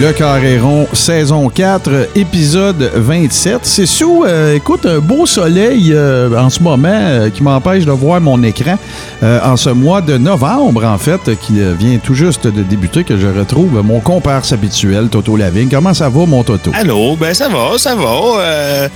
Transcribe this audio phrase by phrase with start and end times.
[0.00, 3.60] Le Carréron, saison 4, épisode 27.
[3.62, 7.90] C'est sous, euh, écoute, un beau soleil euh, en ce moment euh, qui m'empêche de
[7.90, 8.78] voir mon écran
[9.22, 13.28] en ce mois de novembre, en fait, qui vient tout juste de débuter, que je
[13.28, 15.68] retrouve mon comparse habituel, Toto Lavigne.
[15.70, 16.72] Comment ça va, mon Toto?
[16.74, 18.88] Allô, ben ça va, ça va.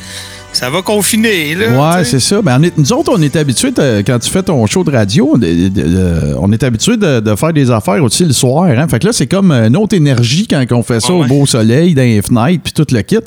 [0.57, 1.99] Ça va confiner, là.
[1.99, 2.41] Ouais, c'est ça.
[2.41, 3.75] Ben, nous autres, on est habitués,
[4.07, 8.25] quand tu fais ton show de radio, on est habitués de, faire des affaires aussi
[8.25, 8.65] le soir.
[8.65, 8.89] Hein?
[8.89, 11.95] Fait que là, c'est comme une autre énergie quand on fait ça au beau soleil,
[11.95, 13.19] dans les fenêtres, puis tout le kit.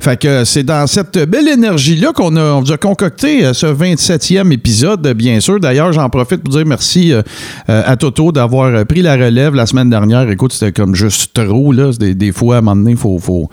[0.00, 4.50] Fait que c'est dans cette belle énergie-là qu'on a, vous a concocté euh, ce 27e
[4.50, 5.60] épisode, bien sûr.
[5.60, 7.22] D'ailleurs, j'en profite pour dire merci euh,
[7.68, 10.28] euh, à Toto d'avoir pris la relève la semaine dernière.
[10.28, 11.92] Écoute, c'était comme juste trop, là.
[11.96, 13.48] Des, des, fois, à un moment donné, il faut, faut,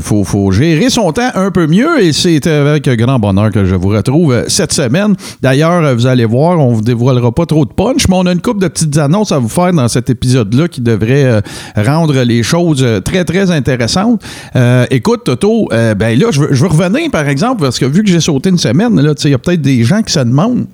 [0.00, 3.74] faut, faut gérer son temps un peu mieux et c'est avec grand bonheur que je
[3.74, 5.14] vous retrouve cette semaine.
[5.42, 8.40] D'ailleurs, vous allez voir, on vous dévoilera pas trop de punch, mais on a une
[8.40, 11.40] couple de petites annonces à vous faire dans cet épisode-là qui devrait euh,
[11.76, 14.22] rendre les choses euh, très, très intéressantes.
[14.56, 18.02] Euh, écoute, Toto, ben là, je veux, je veux, revenir, par exemple, parce que vu
[18.02, 20.66] que j'ai sauté une semaine, il y a peut-être des gens qui se demandent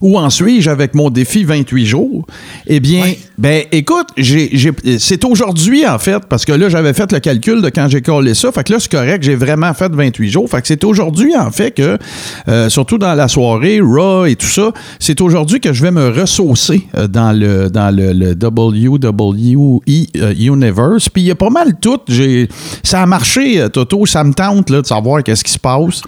[0.00, 2.26] où en suis-je avec mon défi 28 jours?
[2.66, 7.62] Eh bien, ben écoute, c'est aujourd'hui en fait, parce que là, j'avais fait le calcul
[7.62, 8.52] de quand j'ai collé ça.
[8.52, 10.48] Fait que là, c'est correct, j'ai vraiment fait 28 jours.
[10.48, 11.98] Fait que c'est aujourd'hui en fait que,
[12.48, 16.08] euh, surtout dans la soirée, Raw et tout ça, c'est aujourd'hui que je vais me
[16.08, 19.80] ressaucer euh, dans le, dans le, WWE
[20.16, 21.08] euh, Universe.
[21.08, 22.00] Puis il y a pas mal tout.
[22.82, 26.02] Ça a marché, Toto, ça me tente là, de savoir qu'est-ce qui se passe.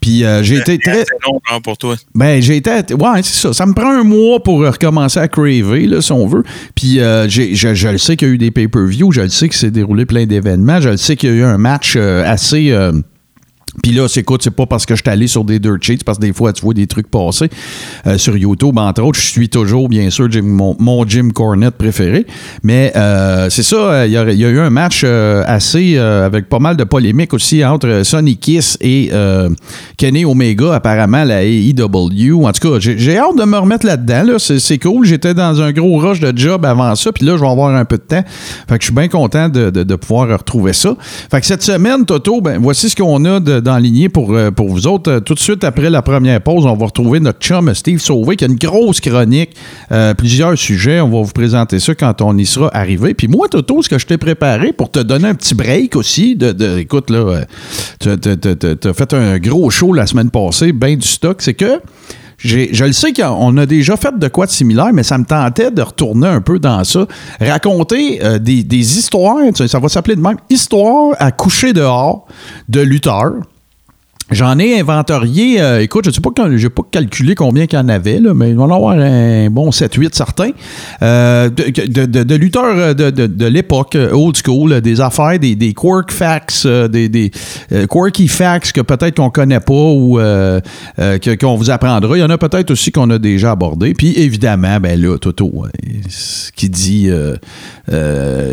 [0.00, 1.04] Puis euh, j'ai été très.
[1.26, 1.96] long hein, pour toi.
[2.14, 2.70] Ben, j'ai été.
[2.70, 3.52] Ouais, c'est ça.
[3.52, 6.42] Ça me prend un mois pour recommencer à craver, là, si on veut.
[6.74, 9.12] Puis euh, je, je, le sais qu'il y a eu des pay-per-view.
[9.12, 10.80] Je le sais que c'est déroulé plein d'événements.
[10.80, 12.72] Je le sais qu'il y a eu un match euh, assez.
[13.82, 16.18] Puis là, c'est c'est pas parce que je suis allé sur des dirt sheets, parce
[16.18, 17.48] que des fois, tu vois des trucs passer
[18.06, 19.18] euh, sur YouTube, entre autres.
[19.18, 22.26] Je suis toujours, bien sûr, mon, Jim Cornette préféré.
[22.62, 26.76] Mais euh, c'est ça, euh, il y, a, eu un match assez, avec pas mal
[26.76, 29.10] de polémiques aussi entre Sonny Kiss et
[29.96, 32.44] Kenny Omega, apparemment, la AEW.
[32.44, 34.22] En tout cas, j'ai hâte de me remettre là-dedans.
[34.24, 34.38] Là.
[34.38, 35.06] C'est cool.
[35.06, 37.84] J'étais dans un gros rush de job avant ça, puis là, je vais avoir un
[37.84, 38.24] peu de temps.
[38.68, 40.96] Fait que je suis bien content de, de, pouvoir retrouver ça.
[41.30, 44.68] Fait que cette semaine, Toto, ben, voici ce qu'on a de d'enligner pour, euh, pour
[44.68, 45.10] vous autres.
[45.10, 48.36] Euh, tout de suite après la première pause, on va retrouver notre chum Steve Sauvé
[48.36, 49.50] qui a une grosse chronique,
[49.92, 51.00] euh, plusieurs sujets.
[51.00, 53.14] On va vous présenter ça quand on y sera arrivé.
[53.14, 56.36] Puis moi, Toto, ce que je t'ai préparé pour te donner un petit break aussi,
[56.36, 57.44] de, écoute, là,
[58.00, 61.80] tu as fait un gros show la semaine passée, bien du stock, c'est que
[62.42, 65.70] je le sais qu'on a déjà fait de quoi de similaire, mais ça me tentait
[65.70, 67.06] de retourner un peu dans ça.
[67.40, 72.26] Raconter euh, des, des, histoires, ça va s'appeler de même, histoire à coucher dehors
[72.68, 73.34] de lutteurs.
[74.30, 77.82] J'en ai inventorié, euh, écoute, je ne sais pas, j'ai pas calculé combien qu'il y
[77.82, 80.50] en avait, là, mais il va en avoir un bon 7-8 certains,
[81.02, 86.12] euh, de, de, de, lutteurs euh, de, l'époque, old school, des affaires, des, des quirk
[86.12, 87.32] facts, des, des
[87.90, 90.20] quirky facts que peut-être qu'on connaît pas ou
[91.40, 92.16] qu'on vous apprendra.
[92.16, 93.94] Il y en a peut-être aussi qu'on a déjà abordé.
[93.94, 95.64] Puis évidemment, ben là, Toto,
[96.08, 97.10] ce qui dit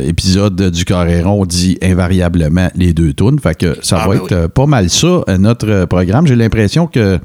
[0.07, 3.39] épisode du Carréron dit invariablement les deux tunes.
[3.39, 6.27] Fait que ça ah, va ben être pas mal ça, notre programme.
[6.27, 7.19] J'ai l'impression que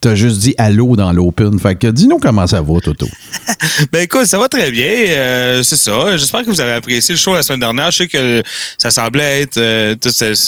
[0.00, 1.58] tu as juste dit allô dans l'open.
[1.58, 3.06] Fait que dis-nous comment ça va, Toto.
[3.92, 4.90] ben écoute, ça va très bien.
[4.90, 6.16] Euh, c'est ça.
[6.16, 7.90] J'espère que vous avez apprécié le show la semaine dernière.
[7.90, 8.42] Je sais que
[8.78, 9.58] ça semblait être.
[9.58, 9.94] Euh,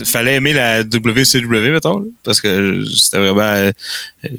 [0.07, 3.73] fallait aimer la WCW, mettons, parce que c'était vraiment euh,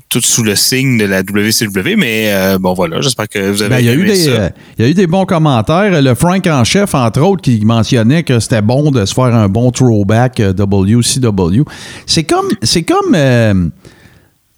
[0.10, 1.96] tout sous le signe de la WCW.
[1.96, 3.00] Mais bon, voilà.
[3.02, 4.26] J'espère que vous avez ben, y a eu des,
[4.80, 6.02] Il y a eu des bons commentaires.
[6.02, 9.48] Le Frank en chef, entre autres, qui mentionnait que c'était bon de se faire un
[9.48, 11.62] bon throwback WCW.
[12.08, 12.48] C'est comme.
[12.64, 13.16] C'est comme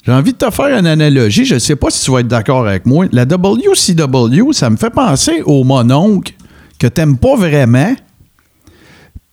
[0.05, 1.45] j'ai envie de te faire une analogie.
[1.45, 3.05] Je ne sais pas si tu vas être d'accord avec moi.
[3.11, 6.33] La WCW, ça me fait penser au mononcle
[6.77, 7.95] que tu n'aimes pas vraiment,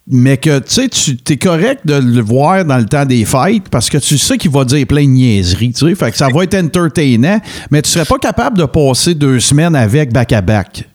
[0.06, 3.69] mais que tu sais, tu es correct de le voir dans le temps des fêtes
[3.70, 5.75] parce que tu sais qu'il va dire plein de niaiseries.
[5.94, 7.38] Fait que ça va être entertainant,
[7.70, 10.88] mais tu serais pas capable de passer deux semaines avec back-à-back.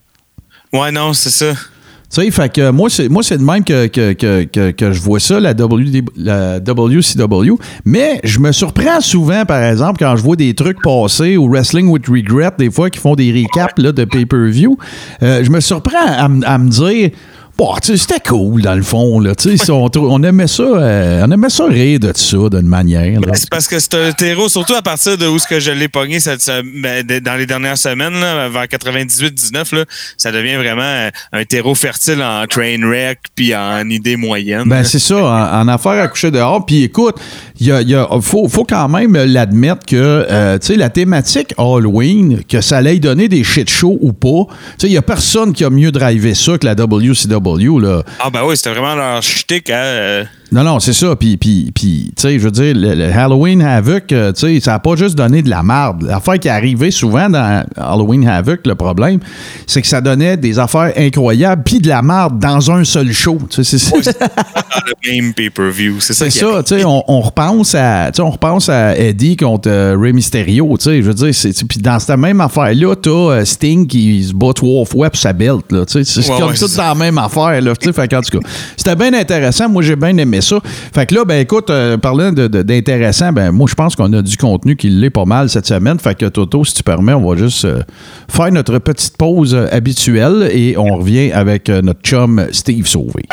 [0.74, 1.54] Ouais, non, c'est ça.
[2.10, 5.02] Tu sais, fait que moi, c'est, moi, c'est de même que, que, que, que, je
[5.02, 7.56] vois ça, la, WCW.
[7.84, 11.90] Mais je me surprends souvent, par exemple, quand je vois des trucs passer au Wrestling
[11.90, 14.78] with Regret, des fois, qui font des recaps là, de pay-per-view.
[15.22, 17.12] Euh, je me surprends à, à me dire
[17.58, 19.20] Bon, c'était cool dans le fond.
[19.20, 22.68] Là, tu sais, on, on aimait ça, euh, on aimait ça rire de ça d'une
[22.68, 23.20] manière.
[23.20, 25.72] Ben, c'est parce que c'est un terreau, surtout à partir de où ce que je
[25.72, 26.46] l'ai pogné cette,
[26.76, 29.86] ben, dans les dernières semaines, là, vers 98-19, là,
[30.18, 34.68] ça devient vraiment euh, un terreau fertile en train wreck puis en idées moyennes.
[34.70, 36.64] Ben, c'est ça, en, en affaires à coucher dehors.
[36.64, 37.16] Puis écoute,
[37.60, 39.96] il y a, il y a- faut, faut quand même l'admettre que,
[40.30, 44.46] euh, tu sais, la thématique Halloween, que ça allait donner des shit shows ou pas,
[44.48, 47.47] tu sais, il y a personne qui a mieux drivé ça que la WCW,
[48.20, 49.70] Ah ben oui, c'était vraiment leur shtick.
[49.70, 50.24] Hein, euh.
[50.52, 51.16] Non, non, c'est ça.
[51.16, 54.60] Puis, puis, puis tu sais, je veux dire, le, le Halloween Havoc, euh, tu sais,
[54.60, 56.04] ça n'a pas juste donné de la marde.
[56.04, 59.20] L'affaire qui est arrivée souvent dans Halloween Havoc, le problème,
[59.66, 63.38] c'est que ça donnait des affaires incroyables puis de la marde dans un seul show.
[63.50, 64.14] Tu sais, c'est ça.
[64.14, 66.00] dans le même pay-per-view.
[66.00, 68.98] C'est ça C'est ça, tu sais, on, on repense à, tu sais, on repense à
[68.98, 72.40] Eddie contre euh, Rey Mysterio, tu sais, je veux dire, c'est, puis dans cette même
[72.42, 76.22] affaire-là, t'as euh, Sting qui se bat trois fois pour sa belt, là, tu sais,
[76.22, 78.22] c'est Ouais, comme ouais, tout c'est dans la même affaire, là, tu sais, fait qu'en
[78.22, 80.60] tout cas, c'était bien intéressant, moi j'ai bien aimé ça.
[80.64, 84.38] Fait que là, ben écoute, euh, parlant d'intéressant, ben moi je pense qu'on a du
[84.38, 87.38] contenu qui l'est pas mal cette semaine, fait que Toto, si tu permets, on va
[87.38, 87.82] juste euh,
[88.30, 93.24] faire notre petite pause euh, habituelle et on revient avec notre chum Steve Sauvé.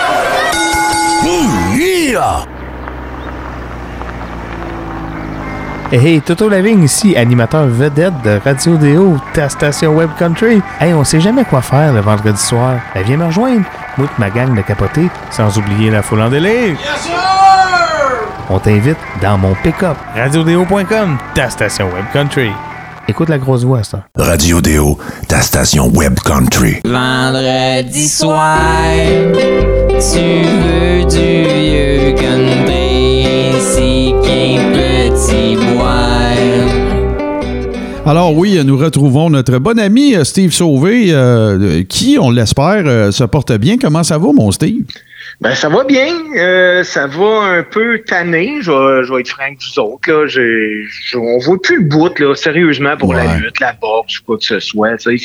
[5.99, 10.61] Hey, Toto Lavigne ici, animateur vedette de Radio Déo, ta station Web Country.
[10.81, 12.79] Hey, on sait jamais quoi faire le vendredi soir.
[12.94, 13.64] Ben, viens me rejoindre.
[13.96, 16.76] Moi et ma gang de capotés, sans oublier la foule en délire.
[18.50, 19.96] On t'invite dans mon pick-up.
[20.17, 22.50] RadioDéo.com, ta station Web Country.
[23.06, 24.05] Écoute la grosse voix, ça.
[24.17, 24.99] Radio Déo,
[25.29, 26.81] ta station web country.
[26.87, 28.56] Vendredi soir,
[29.91, 34.14] tu veux du vieux country,
[35.28, 35.56] petit.
[38.06, 43.10] Alors oui, nous retrouvons notre bon ami euh, Steve Sauvé, euh, qui, on l'espère, euh,
[43.10, 43.76] se porte bien.
[43.78, 44.84] Comment ça va, mon Steve?
[45.40, 46.06] Ben ça va bien,
[46.36, 50.10] euh, ça va un peu tanné, je vais, je vais être franc avec vous autres.
[50.10, 50.26] Là.
[50.26, 50.84] J'ai-
[51.16, 54.60] on voit plus le bout, là, sérieusement, pour la lutte, la boxe, quoi que ce
[54.60, 54.90] soit.
[54.98, 55.16] c'est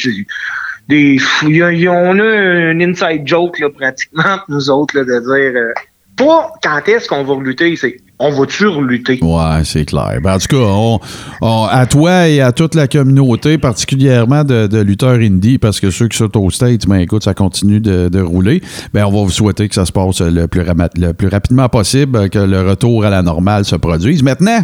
[0.87, 4.39] Des, fou- il y a- il y a- on a un inside joke là, pratiquement
[4.47, 5.73] nous autres là, de dire euh,
[6.17, 9.19] pas quand est-ce qu'on va lutter, c'est on va-tu relutter.
[9.21, 10.19] Ouais, c'est clair.
[10.21, 10.99] Ben, en tout cas, on-
[11.41, 15.89] on- à toi et à toute la communauté, particulièrement de, de lutteurs indie, parce que
[15.89, 18.61] ceux qui sont au States, ben écoute, ça continue de, de rouler.
[18.93, 22.61] Ben, on va vous souhaiter que ça se passe le plus rapidement possible, que le
[22.69, 24.21] retour à la normale se produise.
[24.23, 24.59] Maintenant,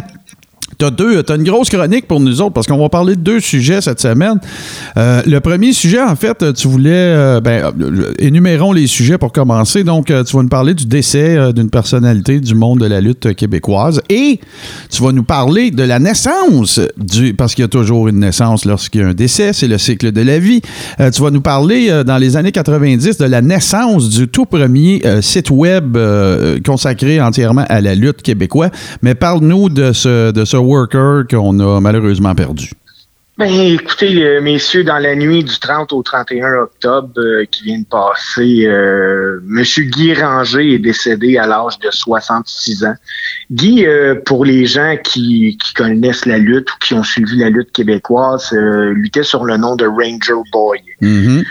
[0.78, 3.40] T'as deux, t'as une grosse chronique pour nous autres parce qu'on va parler de deux
[3.40, 4.38] sujets cette semaine.
[4.96, 9.32] Euh, le premier sujet, en fait, tu voulais, euh, ben, euh, énumérons les sujets pour
[9.32, 9.84] commencer.
[9.84, 13.00] Donc, euh, tu vas nous parler du décès euh, d'une personnalité du monde de la
[13.00, 14.40] lutte québécoise et
[14.90, 18.64] tu vas nous parler de la naissance du, parce qu'il y a toujours une naissance
[18.64, 20.60] lorsqu'il y a un décès, c'est le cycle de la vie.
[21.00, 24.46] Euh, tu vas nous parler euh, dans les années 90 de la naissance du tout
[24.46, 28.70] premier euh, site web euh, consacré entièrement à la lutte québécoise.
[29.00, 32.70] Mais parle-nous de ce, de ce worker qu'on a malheureusement perdu.
[33.38, 37.80] Ben, écoutez, euh, messieurs, dans la nuit du 30 au 31 octobre euh, qui vient
[37.80, 42.94] de passer, euh, Monsieur Guy Ranger est décédé à l'âge de 66 ans.
[43.50, 47.50] Guy, euh, pour les gens qui, qui connaissent la lutte ou qui ont suivi la
[47.50, 50.80] lutte québécoise, luttait sur le nom de Ranger Boy.
[51.02, 51.44] Mhm.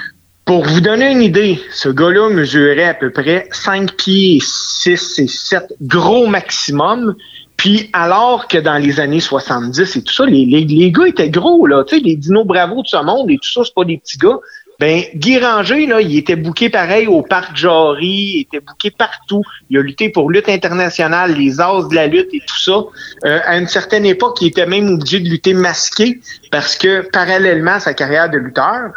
[0.46, 5.28] Pour vous donner une idée, ce gars-là mesurait à peu près 5 pieds 6 et
[5.28, 7.16] 7, gros maximum.
[7.58, 11.30] Puis alors que dans les années 70 et tout ça, les, les, les gars étaient
[11.30, 11.84] gros, là.
[11.86, 14.18] Tu sais, les Dino Bravo de ce monde et tout ça, c'est pas des petits
[14.18, 14.40] gars.
[14.78, 19.42] Ben, Guy Ranger, là, il était bouqué pareil au Parc Jarry, il était bouqué partout.
[19.70, 22.84] Il a lutté pour lutte internationale, les as de la lutte et tout ça.
[23.26, 26.20] Euh, à une certaine époque, il était même obligé de lutter masqué
[26.52, 28.92] parce que, parallèlement à sa carrière de lutteur,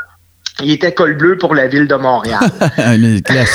[0.65, 2.41] il était col bleu pour la ville de Montréal.
[2.77, 2.99] un,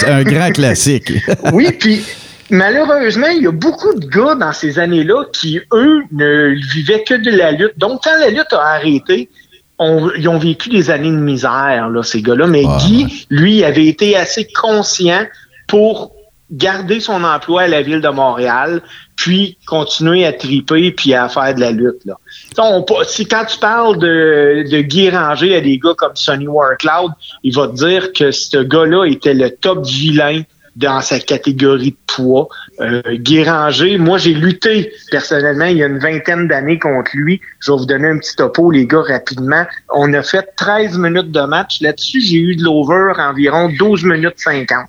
[0.07, 1.11] un grand classique.
[1.51, 2.05] oui, puis
[2.49, 7.13] malheureusement, il y a beaucoup de gars dans ces années-là qui, eux, ne vivaient que
[7.15, 7.77] de la lutte.
[7.77, 9.29] Donc, quand la lutte a arrêté,
[9.79, 12.47] on- ils ont vécu des années de misère, là, ces gars-là.
[12.47, 15.25] Mais Ah, Guy, lui, avait été assez conscient
[15.67, 16.13] pour
[16.51, 18.81] garder son emploi à la ville de Montréal,
[19.15, 22.05] puis continuer à triper puis à faire de la lutte.
[22.05, 22.15] Là.
[22.59, 27.11] On si quand tu parles de, de Guy Ranger à des gars comme Sonny Warcloud,
[27.43, 30.41] il va te dire que ce gars-là était le top vilain
[30.75, 32.47] dans sa catégorie de poids.
[32.79, 37.41] Euh, Guy Ranger, moi j'ai lutté personnellement il y a une vingtaine d'années contre lui.
[37.59, 39.65] Je vais vous donner un petit topo, les gars, rapidement.
[39.89, 41.81] On a fait 13 minutes de match.
[41.81, 44.85] Là-dessus, j'ai eu de l'over environ 12 minutes 50.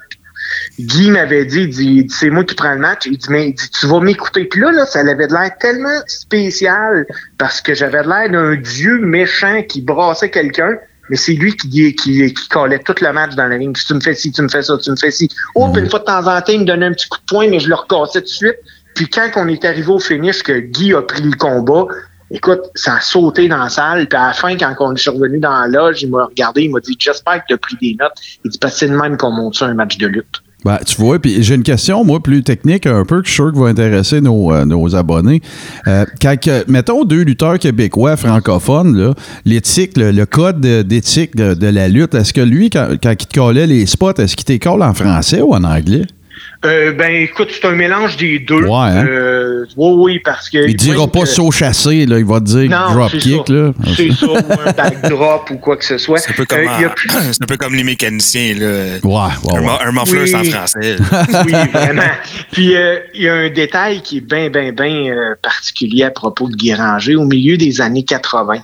[0.78, 3.06] Guy m'avait dit, dit, c'est moi qui prends le match.
[3.06, 4.44] Il dit, mais il dit, tu vas m'écouter.
[4.44, 7.06] Puis là, là, ça avait de l'air tellement spécial
[7.38, 10.76] parce que j'avais de l'air d'un dieu méchant qui brassait quelqu'un.
[11.10, 13.58] Mais c'est lui qui, qui, qui, qui collait tout le match dans la.
[13.58, 15.28] Si tu me fais ci, tu me fais ça, tu me fais ci.
[15.54, 17.24] Oh, puis une fois de temps en temps, il me donnait un petit coup de
[17.26, 18.56] poing, mais je le recassais tout de suite.
[18.94, 21.86] Puis quand on est arrivé au finish, que Guy a pris le combat,
[22.30, 24.08] écoute, ça a sauté dans la salle.
[24.08, 26.70] Puis à la fin, quand on est revenu dans la loge, il m'a regardé, il
[26.70, 28.14] m'a dit J'espère que tu as pris des notes.
[28.44, 30.43] Il dit Parce que c'est de même qu'on monte ça un match de lutte.
[30.64, 33.42] Ben, tu vois, puis j'ai une question, moi, plus technique un peu, que je suis
[33.42, 35.42] sûr que va intéresser nos, euh, nos abonnés.
[35.86, 36.36] Euh, quand,
[36.68, 42.14] mettons, deux lutteurs québécois francophones, l'éthique, le, le code de- d'éthique de, de la lutte,
[42.14, 45.42] est-ce que lui, quand, quand il te collait les spots, est-ce qu'il t'écolle en français
[45.42, 46.06] ou en anglais?
[46.64, 48.62] Euh, ben écoute, c'est un mélange des deux.
[48.64, 49.04] Ouais, hein?
[49.06, 50.66] Euh, oui, oui, parce que.
[50.68, 53.52] Il dira pas que- saut chassé, là, il va te dire Non, drop kick, ça.
[53.52, 53.72] là.
[53.96, 56.18] C'est ça, ou un backdrop ou quoi que ce soit.
[56.18, 57.84] C'est un peu comme, Euh, il y a en- plus- c'est un peu comme les
[57.84, 58.66] mécaniciens, là.
[59.02, 59.68] Ouais, ouais, Un, ouais.
[59.84, 60.28] un Oui.
[60.28, 60.96] c'est en français.
[61.46, 62.02] oui, vraiment.
[62.52, 66.10] Puis euh, il y a un détail qui est bien, bien, bien euh, particulier à
[66.10, 67.16] propos de Guy Ranger.
[67.16, 68.54] Au milieu des années 80,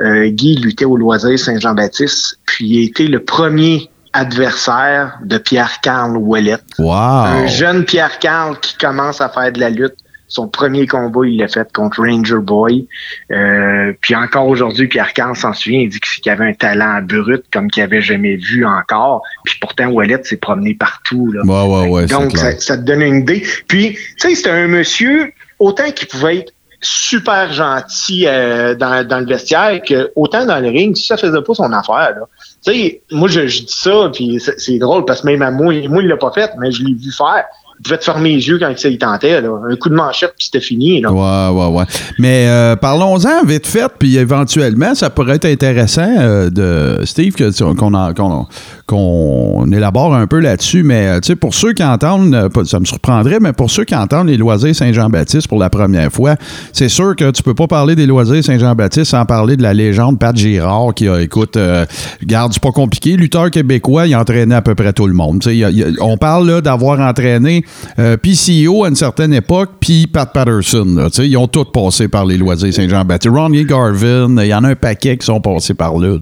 [0.00, 6.16] euh, Guy luttait au loisir Saint-Jean-Baptiste, puis il a été le premier adversaire de Pierre-Carl
[6.16, 6.56] Ouellet.
[6.78, 6.92] Wow.
[6.92, 9.94] Un jeune Pierre-Carl qui commence à faire de la lutte.
[10.28, 12.88] Son premier combat, il l'a fait contre Ranger Boy.
[13.30, 17.70] Euh, puis encore aujourd'hui, Pierre-Carl s'en souvient, il dit qu'il avait un talent brut comme
[17.70, 19.22] qu'il avait jamais vu encore.
[19.44, 21.30] Puis pourtant, Ouellet s'est promené partout.
[21.30, 21.42] Là.
[21.44, 23.46] Ouais, ouais, ouais, Donc, ça, ça te donne une idée.
[23.68, 26.52] Puis, tu sais, c'était un monsieur, autant qu'il pouvait être
[26.86, 31.54] super gentil euh, dans, dans le vestiaire que autant dans le ring, ça faisait pas
[31.54, 32.14] son affaire.
[32.16, 32.22] Là.
[32.64, 35.74] Tu sais, moi, je, je dis ça, puis c'est drôle, parce que même à moi,
[35.88, 37.44] moi, il l'a pas fait, mais je l'ai vu faire.
[37.78, 39.38] Il pouvait te fermer les yeux quand il tentait.
[39.42, 39.50] Là.
[39.70, 41.02] Un coup de manchette, puis c'était fini.
[41.02, 41.12] Là.
[41.12, 41.84] Ouais, ouais, ouais.
[42.18, 47.92] Mais euh, parlons-en vite fait, puis éventuellement, ça pourrait être intéressant euh, de Steve qu'on
[47.92, 48.46] en- qu'on
[48.86, 50.82] qu'on élabore un peu là-dessus.
[50.82, 54.28] Mais euh, pour ceux qui entendent, euh, ça me surprendrait, mais pour ceux qui entendent
[54.28, 56.36] les loisirs Saint-Jean-Baptiste pour la première fois,
[56.72, 60.18] c'est sûr que tu peux pas parler des loisirs Saint-Jean-Baptiste sans parler de la légende
[60.18, 61.84] Pat Girard qui a, écoute, euh,
[62.24, 65.42] garde, c'est pas compliqué, lutteur québécois, il entraînait à peu près tout le monde.
[65.46, 67.64] A- a- on parle d'avoir entraîné
[67.98, 71.08] euh, PCO à une certaine époque, puis Pat Patterson.
[71.18, 73.34] ils ont tous passé par les loisirs Saint-Jean-Baptiste.
[73.34, 76.16] Ronnie Garvin, il y en a un paquet qui sont passés par là.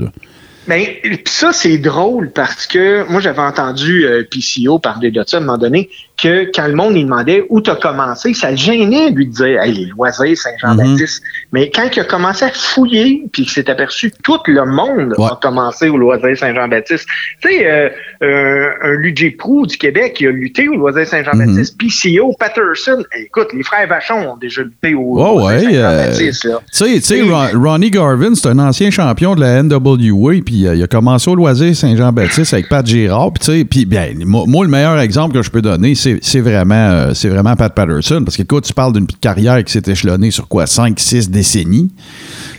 [0.67, 0.87] Ben,
[1.27, 5.43] ça, c'est drôle parce que moi, j'avais entendu euh, PCO parler de ça à un
[5.43, 9.11] moment donné, que quand le monde lui demandait où tu as commencé, ça le gênait
[9.11, 11.23] de lui dire hey, les loisirs Saint-Jean-Baptiste.
[11.53, 15.15] Mais quand il a commencé à fouiller, puis qu'il s'est aperçu que tout le monde
[15.19, 15.27] Ouais.
[15.27, 17.07] a commencé au loisir Saint-Jean-Baptiste.
[17.43, 17.89] Tu sais, euh,
[18.23, 23.49] euh, un Ludger Prou du Québec qui a lutté au loisir Saint-Jean-Baptiste, PCO, Patterson, écoute,
[23.53, 26.45] les frères Vachon ont déjà lutté au Oh, ouais, euh, Saint-Jean-Baptiste.
[26.45, 26.61] là.
[26.73, 27.23] Tu sais.
[27.23, 31.29] Ron- Ronnie Garvin, c'est un ancien champion de la NWA, puis euh, il a commencé
[31.31, 33.33] au loisir Saint-Jean-Baptiste avec Pat Girard.
[33.69, 37.57] Puis bien, moi, moi, le meilleur exemple que je peux donner, c'est vraiment, euh, vraiment
[37.57, 38.23] Pat Patterson.
[38.25, 41.91] Parce que, écoute, tu parles d'une carrière qui s'est échelonnée sur quoi, 5-6 décennies.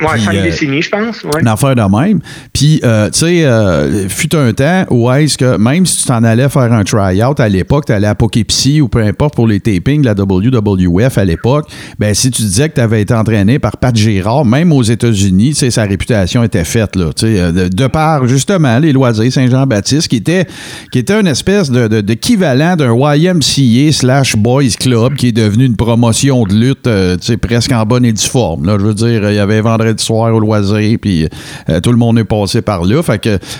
[0.02, 1.24] Ouais, cinq euh, décennies, je pense.
[1.24, 1.42] Ouais.
[1.42, 2.20] Une affaire de même.
[2.54, 6.24] Puis, euh, tu sais, euh, fut un temps où est-ce que même si tu t'en
[6.24, 9.60] allais faire un try-out à l'époque, tu allais à Poughkeepsie ou peu importe pour les
[9.60, 11.68] tapings de la WWF à l'époque,
[12.00, 15.50] ben si tu disais que tu avais été entraîné par Pat Girard, même aux États-Unis,
[15.50, 17.12] tu sais, sa réputation était faite, là.
[17.16, 20.46] Tu sais, de, de par, justement, les loisirs Saint-Jean-Baptiste, qui était,
[20.92, 25.66] qui était une espèce de, de- d'équivalent d'un YMCA slash Boys Club qui est devenu
[25.66, 28.78] une promotion de lutte, euh, tu sais, presque en bonne et due forme, là.
[28.80, 31.28] Je veux dire, il y avait vendredi soir au loisir, puis
[31.70, 33.02] euh, tout le monde est passé par là.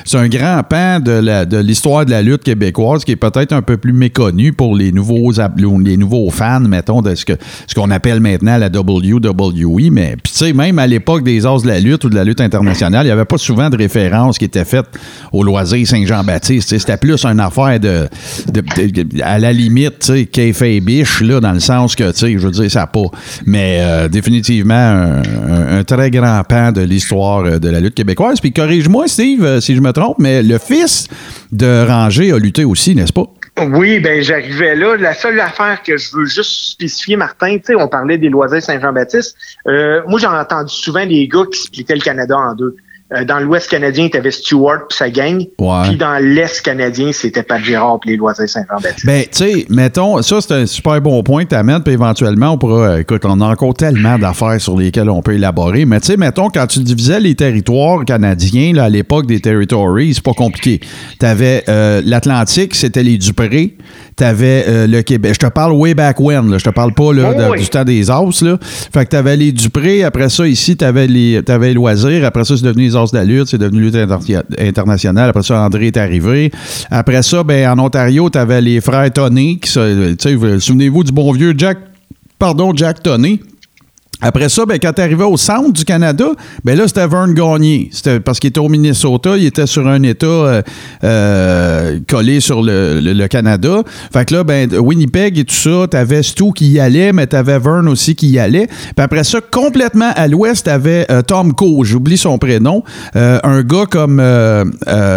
[0.06, 3.54] C'est un grand pan de, la, de l'histoire de la lutte québécoise qui est peut-être
[3.54, 5.32] un peu plus méconnu pour les nouveaux,
[5.84, 7.34] les nouveaux fans, mettons, de ce, que,
[7.68, 9.92] ce qu'on appelle maintenant la WWE.
[9.92, 12.42] Mais tu sais, même à l'époque des As de la lutte ou de la lutte
[12.42, 14.88] internationale, il n'y avait pas souvent de références qui étaient faites
[15.32, 16.78] au loisir Saint-Jean-Baptiste.
[16.78, 18.08] C'était plus une affaire de,
[19.24, 22.52] à la limite, tu sais, kayfabe-ish, là, dans le sens que, tu sais, je veux
[22.52, 23.04] dire, ça n'a pas.
[23.46, 27.96] Mais euh, définitivement, un, un- un très grand pan de l'histoire euh, de la lutte
[27.96, 28.40] québécoise.
[28.40, 31.08] Puis corrige-moi, Steve, euh, si je me trompe, mais le fils
[31.52, 33.28] de Ranger a lutté aussi, n'est-ce pas?
[33.58, 34.98] Oui, ben j'arrivais là.
[34.98, 38.62] La seule affaire que je veux juste spécifier, Martin, tu sais, on parlait des loisirs
[38.62, 39.38] Saint-Jean-Baptiste.
[39.68, 42.76] Euh, moi, j'ai entendu souvent des gars qui splittaient le Canada en deux.
[43.14, 45.46] Euh, dans l'Ouest canadien, tu avais Stewart puis sa gang.
[45.60, 45.82] Ouais.
[45.84, 49.06] Puis dans l'Est canadien, c'était Pat Gérard puis les loisirs Saint-Jean-Baptiste.
[49.06, 52.54] Ben, tu sais, mettons, ça, c'est un super bon point que tu amènes, puis éventuellement,
[52.54, 56.00] on pourra, euh, écoute, on a encore tellement d'affaires sur lesquelles on peut élaborer, mais
[56.00, 60.24] tu sais, mettons, quand tu divisais les territoires canadiens, là, à l'époque des territories, c'est
[60.24, 60.80] pas compliqué.
[61.20, 61.64] Tu avais
[62.04, 63.76] l'Atlantique, c'était les Dupré,
[64.18, 65.34] tu avais le Québec.
[65.36, 67.60] Je te parle way back when, là, je te parle pas là, Oh, de- oui.
[67.60, 68.58] du temps des As, là.
[68.62, 72.24] Fait que tu avais les Dupré, après ça, ici, tu avais les, t'avais les loisirs,
[72.26, 75.44] après ça, c'est devenu les As de la lutte, c'est devenu lutte inter- internationale, après
[75.44, 76.52] ça, André est arrivé.
[76.90, 81.54] Après ça, ben, en Ontario, tu avais les frères Tony, qui, souvenez-vous du bon vieux
[81.58, 81.78] Jack,
[82.40, 83.40] pardon, Jack Tony.
[84.22, 86.26] Après ça, ben, quand tu arrivais au centre du Canada,
[86.64, 87.90] ben là, c'était Vern Gagné.
[87.92, 90.62] C'était parce qu'il était au Minnesota, il était sur un État euh,
[91.04, 93.82] euh, collé sur le, le- Canada.
[94.14, 97.60] Fait que là, ben, Winnipeg et tout ça, t'avais Stu qui y allait, mais t'avais
[97.60, 98.68] Vern aussi qui y allait.
[98.68, 102.84] Puis après ça, complètement à l'ouest, t'avais euh, Tom Coe, j'oublie son prénom.
[103.16, 104.22] Euh, un gars comme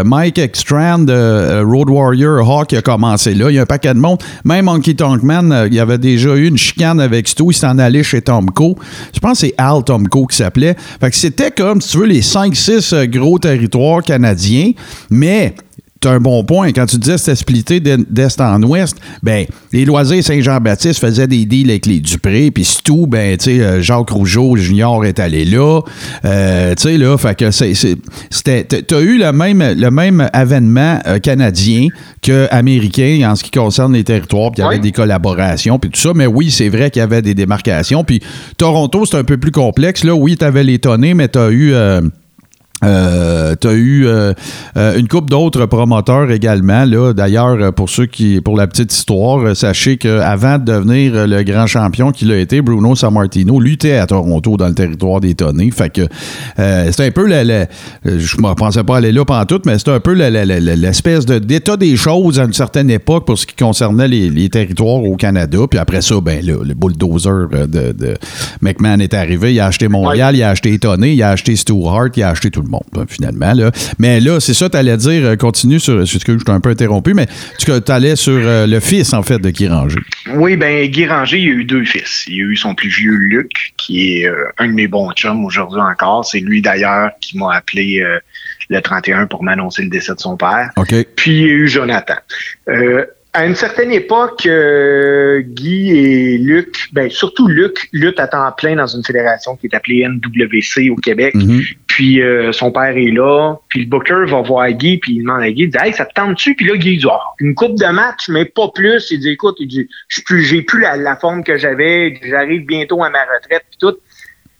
[0.04, 3.50] Mike Ekstrand, euh, Road Warrior Hawk, qui a commencé là.
[3.50, 4.18] Il y a un paquet de monde.
[4.44, 7.44] Même Honky Tonk Man, euh, il y avait déjà eu une chicane avec Stu.
[7.50, 8.74] Il s'en allait chez Tom Coe.
[9.14, 10.76] Je pense que c'est Al Tomco qui s'appelait.
[11.00, 14.72] Fait que c'était comme, si tu veux, les 5-6 euh, gros territoires canadiens,
[15.10, 15.54] mais
[16.00, 16.70] T'as un bon point.
[16.72, 21.26] Quand tu disais que c'était splitté d'e- d'est en ouest, ben, les loisirs Saint-Jean-Baptiste faisaient
[21.26, 25.04] des deals avec les Dupré, puis c'est tout, ben, tu sais, euh, Jacques Rougeau Junior
[25.04, 25.80] est allé là.
[26.24, 28.64] Euh, tu sais, là, fait que c'était.
[28.64, 31.88] t'as- eu le même, le même avènement euh, canadien
[32.22, 34.82] que américain en ce qui concerne les territoires, puis il y avait Oui.
[34.82, 36.12] des collaborations, puis tout ça.
[36.14, 38.04] Mais oui, c'est vrai qu'il y avait des démarcations.
[38.04, 38.20] Puis
[38.56, 40.04] Toronto, c'est un peu plus complexe.
[40.04, 41.72] Là, oui, t'avais les tonnés, mais t'as eu.
[41.74, 42.00] euh,
[42.84, 44.32] euh, tu as eu euh,
[44.76, 46.86] euh, une couple d'autres promoteurs également.
[47.12, 51.66] D'ailleurs, euh, pour ceux qui, pour la petite histoire, sachez qu'avant de devenir le grand
[51.66, 55.70] champion qu'il a été, Bruno Sammartino luttait à Toronto dans le territoire des Tonnés.
[55.70, 56.02] Fait que
[56.56, 57.66] c'était un peu la,
[58.04, 62.38] je pas aller là pendant tout, mais c'était un peu l'espèce de, d'état des choses
[62.38, 65.58] à une certaine époque pour ce qui concernait les, territoires au Canada.
[65.68, 68.14] Puis après ça, ben là, le bulldozer de
[68.60, 69.54] McMahon est arrivé.
[69.54, 72.50] Il a acheté Montréal, il a acheté Tony, il a acheté Stewart, il a acheté
[72.50, 73.52] tout le monde, ben, finalement.
[73.52, 73.70] Là.
[73.98, 75.98] Mais là, c'est ça, tu allais dire, euh, continue sur.
[75.98, 77.26] Que je t'ai un peu interrompu, mais
[77.58, 80.00] tu allais sur euh, le fils, en fait, de Guy Ranger.
[80.34, 82.24] Oui, ben Guy Ranger, il a eu deux fils.
[82.26, 85.44] Il a eu son plus vieux Luc, qui est euh, un de mes bons chums
[85.44, 86.24] aujourd'hui encore.
[86.24, 88.18] C'est lui d'ailleurs qui m'a appelé euh,
[88.68, 90.70] le 31 pour m'annoncer le décès de son père.
[90.76, 90.94] OK.
[91.16, 92.16] Puis il y a eu Jonathan.
[92.68, 98.50] Euh, à une certaine époque, euh, Guy et Luc, ben surtout Luc, lutte à temps
[98.52, 101.34] plein dans une fédération qui est appelée NWC au Québec.
[101.34, 101.62] Mhm.
[101.86, 103.56] Puis euh, son père est là.
[103.68, 106.06] Puis le booker va voir Guy, puis il demande à Guy, il dit Hey, ça
[106.06, 106.54] te tente-tu?
[106.54, 109.10] Puis là, Guy dit Ah, une coupe de match, mais pas plus.
[109.10, 113.10] Il dit Écoute, il dit, j'ai plus la, la forme que j'avais, j'arrive bientôt à
[113.10, 113.96] ma retraite, puis tout.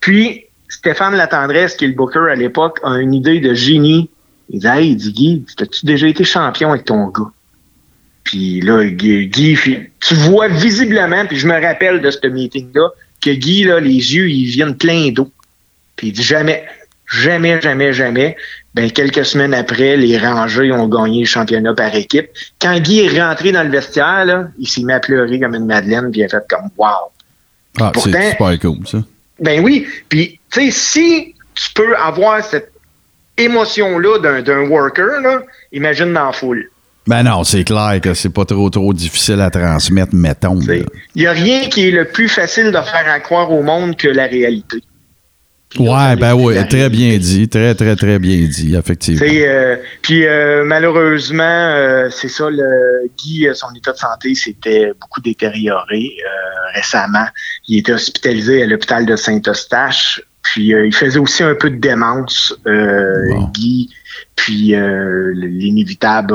[0.00, 4.10] Puis Stéphane Latendresse, qui est le booker à l'époque, a une idée de génie.
[4.50, 7.32] Il dit Hey, il dit Guy, as-tu déjà été champion avec ton gars?
[8.28, 9.58] Puis là, Guy,
[10.00, 12.90] tu vois visiblement, puis je me rappelle de ce meeting-là,
[13.22, 15.32] que Guy, là, les yeux, ils viennent pleins d'eau.
[15.96, 16.66] Puis il dit jamais,
[17.10, 18.36] jamais, jamais, jamais.
[18.74, 22.28] Ben, quelques semaines après, les Rangers ont gagné le championnat par équipe.
[22.60, 25.64] Quand Guy est rentré dans le vestiaire, là, il s'est mis à pleurer comme une
[25.64, 27.10] madeleine, puis il a fait comme wow.
[27.80, 28.98] Ah, c'est super cool, ça.
[29.40, 29.86] Ben oui.
[30.10, 32.72] Puis, tu sais, si tu peux avoir cette
[33.38, 36.68] émotion-là d'un, d'un worker, là, imagine dans la foule.
[37.08, 40.60] Ben non, c'est clair que c'est pas trop, trop difficile à transmettre, mettons.
[40.60, 40.84] Il
[41.16, 44.08] n'y a rien qui est le plus facile de faire à croire au monde que
[44.08, 44.82] la réalité.
[45.70, 47.48] Puis Ouais, ben oui, très bien dit.
[47.48, 49.26] Très, très, très bien dit, effectivement.
[49.26, 55.22] Euh, puis euh, malheureusement, euh, c'est ça, le Guy, son état de santé s'était beaucoup
[55.22, 56.10] détérioré
[56.74, 57.26] récemment.
[57.68, 60.20] Il était hospitalisé à l'hôpital de Saint-Eustache.
[60.42, 63.50] Puis euh, il faisait aussi un peu de démence, euh, Bon.
[63.54, 63.90] Guy.
[64.36, 66.34] Puis euh, l'inévitable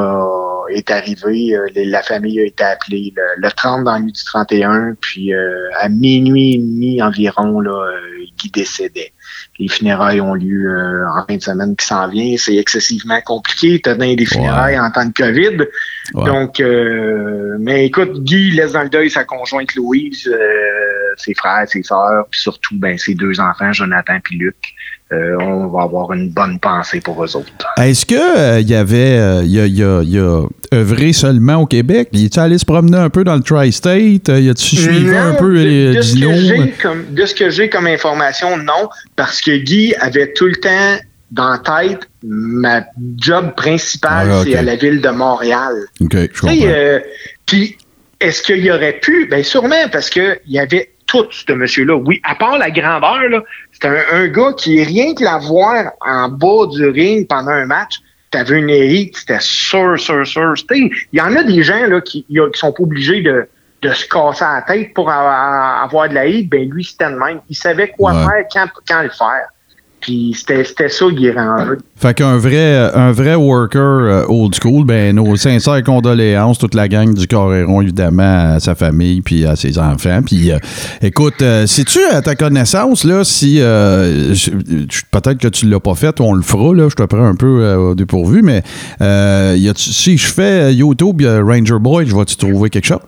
[0.70, 1.56] est arrivé.
[1.56, 4.96] Euh, la famille a été appelée le, le 30 dans la nuit du 31.
[5.00, 9.13] Puis euh, à minuit et demi environ, là, euh, Guy décédait.
[9.60, 12.36] Les funérailles ont lieu euh, en fin de semaine qui s'en vient.
[12.38, 13.80] C'est excessivement compliqué.
[13.80, 15.68] T'as donné des funérailles en temps de COVID.
[16.14, 21.68] Donc, euh, mais écoute, Guy laisse dans le deuil sa conjointe Louise, euh, ses frères,
[21.68, 24.56] ses sœurs, puis surtout ben, ses deux enfants, Jonathan puis Luc.
[25.14, 27.52] Euh, on va avoir une bonne pensée pour eux autres.
[27.78, 32.10] Est-ce que euh, y avait, euh, il a, il a- œuvré seulement au Québec?
[32.14, 34.28] Il est allé se promener un peu dans le tri-state?
[34.30, 36.34] Il a-tu suivi un peu de, les de ce que Dino?
[36.34, 40.56] j'ai comme, de ce que j'ai comme information, non, parce que Guy avait tout le
[40.56, 40.98] temps
[41.32, 42.84] dans la tête ma
[43.18, 45.74] job principale, Ah, c'est à la ville de Montréal.
[46.02, 46.56] OK, je comprends.
[46.66, 47.00] euh,
[47.46, 47.78] puis
[48.20, 49.28] est-ce qu'il y aurait pu?
[49.30, 51.96] Ben sûrement, parce que il y avait tout ce monsieur-là.
[51.96, 55.92] Oui, à part la grandeur, là, c'est un, un gars qui rien que la voir
[56.06, 57.96] en bas du ring pendant un match.
[58.32, 60.54] T'avais une hérite, c'était sûr, sûr, sûr.
[60.72, 63.48] Il y en a des gens là, qui, qui sont pas obligés de,
[63.84, 66.48] de se casser la tête pour avoir, avoir de la hate.
[66.50, 67.42] Ben lui, c'était le même.
[67.50, 68.24] Il savait quoi Ouais.
[68.26, 69.48] faire, quand, quand le faire.
[70.04, 71.78] Puis c'était ça, Guy Ranger.
[71.96, 76.90] Fait qu'un vrai, un vrai worker euh, old school, ben nos sincères condoléances, toute la
[76.90, 80.20] gang du Coréron, évidemment, à sa famille puis à ses enfants.
[80.26, 80.58] Puis euh,
[81.02, 84.36] écoute, euh, sais-tu à ta connaissance, là, si euh,
[85.12, 87.62] peut-être que tu l'as pas fait, on le fera, là, je te prends un peu
[87.62, 88.62] euh, au dépourvu, mais
[89.58, 93.00] y si je fais YouTube Ranger Boy, je vais-tu trouver quelque chose?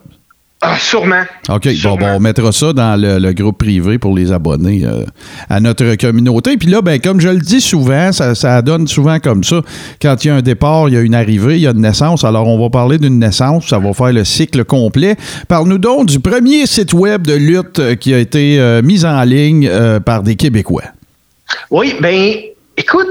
[0.68, 1.22] Ah, sûrement.
[1.48, 1.96] OK, bon, Sûrement.
[1.96, 5.04] bon, on mettra ça dans le, le groupe privé pour les abonnés euh,
[5.48, 6.56] à notre communauté.
[6.56, 9.62] Puis là, ben, comme je le dis souvent, ça, ça donne souvent comme ça.
[10.02, 11.82] Quand il y a un départ, il y a une arrivée, il y a une
[11.82, 12.24] naissance.
[12.24, 13.68] Alors, on va parler d'une naissance.
[13.68, 15.16] Ça va faire le cycle complet.
[15.46, 19.22] Parle-nous donc du premier site web de lutte euh, qui a été euh, mis en
[19.22, 20.82] ligne euh, par des Québécois.
[21.70, 22.34] Oui, ben,
[22.76, 23.06] écoute,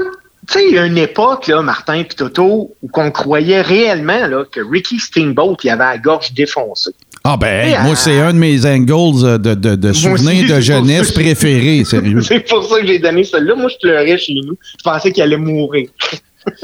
[0.46, 4.26] tu sais, il y a une époque, là, Martin et Toto, où qu'on croyait réellement
[4.26, 6.92] là, que Ricky Steamboat, il avait la gorge défoncée.
[7.28, 10.46] Ah ben, Et, moi, euh, c'est un de mes angles euh, de, de, souvenirs c'est
[10.46, 12.22] de pour jeunesse ça que- préférés, sérieux.
[12.22, 13.54] C'est pour ça que j'ai donné celle-là.
[13.56, 14.56] Moi, je pleurais chez nous.
[14.78, 15.88] Je pensais qu'il allait mourir.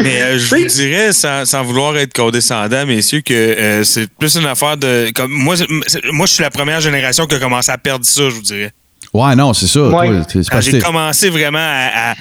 [0.00, 4.36] Mais euh, je vous dirais, sans, sans vouloir être condescendant, messieurs, que euh, c'est plus
[4.36, 5.10] une affaire de.
[5.12, 5.56] Comme, moi,
[6.12, 8.70] moi, je suis la première génération qui a commencé à perdre ça, je vous dirais.
[9.12, 9.88] Ouais, non, c'est ça.
[9.88, 10.22] Ouais.
[10.60, 12.12] j'ai commencé vraiment à.
[12.12, 12.14] à-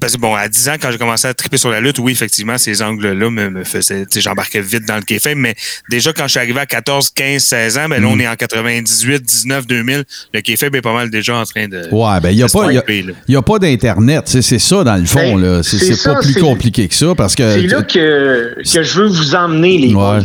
[0.00, 2.12] parce que bon, à 10 ans, quand j'ai commencé à triper sur la lutte, oui,
[2.12, 4.06] effectivement, ces angles-là me, me faisaient.
[4.06, 5.54] tu sais, J'embarquais vite dans le kayfabe, mais
[5.90, 8.12] déjà, quand je suis arrivé à 14, 15, 16 ans, ben là, Mm.
[8.12, 10.04] on est en 98, 19, 2000.
[10.32, 11.82] Le kayfabe est pas mal déjà en train de.
[11.92, 14.24] Ouais, ben, il n'y a, a- a pas d'Internet.
[14.24, 15.36] tu sais, C'est ça, dans le fond.
[15.36, 15.62] Ben, là.
[15.62, 17.50] C'est pas plus compliqué que ça parce que.
[17.52, 19.94] C'est là que, que je veux vous emmener, les Ouais.
[19.94, 20.20] boys.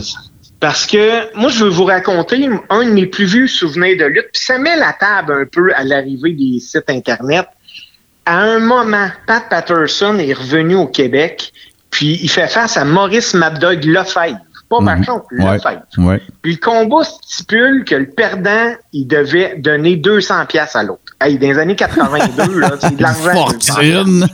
[0.59, 4.27] Parce que moi, je veux vous raconter un de mes plus vieux souvenirs de lutte.
[4.33, 7.45] Puis ça met la table un peu à l'arrivée des sites Internet.
[8.25, 11.51] À un moment, Pat Patterson est revenu au Québec,
[11.91, 14.39] puis il fait face à Maurice Mabdog Lefebvre.
[14.67, 14.79] Pas.
[14.81, 15.57] Vachon, Ouais.
[15.57, 15.81] Lefebvre.
[15.99, 16.19] Ouais.
[16.41, 21.01] Puis le combat stipule que le perdant, il devait donner 200 pièces à l'autre.
[21.21, 23.47] Hey, dans les années 82, là, c'est de l'argent.
[23.51, 24.27] 200 Fortune.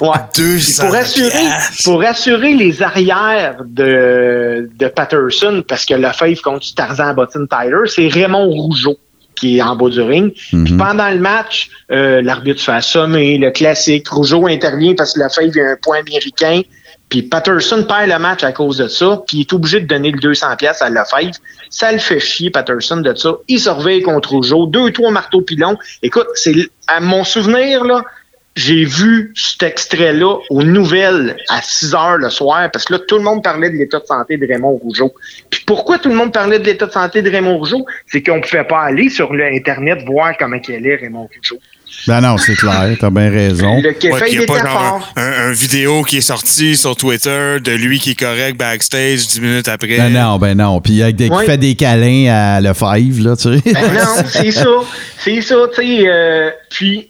[0.00, 0.08] Ouais.
[0.36, 1.48] 200 Puis pour assurer,
[1.84, 7.86] pour assurer les arrières de, de Patterson, parce que le fave contre Tarzan Bottin Tyler,
[7.86, 8.98] c'est Raymond Rougeau
[9.40, 10.34] qui est en bas du ring.
[10.52, 10.64] Mhm.
[10.64, 14.08] Puis pendant le match, euh, l'arbitre fait assommer, le classique.
[14.08, 16.60] Rougeau intervient parce que le fave a un point américain.
[17.08, 20.12] Puis Patterson perd le match à cause de ça, puis il est obligé de donner
[20.12, 21.32] le 200 pièces à Lefebvre.
[21.68, 23.34] Ça le fait chier, Patterson, de ça.
[23.48, 24.66] Il surveille contre Rougeau.
[24.66, 25.76] Deux, trois marteaux pilons.
[26.02, 26.54] Écoute, c'est
[26.86, 28.04] à mon souvenir, là,
[28.56, 33.16] j'ai vu cet extrait-là aux nouvelles à 6 heures le soir, parce que là, tout
[33.16, 35.14] le monde parlait de l'état de santé de Raymond Rougeau.
[35.50, 37.86] Puis pourquoi tout le monde parlait de l'état de santé de Raymond Rougeau?
[38.08, 41.58] C'est qu'on pouvait pas aller sur l'Internet voir comment il est, Raymond Rougeau.
[42.06, 42.96] Ben non, c'est clair.
[43.00, 43.80] T'as bien raison.
[43.82, 46.94] Le Ouais, il y a pas genre un, un- un vidéo qui est sorti sur
[46.96, 49.96] Twitter de lui qui est correct backstage 10 minutes après.
[49.96, 50.80] Ben non, ben non.
[50.80, 51.46] Puis avec des, qui Ouais.
[51.46, 53.72] fait des câlins à le Five, là, tu sais.
[53.72, 54.64] Ben non, c'est ça.
[55.22, 56.02] C'est ça, tu sais.
[56.08, 57.09] euh, puis,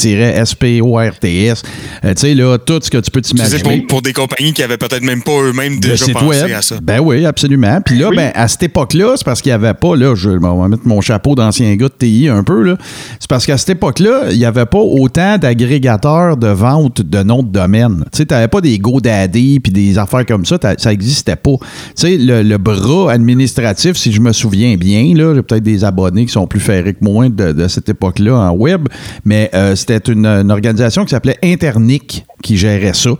[0.00, 1.62] cage-AUX-SPORTS.
[2.04, 3.62] Euh, tu sais, là, tout ce que tu peux t'imaginer.
[3.80, 6.52] pour, pour des compagnies qui avaient peut-être même pas eux-mêmes déjà pensé web.
[6.56, 6.76] à ça.
[6.82, 7.80] Ben oui, absolument.
[7.84, 8.16] Puis là, Oui.
[8.16, 10.86] ben, à cette époque-là, c'est parce qu'il n'y avait pas, là, je on va mettre
[10.86, 12.76] mon chapeau d'ancien gars de TI un peu, là.
[13.18, 17.42] C'est parce qu'à cette époque-là, il n'y avait pas autant d'agrégateurs de vente de noms
[17.42, 18.04] de domaine.
[18.12, 21.56] Tu sais, tu n'avais pas des GoDaddy puis des affaires comme ça, ça n'existait pas.
[21.60, 25.84] Tu sais, le, le bras administratif, si je me souviens bien, là, j'ai peut-être des
[25.84, 28.88] abonnés qui sont plus ferrés que moi de, de cette époque-là en web,
[29.24, 33.10] mais euh, c'était une, une organisation qui s'appelait Internic qui gérait ça.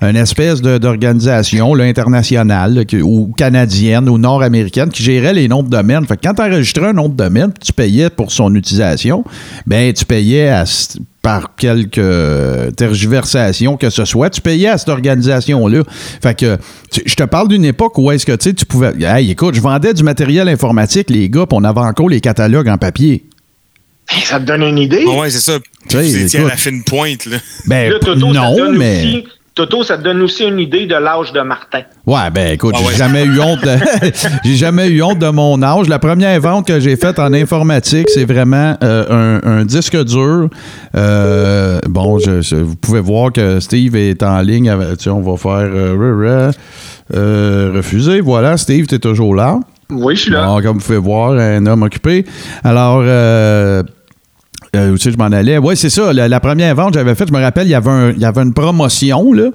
[0.00, 6.06] Une espèce d'organisation internationale ou canadienne ou nord-américaine qui gérait les noms de domaines.
[6.06, 9.24] Fait que quand tu enregistrais un nom de domaine, tu payais pour son utilisation,
[9.66, 10.64] ben tu payais à
[11.22, 15.82] par quelques tergiversations que ce soit, tu payais à cette organisation-là.
[16.20, 16.58] Fait que
[17.06, 18.92] je te parle d'une époque où est-ce que tu pouvais.
[19.00, 22.68] Hey, écoute, je vendais du matériel informatique, les gars, puis on avait encore les catalogues
[22.68, 23.24] en papier.
[24.24, 25.04] Ça te donne une idée?
[25.08, 25.58] Ah ouais, c'est ça.
[25.88, 27.36] Tu étiez à la fine pointe, là.
[27.66, 28.98] Ben, Là, Toto, ça te non, donne mais.
[28.98, 31.82] aussi Toto, ça te donne aussi une idée de l'âge de Martin.
[32.06, 32.94] Ouais, ben écoute, Ah j'ai ouais.
[32.96, 33.76] jamais eu honte de,
[34.44, 35.90] j'ai jamais eu honte de mon âge.
[35.90, 40.48] La première vente que j'ai faite en informatique, c'est vraiment euh, un, un disque dur.
[40.96, 44.70] Euh, bon, je- je- vous pouvez voir que Steve est en ligne.
[44.70, 46.54] Avec, tu sais, on va faire euh, re- re-
[47.14, 48.20] euh, refuser.
[48.22, 49.60] Voilà, Steve, tu es toujours là.
[49.90, 50.46] Oui, je suis là.
[50.46, 52.24] Bon, comme vous pouvez voir, un homme occupé.
[52.64, 53.82] Alors, euh,
[54.74, 55.58] euh, c'est que je m'en allais?
[55.58, 56.12] Oui, c'est ça.
[56.12, 58.24] La, première vente que j'avais faite, je me rappelle, il y avait, un- il y
[58.24, 59.50] avait une promotion, là.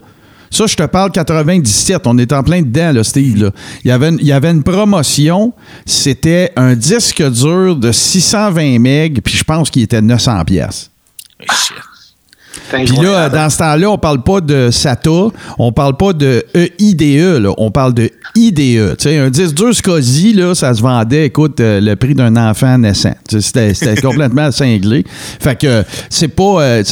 [0.49, 2.08] Ça, je te parle 97.
[2.08, 3.41] On est en plein dedans, là, Steve.
[3.43, 3.51] là.
[3.84, 5.53] Il, y avait une, il y avait une promotion.
[5.86, 10.89] C'était un disque dur de 620 MB, puis je pense qu'il était 900 pièces.
[12.72, 16.67] Puis là, dans ce temps-là, on parle pas de SATA, on parle pas de E
[16.80, 18.96] EIDE, là, on parle de IDE.
[19.06, 23.13] Un disque dur SCSI, là, ça se vendait, écoute, euh, le prix d'un enfant naissant.
[23.30, 25.04] C'était complètement cinglé.
[25.39, 26.62] Fait que euh, c'est pas...
[26.62, 26.84] euh,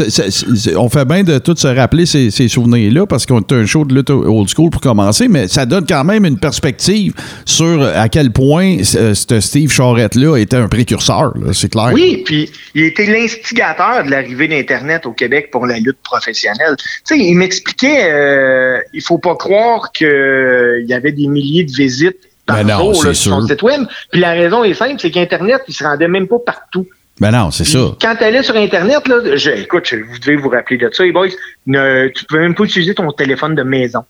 [0.78, 3.86] on fait bien de tout se rappeler ces, ces souvenirs-là parce qu'on est un show
[3.86, 7.13] de lutte old school pour commencer, mais ça donne quand même une perspective
[7.45, 11.91] sur à quel point euh, ce Steve Charrette-là était un précurseur, c'est clair.
[11.93, 16.75] Oui, puis il était l'instigateur de l'arrivée d'Internet au Québec pour la lutte professionnelle.
[16.77, 21.71] Tu sais, il m'expliquait, euh, il faut pas croire qu'il y avait des milliers de
[21.71, 23.83] visites par Ben jour là, sur son site web.
[24.11, 26.85] Puis la raison est simple, c'est qu'Internet, il se rendait même pas partout.
[27.21, 27.95] Ben non, c'est ça.
[28.01, 31.03] Quand tu allais sur Internet, là, je, écoute, je- vous devez vous rappeler de ça,
[31.05, 31.29] les boys,
[31.65, 34.01] ne, tu pouvais même pas utiliser ton téléphone de maison.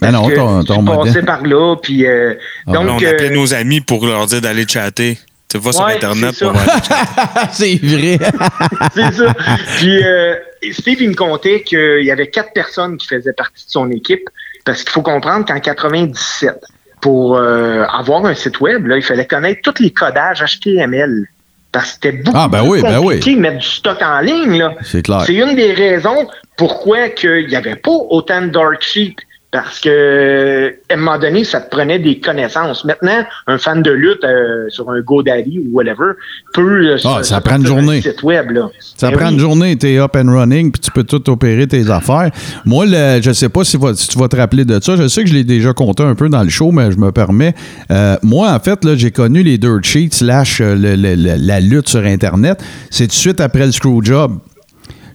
[0.00, 2.34] Ben non, ton, ton tu par là, puis euh,
[2.66, 2.86] Ah, donc...
[2.86, 5.18] Là, on euh, appelait nos amis pour leur dire d'aller chatter.
[5.48, 6.54] Tu vas sur Ouais, Internet c'est pour
[7.52, 8.18] c'est vrai.
[8.94, 9.34] C'est ça.
[9.78, 10.34] Puis euh,
[10.72, 14.28] Steve, il me contait qu'il y avait quatre personnes qui faisaient partie de son équipe.
[14.64, 16.54] Parce qu'il faut comprendre qu'en 97,
[17.00, 21.26] pour euh, avoir un site web, là, il fallait connaître tous les codages HTML.
[21.72, 24.20] Parce que c'était beaucoup Ah, ben plus oui, ben compliqué de mettre du stock en
[24.20, 24.58] ligne.
[24.58, 24.74] Là.
[24.82, 25.22] C'est clair.
[25.24, 29.16] C'est une des raisons pourquoi il n'y avait pas autant de dark sheet.
[29.50, 32.84] Parce que à un moment donné, ça te prenait des connaissances.
[32.84, 36.12] Maintenant, un fan de lutte euh, sur un GoDaddy ou whatever
[36.52, 38.02] peut euh, Ah, se- ça se prend une un journée.
[38.02, 38.50] site web.
[38.50, 38.68] Là.
[38.94, 39.32] Ça Ben prend oui.
[39.34, 42.30] une journée, t'es up and running, puis tu peux tout opérer tes affaires.
[42.66, 44.96] Moi, le, je sais pas si, va- si tu vas te rappeler de ça.
[44.96, 47.10] Je sais que je l'ai déjà compté un peu dans le show, mais je me
[47.10, 47.54] permets.
[47.90, 52.62] Euh, moi, en fait, j'ai connu les dirt sheets slash le- la lutte sur Internet.
[52.90, 54.40] C'est tout de suite après le Screwjob.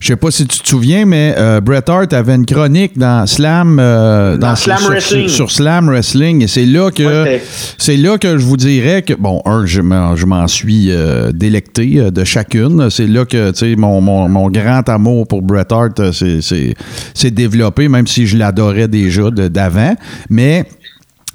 [0.03, 3.25] Je sais pas si tu te souviens, mais euh, Bret Hart avait une chronique dans
[3.25, 5.27] Slam, euh, Dans Slam sur, Wrestling.
[5.29, 7.41] sur- sur Slam Wrestling, et c'est là que Ouais,
[7.77, 12.11] c'est là que je vous dirais que, bon, un, je m'en, suis euh, délecté euh,
[12.11, 12.89] de chacune.
[12.89, 16.73] C'est là que, tu sais, mon, mon, mon grand amour pour Bret Hart euh, s'est-
[17.13, 19.95] s'est développé, même si je l'adorais déjà d'avant.
[20.29, 20.65] Mais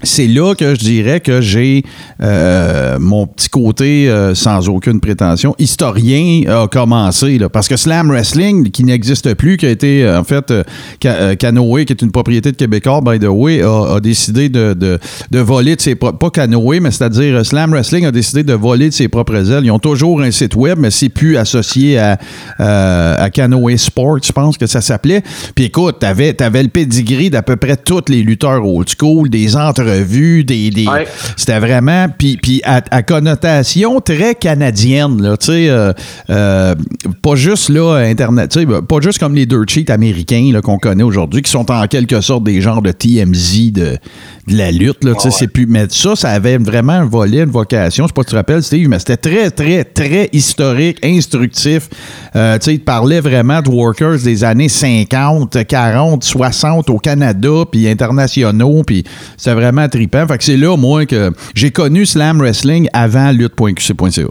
[0.03, 1.83] c'est là que je dirais que j'ai
[2.23, 7.39] euh, mon petit côté, euh, sans aucune prétention, historien a commencé.
[7.39, 10.63] Là, parce que Slam Wrestling, qui n'existe plus, qui a été, euh, en fait, euh,
[11.03, 14.75] Ca- Canoë, qui est une propriété de Québécois, by the way, a, a décidé de,
[14.75, 14.99] de,
[15.31, 16.19] de voler de ses propres...
[16.19, 19.65] Pas Canoë, mais c'est-à-dire Slam Wrestling a décidé de voler de ses propres ailes.
[19.65, 22.19] Ils ont toujours un site web, mais c'est plus associé à,
[22.59, 25.23] à Canoë Sport, je pense que ça s'appelait.
[25.55, 29.57] Puis écoute, t'avais, t'avais le pedigree d'à peu près tous les lutteurs old school, des
[29.89, 30.71] entrevues, des...
[30.71, 31.07] des- Ouais.
[31.37, 32.07] C'était vraiment...
[32.17, 35.93] Puis, puis à, à connotation très canadienne, là, tu sais, euh,
[36.31, 36.75] euh,
[37.23, 40.79] pas juste, là, Internet, tu sais, pas juste comme les dirt sheets américains, là, qu'on
[40.79, 43.99] connaît aujourd'hui, qui sont en quelque sorte des genres de TMZ de,
[44.47, 45.67] de la lutte, là, tu sais, c'est plus...
[45.67, 48.37] Mais ça, ça avait vraiment un volet, une vocation, je sais pas si tu te
[48.37, 51.89] rappelles, Steve, mais c'était très, très, très historique, instructif.
[52.35, 57.65] Euh, tu sais, il parlait vraiment de workers des années 50, 40, 60 au Canada,
[57.71, 59.05] puis internationaux, puis
[59.37, 60.27] c'était vraiment trippant.
[60.27, 64.27] Fait que c'est là, moi, que j'ai connu Slam Wrestling avant lutte.qc.ca.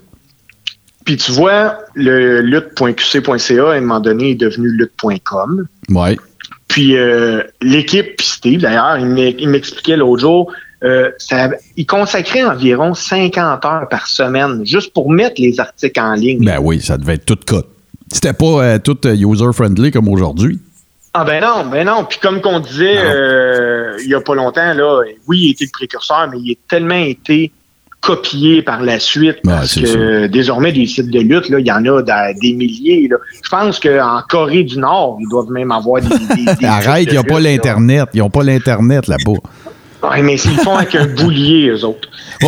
[1.06, 5.66] Puis tu vois, le lutte.qc.ca, à un moment donné, est devenu lutte.com.
[5.90, 6.18] Ouais.
[6.68, 10.52] Puis euh, l'équipe, puis Steve, d'ailleurs, il m'e- il m'expliquait l'autre jour,
[10.84, 16.14] euh, ça- il consacrait environ 50 heures par semaine juste pour mettre les articles en
[16.14, 16.44] ligne.
[16.44, 17.66] Ben oui, ça devait être tout cut.
[18.12, 20.60] C'était pas euh, tout user-friendly comme aujourd'hui.
[21.14, 22.06] Ah ben non, ben non.
[22.06, 25.72] Puis comme qu'on disait euh, il y a pas longtemps, là, oui, il était le
[25.72, 27.52] précurseur, mais il a tellement été
[28.00, 31.84] copié par la suite parce que désormais des sites de lutte, là, il y en
[31.86, 32.02] a
[32.34, 33.08] des milliers.
[33.10, 33.18] Là.
[33.44, 36.10] Je pense qu'en Corée du Nord, ils doivent même avoir des.
[36.10, 38.10] des- des Arrête, sites ils de n'ont pas l'Internet.
[38.14, 39.40] Ils n'ont pas l'Internet là-bas.
[40.04, 42.08] Ouais, mais s'ils font avec un boulier, eux autres.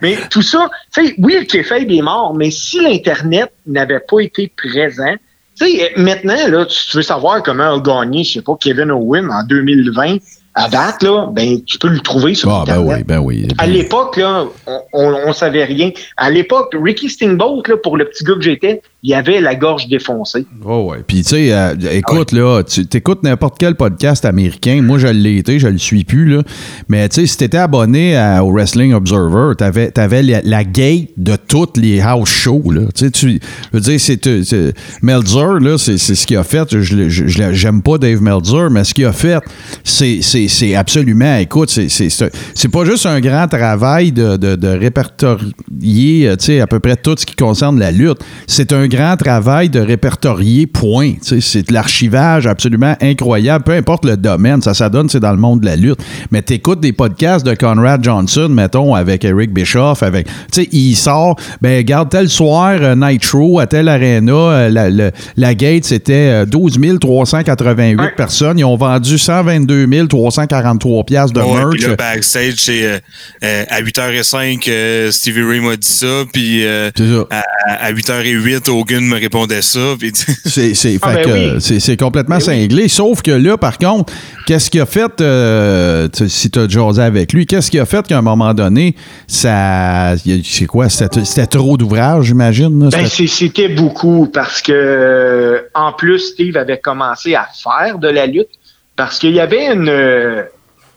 [0.00, 4.20] mais tout ça, tu sais, oui, le Kefab est mort, mais si l'Internet n'avait pas
[4.20, 5.14] été présent,
[5.58, 8.90] tu sais, maintenant, là, tu tu veux savoir comment a gagné, je sais pas, Kevin
[8.90, 10.16] Owen en 2020
[10.56, 12.96] à date, là, ben, tu peux le trouver sur Ah, ben Internet.
[12.98, 13.48] oui, ben oui.
[13.58, 15.90] À l'époque, là, on, on, on savait rien.
[16.16, 19.86] À l'époque, Ricky Steamboat, là, pour le petit gars que j'étais, il avait la gorge
[19.86, 20.46] défoncée.
[20.64, 21.04] Oh ouais.
[21.06, 24.80] Puis tu sais, euh, écoute là, tu écoutes n'importe quel podcast américain.
[24.80, 26.42] Moi, je l'ai été, je le suis plus là.
[26.88, 31.36] Mais tu sais, si t'étais abonné au Wrestling Observer, t'avais avais la, la gate de
[31.36, 32.86] toutes les house shows là.
[32.94, 33.40] Tu sais, tu,
[33.74, 36.80] veux dire, c'est euh, Meltzer là, c'est ce qu'il a fait.
[36.80, 39.38] Je j'aime pas Dave Meltzer, mais ce qu'il a fait,
[39.84, 41.36] c'est absolument.
[41.36, 46.66] Écoute, c'est pas juste un grand travail de, de, de répertorier, euh, tu sais, à
[46.66, 48.20] peu près tout ce qui concerne la lutte.
[48.46, 51.12] C'est un grand travail de répertorier, point.
[51.22, 53.64] C'est de l'archivage absolument incroyable.
[53.64, 55.98] Peu importe le domaine, ça, ça donne, c'est dans le monde de la lutte.
[56.30, 60.94] Mais t'écoutes des podcasts de Conrad Johnson, mettons, avec Eric Bischoff, avec, tu sais, il
[60.94, 65.84] sort, ben, regarde, tel soir, euh, Nitro, à telle arena, euh, la, le- la gate,
[65.84, 68.12] c'était euh, 12 388 Ouais.
[68.16, 68.58] personnes.
[68.58, 71.70] Ils ont vendu 122 343 piastres de Ouais, merch.
[71.72, 72.98] puis là, backstage, c'est euh,
[73.44, 76.90] euh, à 8h05, euh, Stevie Ray m'a dit ça, puis euh,
[77.30, 77.42] à,
[77.86, 81.60] à 8h08, Hogan me répondait ça, puis C'est, c'est, Ah, ben oui.
[81.60, 82.88] c'est, c'est complètement cinglé.
[82.88, 84.12] Sauf que là, par contre,
[84.46, 88.06] qu'est-ce qu'il a fait, euh, si tu as jasé avec lui, qu'est-ce qu'il a fait
[88.06, 88.94] qu'à un moment donné,
[89.26, 90.14] ça.
[90.44, 90.88] C'est quoi?
[90.88, 92.90] C'était, trop d'ouvrage, j'imagine?
[92.90, 98.26] Ben, c'était beaucoup parce que euh, en plus Steve avait commencé à faire de la
[98.26, 98.48] lutte
[98.96, 100.42] parce qu'il y avait une euh,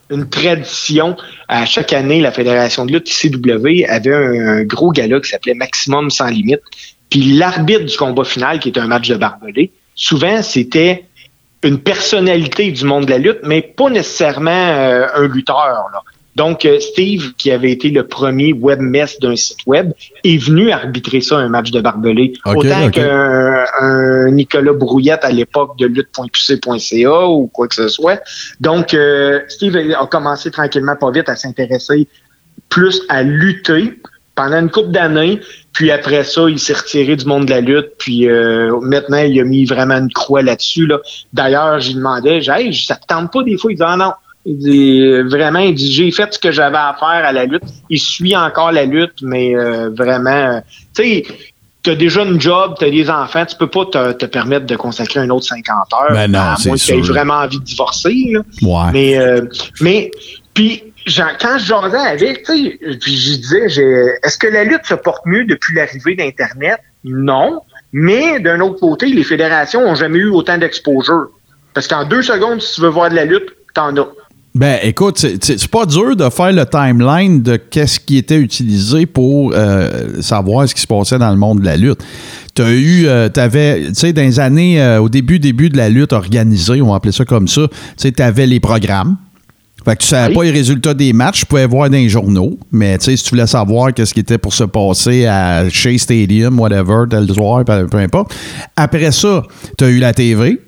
[0.10, 1.16] une tradition
[1.48, 5.54] à chaque année la fédération de lutte ICW avait un, un gros gala qui s'appelait
[5.54, 6.62] Maximum sans limite
[7.10, 11.06] puis l'arbitre du combat final qui était un match de barbelé souvent c'était
[11.64, 16.02] une personnalité du monde de la lutte mais pas nécessairement euh, un lutteur là.
[16.38, 19.92] Donc, euh, Steve, qui avait été le premier webmess d'un site web,
[20.24, 22.34] est venu arbitrer ça, un match de barbelé.
[22.46, 28.22] Autant qu'un un Nicolas Brouillette à l'époque de lutte.qc.ca ou quoi que ce soit.
[28.60, 32.08] Donc, euh, Steve a commencé tranquillement, pas vite, à s'intéresser
[32.70, 34.00] plus à lutter
[34.36, 35.40] pendant une couple d'années.
[35.78, 37.92] Puis après ça, il s'est retiré du monde de la lutte.
[38.00, 40.88] Puis euh, maintenant, il a mis vraiment une croix là-dessus.
[40.88, 40.98] Là.
[41.34, 43.72] D'ailleurs, j'y demandais, j'ai hey, ça te tente pas des fois?
[43.72, 44.14] Il dit ah non.
[44.48, 47.62] Il dit vraiment, il dit j'ai fait ce que j'avais à faire à la lutte.
[47.92, 50.60] Il suit encore la lutte, mais euh, vraiment, euh,
[50.96, 51.24] tu sais,
[51.84, 55.20] t'as déjà une job, t'as des enfants, tu peux pas te, te permettre de consacrer
[55.20, 56.12] un autre 50 heures.
[56.12, 57.14] Ben non, à c'est moins que t'aies sûr.
[57.14, 58.32] vraiment envie de divorcer.
[58.32, 58.40] Là.
[58.64, 58.92] Ouais.
[58.94, 59.42] Mais, euh,
[59.80, 60.10] mais
[60.56, 60.82] puis
[61.40, 63.66] quand je jasais avec, puis je disais,
[64.24, 66.78] est-ce que la lutte se porte mieux depuis l'arrivée d'Internet?
[67.04, 67.62] Non.
[67.94, 71.28] Mais d'un autre côté, les fédérations ont jamais eu autant d'exposure.
[71.74, 74.08] Parce qu'en deux secondes, si tu veux voir de la lutte, t'en as.
[74.56, 79.54] Ben, écoute, c'est- pas dur de faire le timeline de qu'est-ce qui était utilisé pour
[79.54, 82.00] euh, savoir ce qui se passait dans le monde de la lutte.
[82.56, 85.78] Tu as eu, euh, t'avais, tu sais, dans les années, euh, au début, début de
[85.78, 89.18] la lutte organisée, on appeler ça comme ça, tu sais, t'avais les programmes.
[89.86, 90.36] Fait que tu savais Oui.
[90.36, 93.24] pas les résultats des matchs, tu pouvais voir dans les journaux, mais tu sais, si
[93.24, 97.64] tu voulais savoir qu'est-ce qui était pour se passer à Shea Stadium, whatever, tel soir,
[97.64, 98.34] peu, peu importe.
[98.76, 99.44] Après ça,
[99.78, 100.60] tu as eu la TV.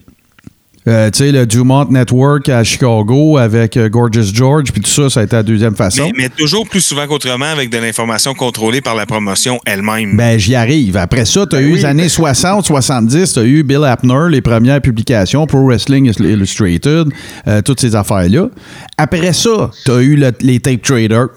[0.90, 5.10] Euh, tu sais, le Dumont Network à Chicago avec euh, Gorgeous George, puis tout ça,
[5.10, 6.06] ça a été la deuxième façon.
[6.08, 10.18] mais, mais toujours plus souvent qu'autrement avec de l'information contrôlée par la promotion elle-même.
[10.18, 10.98] Ben, j'y arrive.
[10.98, 14.42] Après ça, tu as eu les années 60, 70, tu as eu Bill Apner, les
[14.42, 17.08] premières publications, Pro Wrestling Illustrated,
[17.48, 18.50] euh, toutes ces affaires-là.
[18.98, 21.28] Après ça, tu as eu le- les tape traders.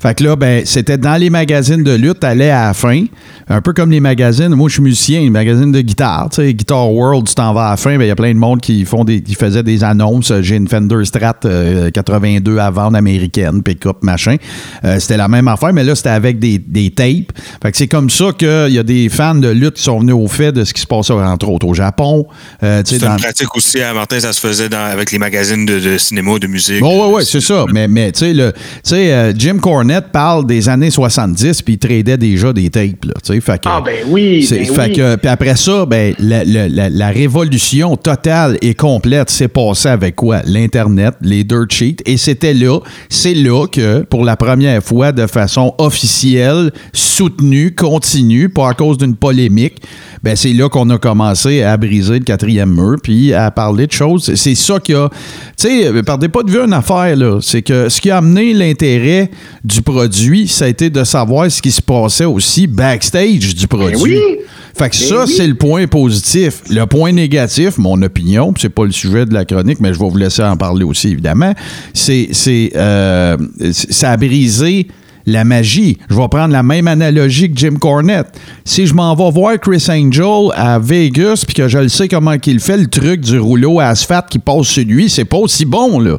[0.00, 3.04] Fait que là, ben, c'était dans les magazines de lutte, t'allais à la fin.
[3.48, 4.48] Un peu comme les magazines.
[4.48, 6.28] Moi, je suis musicien, les magazines de guitare.
[6.30, 8.32] Tu sais, Guitar World, tu t'en vas à la fin, ben, il y a plein
[8.32, 10.32] de monde qui font des, qui faisaient des annonces.
[10.40, 14.36] J'ai une Fender Strat euh, 82 à vendre américaine, pick-up, machin.
[14.84, 17.32] Euh, c'était la même affaire, mais là, c'était avec des, des tapes.
[17.62, 20.14] Fait que c'est comme ça qu'il y a des fans de lutte qui sont venus
[20.14, 22.26] au fait de ce qui se passait, entre autres, au Japon.
[22.62, 25.66] Euh, C'est dans- une pratique aussi à Martin, ça se faisait dans- avec les magazines
[25.66, 26.80] de, de cinéma, de musique.
[26.80, 27.64] Bon, ouais, ouais, c'est ça.
[27.72, 31.74] Mais, mais tu sais, le- tu sais, euh, Jim Cornette parle des années 70, puis
[31.74, 33.14] il tradait déjà des tapes, là.
[33.24, 34.92] Fait que, Ah, ben oui, ben fait oui.
[34.92, 39.88] que, puis après ça, ben, la, la- la- la révolution totale et complète s'est passée
[39.88, 40.40] avec quoi?
[40.44, 42.02] L'Internet, les dirt sheets.
[42.06, 48.48] Et c'était là, c'est là que, pour la première fois, de façon officielle, soutenue, continue,
[48.48, 49.82] pas à cause d'une polémique,
[50.22, 53.92] ben, c'est là qu'on a commencé à briser le quatrième mur, puis à parler de
[53.92, 54.34] choses.
[54.34, 55.08] C'est ça qui a.
[55.56, 57.38] Tu sais, perdez pas de vue une affaire, là.
[57.40, 59.30] C'est que ce qui a amené l'intérêt
[59.64, 63.94] du produit, ça a été de savoir ce qui se passait aussi backstage du produit.
[63.94, 64.36] Ben oui.
[64.76, 65.34] Fait que Ben ça, oui.
[65.36, 66.62] c'est le point positif.
[66.70, 70.08] Le point négatif, mon opinion, c'est pas le sujet de la chronique, mais je vais
[70.08, 71.52] vous laisser en parler aussi, évidemment,
[71.92, 72.30] c'est,
[72.76, 73.36] euh,
[73.72, 74.88] ça a brisé
[75.26, 75.98] la magie.
[76.08, 78.38] Je vais prendre la même analogie que Jim Cornette.
[78.64, 82.38] Si je m'en vais voir Chris Angel à Vegas, puis que je le sais comment
[82.38, 85.64] qu'il fait, le truc du rouleau à asphalte qui passe sur lui, c'est pas aussi
[85.64, 86.18] bon, là.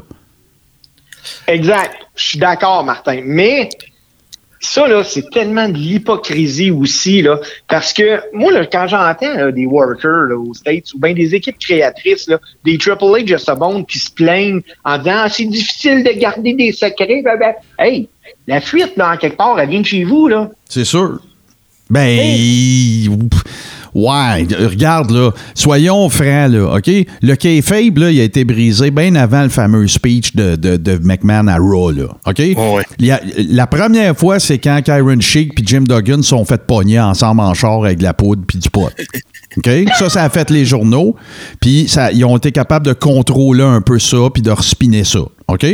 [1.48, 1.96] Exact.
[2.16, 3.22] Je suis d'accord, Martin.
[3.24, 3.70] Mais
[4.62, 7.40] ça, là, c'est tellement de l'hypocrisie aussi, là.
[7.68, 11.34] Parce que moi, là, quand j'entends là, des workers là, aux States ou bien des
[11.34, 15.30] équipes créatrices, là, des Triple H de ce monde qui se plaignent en disant ah,
[15.30, 18.08] c'est difficile de garder des secrets, ben, ben, hey,
[18.48, 20.52] la fuite, là, en quelque part, elle vient de chez vous, là.
[20.70, 21.20] C'est sûr.
[21.90, 22.08] Ben,
[23.96, 26.90] ouais, regarde, là, soyons francs, là, OK?
[27.22, 30.98] Le kayfabe, là, il a été brisé bien avant le fameux speech de, de, de
[31.04, 32.40] McMahon à Raw, là, OK?
[33.12, 37.00] a- la première fois, c'est quand Kyron Sheik puis Jim Duggan se sont fait pogner
[37.00, 38.90] ensemble en char avec de la poudre puis du pot.
[39.58, 39.70] OK?
[39.98, 41.16] Ça, ça a fait les journaux.
[41.60, 45.20] Puis ils ont été capables de contrôler un peu ça puis de respiner ça.
[45.54, 45.66] OK?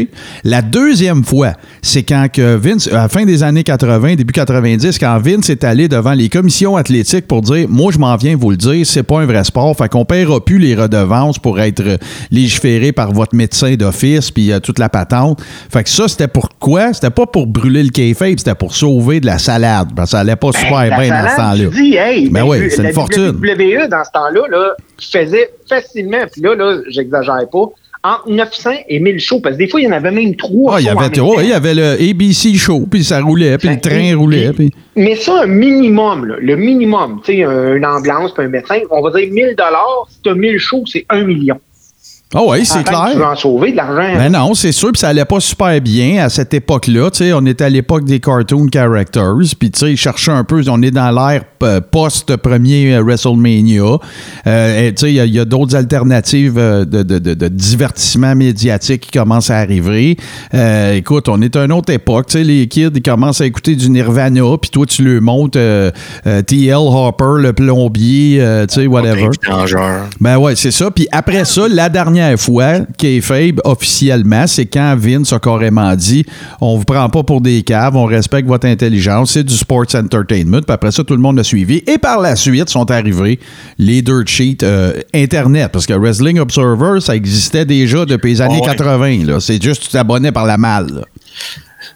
[0.44, 4.98] La deuxième fois, c'est quand que Vince, à la fin des années 80, début 90,
[5.00, 8.52] quand Vince est allé devant les commissions athlétiques pour dire Moi, je m'en viens vous
[8.52, 9.76] le dire, c'est pas un vrai sport.
[9.76, 11.84] Fait qu'on paiera plus les redevances pour être
[12.32, 15.42] légiféré par votre médecin d'office puis euh, toute la patente.
[15.72, 16.94] Fait que ça, c'était pour quoi?
[16.94, 19.90] C'était pas pour brûler le kayfabe, c'était pour sauver de la salade.
[19.96, 21.70] Parce que ça allait pas super La bien dans ce temps-là.
[21.70, 23.38] dis, hey, Ben la- oui, c'est une fortune.
[23.42, 27.66] WWE, dans ce temps-là, là, faisait facilement, puis là, là, j'exagère pas,
[28.16, 30.76] entre 900 et 1000 shows, parce que des fois, il y en avait même trois.
[30.76, 31.40] Ah, il y avait, ouais, temps.
[31.42, 34.52] il y avait le ABC show, puis ça roulait, puis le train roulait.
[34.54, 34.72] Puis...
[34.96, 38.80] Mais ça, un minimum, là, le minimum, tu sais, un- une ambulance, puis un médecin,
[38.92, 41.60] on va dire 1000 dollars, si tu as 1000 shows, c'est 1 million.
[42.36, 43.28] Ah oui, c'est Tu veux clair.
[43.32, 44.18] en sauver de l'argent.
[44.18, 47.10] Ben non, c'est sûr, puis ça allait pas super bien à cette époque-là.
[47.10, 50.44] Tu sais, on était à l'époque des cartoon characters, puis tu sais, ils cherchaient un
[50.44, 53.82] peu, on est dans l'ère euh, post-premier euh, WrestleMania.
[54.46, 59.12] Euh, tu sais, il y a- d'autres alternatives de, de- de- de divertissement médiatique qui
[59.18, 60.18] commencent à arriver.
[60.54, 62.28] Euh, écoute, on est à une autre époque.
[62.28, 65.56] Tu sais, les kids, ils commencent à écouter du Nirvana, puis toi, tu le montes
[65.56, 65.92] euh,
[66.28, 66.76] euh, T.L.
[66.76, 69.30] Hopper, le plombier, euh, tu sais, whatever.
[69.48, 70.08] Vengeur.
[70.20, 70.92] Ben ouais, c'est ça.
[70.92, 76.26] Puis après ça, la dernière fois, Kayfabe, officiellement, c'est quand Vince a carrément dit
[76.62, 80.62] on vous prend pas pour des caves, on respecte votre intelligence, c'est du sports entertainment.
[80.62, 81.84] Puis après ça, tout le monde a suivi.
[81.88, 83.40] Et par la suite, sont arrivés
[83.78, 85.72] les dirt sheets euh, Internet.
[85.72, 88.66] Parce que Wrestling Observer, ça existait déjà depuis les années ouais.
[88.66, 89.26] 80.
[89.26, 89.40] là.
[89.40, 90.88] C'est juste tu t'abonnais par la malle.
[90.88, 91.02] là.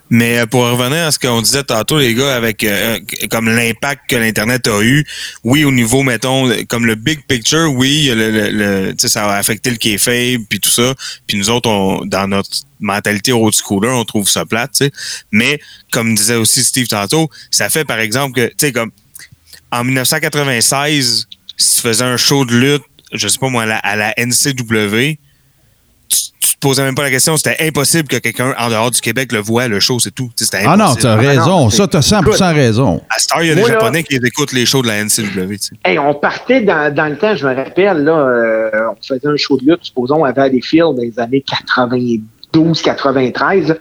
[0.09, 4.09] Mais euh, pour revenir à ce qu'on disait tantôt, les gars, avec euh, comme l'impact
[4.09, 5.05] que l'Internet a eu,
[5.43, 8.49] oui, au niveau, mettons, comme le big picture, oui, le, le,
[8.91, 10.93] le- ça a affecté le kayfabe, puis tout ça.
[11.27, 14.83] Puis nous autres, on, dans notre mentalité old schooler, on trouve ça plate.
[15.31, 15.59] Mais,
[15.91, 18.91] comme disait aussi Steve tantôt, ça fait, par exemple, que, tu sais, comme
[19.71, 21.27] en 1996,
[21.57, 22.83] si tu faisais un show de lutte,
[23.13, 25.17] je sais pas moi, à la, NCW,
[26.62, 29.68] posais même pas la question, c'était impossible que quelqu'un en dehors du Québec le voit,
[29.68, 30.30] le show, c'est tout.
[30.66, 31.70] Ah non, t'as Ah non, raison.
[31.70, 33.01] Ça, t'as 100% raison.
[33.09, 34.88] À cette heure, il y a des Moi, là- Japonais qui écoutent les shows de
[34.88, 35.49] la NCW.
[35.53, 35.76] tu sais.
[35.84, 39.36] Hey, on partait dans, dans le temps, je me rappelle, là, euh, on faisait un
[39.38, 43.68] show de lutte, supposons, à Valleyfield dans les années 92, 93.
[43.70, 43.76] là.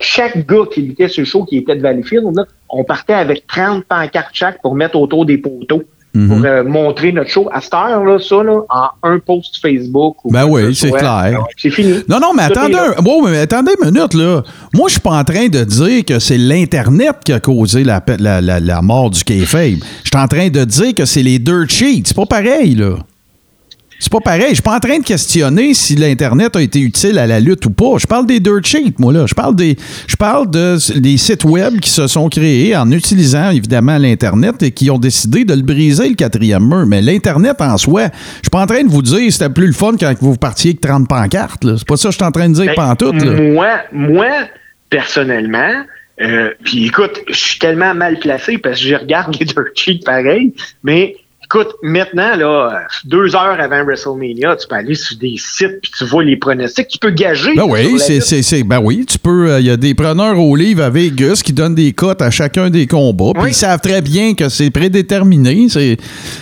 [0.00, 3.46] Chaque gars qui luttait sur le show qui était de Valleyfield, là, on partait avec
[3.46, 5.82] 30 pancartes chaque pour mettre autour des poteaux.
[6.14, 6.28] Mhm.
[6.28, 7.48] Pour euh, montrer notre show.
[7.52, 10.24] À cette heure, là, ça, là, en un post Facebook.
[10.24, 11.42] Ou Ben oui, ce c'est clair.
[11.56, 11.94] C'est fini.
[12.08, 14.42] Non, non, mais Tout attendez, un, wow, mais attendez une minute, là.
[14.72, 18.00] Moi, je suis pas en train de dire que c'est l'Internet qui a causé la,
[18.18, 19.78] la, la mort du kayfabe.
[20.04, 22.04] Je suis en train de dire que c'est les dirt sheets.
[22.06, 22.94] C'est pas pareil, là.
[23.98, 24.48] C'est pas pareil.
[24.50, 27.64] Je suis pas en train de questionner si l'Internet a été utile à la lutte
[27.66, 27.96] ou pas.
[27.98, 29.26] Je parle des dirt sheets, moi, là.
[29.26, 29.76] Je parle des,
[30.06, 34.70] je parle de, des sites web qui se sont créés en utilisant, évidemment, l'Internet et
[34.72, 36.86] qui ont décidé de le briser, le quatrième mur.
[36.86, 39.66] Mais l'Internet en soi, je suis pas en train de vous dire que c'était plus
[39.66, 41.64] le fun quand vous partiez avec 30 pancartes.
[41.76, 43.40] C'est pas ça que je suis en train de dire Ben, pantoute, là.
[43.40, 44.28] Moi, moi,
[44.90, 45.84] personnellement,
[46.20, 50.02] euh, puis écoute, je suis tellement mal placé parce que je regarde les dirt sheets
[50.04, 51.16] pareil, mais
[51.54, 56.04] écoute, maintenant, là, deux heures avant WrestleMania, tu peux aller sur des sites puis tu
[56.04, 57.54] vois les pronostics, tu peux gager.
[57.56, 59.58] Ben oui, c'est, c'est, ben oui, tu peux.
[59.60, 62.70] Il y a des preneurs au livre à Vegas qui donnent des cotes à chacun
[62.70, 63.32] des combats.
[63.34, 63.50] Puis Oui.
[63.50, 65.66] ils savent très bien que c'est prédéterminé.
[65.68, 65.96] C'est,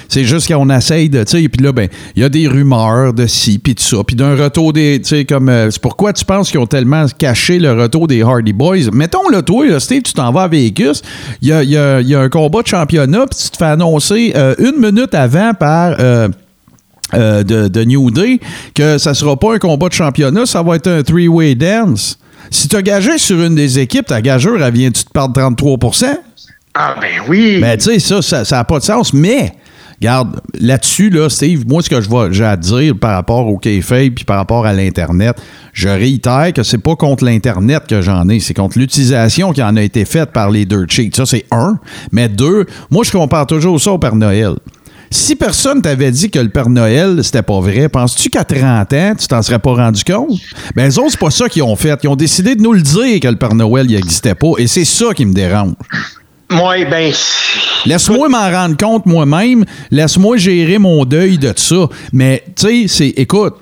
[0.08, 1.24] c'est juste qu'on essaye de.
[1.24, 3.98] Tu sais, puis là, ben, il y a des rumeurs de ci, puis de ça.
[4.06, 5.00] Puis d'un retour des.
[5.02, 5.48] Tu sais, comme.
[5.48, 8.90] euh, c'est pourquoi tu penses qu'ils ont tellement caché le retour des Hardy Boys?
[8.92, 11.02] Mettons, là, toi, là, Steve, tu t'en vas à Vegas.
[11.40, 14.54] Il y a, y a un combat de championnat, puis tu te fais annoncer euh,
[14.58, 15.96] une minute avant par.
[16.00, 16.28] euh,
[17.14, 18.40] euh, de, de New Day
[18.74, 22.18] que ça sera pas un combat de championnat, ça va être un three-way dance.
[22.50, 26.07] Si tu as gagé sur une des équipes, ta gageure, elle vient-tu te perdre 33%
[26.72, 27.59] Ah ben oui.
[27.61, 29.12] Ben, tu sais, ça, ça n'a pas de sens.
[29.12, 29.53] Mais,
[30.00, 33.59] regarde, là-dessus, là, Steve, moi, ce que je vois, j'ai à dire par rapport au
[33.59, 35.36] kayfabe puis par rapport à l'Internet,
[35.74, 39.76] je réitère que c'est pas contre l'Internet que j'en ai, c'est contre l'utilisation qui en
[39.76, 41.11] a été faite par les dirt sheets.
[41.14, 41.78] Ça, c'est un.
[42.11, 44.55] Mais deux, moi, je compare toujours ça au Père Noël.
[45.12, 49.12] Si personne t'avait dit que le Père Noël, c'était pas vrai, penses-tu qu'à 30 ans,
[49.18, 50.40] tu t'en serais pas rendu compte?
[50.74, 51.98] Ben, eux autres, c'est pas ça qu'ils ont fait.
[52.02, 54.52] Ils ont décidé de nous le dire que le Père Noël, il existait pas.
[54.56, 55.74] Et c'est ça qui me dérange.
[56.50, 57.12] Moi, ben.
[57.84, 59.66] Laisse-moi m'en rendre compte moi-même.
[59.90, 61.88] Laisse-moi gérer mon deuil de ça.
[62.14, 63.54] Mais, tu sais, c'est, écoute,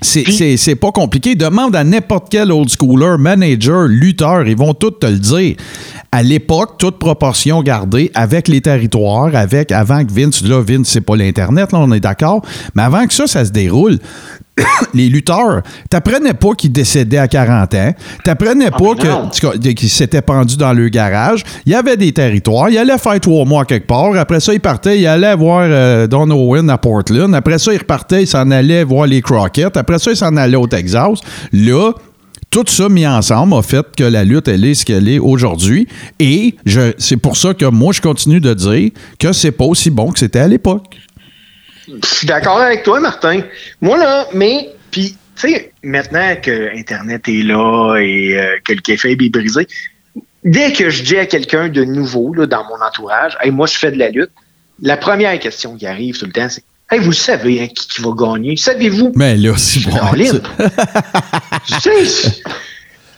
[0.00, 1.34] c'est, c'est, c'est pas compliqué.
[1.34, 5.56] Demande à n'importe quel old schooler, manager, lutteur, ils vont tous te le dire.
[6.12, 11.00] À l'époque, toute proportion gardée avec les territoires, avec avant que Vince, là, Vince, c'est
[11.00, 12.42] pas l'Internet, là, on est d'accord.
[12.74, 13.98] Mais avant que ça, ça se déroule,
[14.94, 17.94] les lutteurs, t'apprenais pas qu'ils décédaient à 40 ans.
[18.24, 18.94] T'apprenais pas non.
[19.30, 21.42] que- qu'ils s'étaient pendus dans le garage.
[21.66, 22.68] Il y avait des territoires.
[22.70, 24.16] Il allait faire trois mois quelque part.
[24.16, 24.98] Après ça, il partait.
[24.98, 27.34] Il allait voir euh, Don Owen à Portland.
[27.34, 28.22] Après ça, il repartait.
[28.22, 29.76] Il s'en allait voir les Crockett.
[29.76, 31.20] Après ça, il s'en allait au Texas.
[31.52, 31.92] Là,
[32.50, 35.86] tout ça mis ensemble a fait que la lutte, elle est ce qu'elle est aujourd'hui.
[36.18, 36.54] Et
[36.96, 40.18] c'est pour ça que moi, je continue de dire que c'est pas aussi bon que
[40.18, 40.84] c'était à l'époque.
[41.88, 43.40] Je suis d'accord avec toi, Martin.
[43.80, 48.80] Moi, là, mais, puis, tu sais, maintenant que Internet est là et euh, que le
[48.80, 49.66] kayfabe est brisé,
[50.44, 53.78] dès que je dis à quelqu'un de nouveau, là, dans mon entourage, hey, moi, je
[53.78, 54.30] fais de la lutte,
[54.80, 58.00] la première question qui arrive tout le temps, c'est Hey, vous savez hein, qui, qui
[58.00, 58.56] va gagner?
[58.56, 59.12] Savez-vous?
[59.14, 59.90] Mais là, c'est bon.
[59.90, 60.40] Caroline.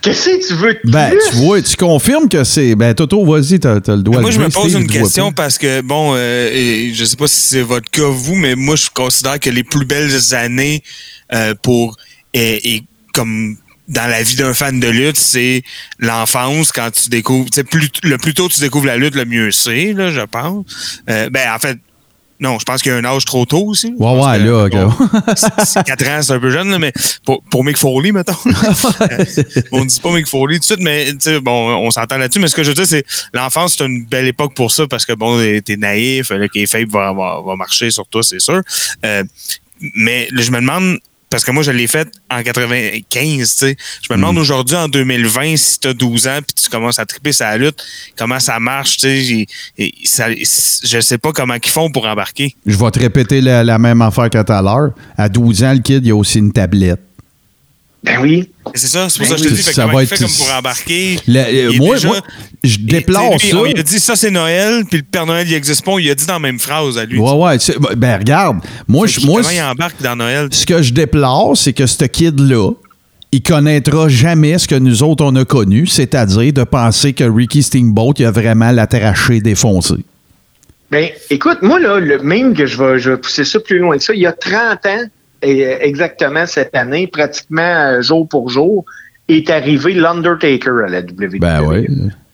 [0.03, 1.21] Qu'est-ce que tu veux de Ben, plus?
[1.31, 2.75] tu vois, tu confirmes que c'est.
[2.75, 5.83] Ben, Toto, vas-y, t'as, t'as le doigt Moi, je me pose une question parce que,
[5.83, 9.51] bon, euh, je sais pas si c'est votre cas, vous, mais moi, je considère que
[9.51, 10.83] les plus belles années
[11.35, 11.97] euh, pour,
[12.33, 12.83] et, et
[13.13, 13.57] comme
[13.89, 15.63] dans la vie d'un fan de lutte, c'est
[15.99, 19.25] l'enfance quand tu découvres, tu sais, plus, le plus tôt tu découvres la lutte, le
[19.25, 20.65] mieux c'est, là, je pense.
[21.11, 21.77] Euh, ben, en fait,
[22.41, 23.95] non, je pense qu'il y a un âge trop tôt aussi.
[23.99, 25.35] Ouais, ouais, que, là, bon,
[25.65, 26.93] c'est 4 ans, c'est un peu jeune, là, mais
[27.25, 28.33] pour, pour Mick Foley, mettons.
[29.73, 32.41] on dit pas Mick Foley tout de suite, mais bon, on s'entend là-dessus.
[32.41, 35.05] Mais ce que je veux dire, c'est l'enfance, c'est une belle époque pour ça parce
[35.05, 38.63] que bon, t'es naïf, le kayfabe va, va, va marcher sur toi, c'est sûr.
[39.05, 39.23] Euh,
[39.95, 40.99] mais là, je me demande,
[41.31, 43.77] parce que moi, je l'ai fait en 95, tu sais.
[44.03, 47.07] Je me demande aujourd'hui, en 2020, si tu as 12 ans puis tu commences à
[47.07, 47.83] triper sa lutte,
[48.19, 49.47] comment ça marche, tu
[49.79, 49.93] sais.
[50.05, 52.55] ça- Je sais pas comment ils font pour embarquer.
[52.67, 54.91] Je vais te répéter la, la même affaire que tout à l'heure.
[55.17, 57.01] À 12 ans, le kid, il y a aussi une tablette.
[58.03, 58.49] Ben oui.
[58.75, 59.57] C'est ça, c'est pour Ben ça que je te oui.
[59.63, 61.19] dis, Ça va il fait être- comme pour embarquer.
[61.29, 62.21] Le- euh, Il moi, déjà- moi,
[62.65, 63.57] je déplore lui, ça.
[63.59, 65.93] on lui a dit ça c'est Noël, puis le Père Noël il existe pas.
[65.99, 67.19] Il a dit dans la même phrase à lui.
[67.19, 67.59] Ouais, ouais.
[67.59, 68.61] c'est- Ben, regarde.
[68.89, 70.49] Moi, je, moi il embarque dans Noël?
[70.51, 72.71] ce que je déplore, c'est que ce kid-là,
[73.33, 77.63] il connaîtra jamais ce que nous autres, on a connu, c'est-à-dire de penser que Ricky
[77.63, 80.05] Steamboat, il a vraiment la traché défoncée.
[80.91, 83.97] Ben, écoute, moi, là, le même que je vais, je vais pousser ça plus loin
[83.99, 85.05] que ça, il y a 30 ans,
[85.43, 88.85] exactement cette année, pratiquement euh, jour pour jour,
[89.29, 91.39] est arrivé l'Undertaker à la WWE.
[91.39, 91.87] Ben oui.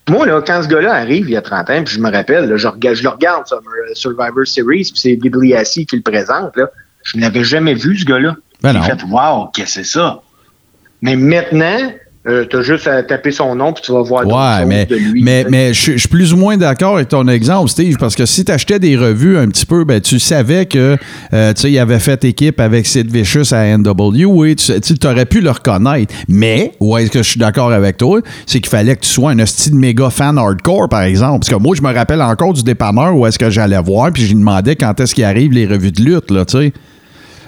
[0.09, 2.45] Moi, là, quand ce gars-là arrive il y a 30 ans, puis je me rappelle,
[2.45, 6.55] là, je, je le regarde, ça, euh, Survivor Series, puis c'est Bibliassi qui le présente,
[6.55, 6.69] là.
[7.03, 8.35] Je n'avais jamais vu ce gars-là.
[8.61, 10.21] Ben J'ai fait, wow, qu'est-ce que c'est ça?
[11.01, 11.93] Mais maintenant,
[12.27, 15.23] euh, t'as juste à taper son nom, puis tu vas voir Ouais, mais, de lui.
[15.23, 18.25] mais, mais je je suis plus ou moins d'accord avec ton exemple, Steve, parce que
[18.25, 20.97] si tu achetais des revues un petit peu, ben, tu savais que
[21.33, 25.41] euh, tu il avait fait équipe avec Sid Vicious à NWA, tu tu aurais pu
[25.41, 26.13] le reconnaître.
[26.27, 29.31] Mais, où est-ce que je suis d'accord avec toi, c'est qu'il fallait que tu sois
[29.31, 31.39] un hostie de méga fan hardcore, par exemple.
[31.39, 34.23] Parce que moi, je me rappelle encore du dépanneur où est-ce que j'allais voir, puis
[34.23, 36.73] je lui demandais quand est-ce qu'il arrive les revues de lutte, là, tu sais.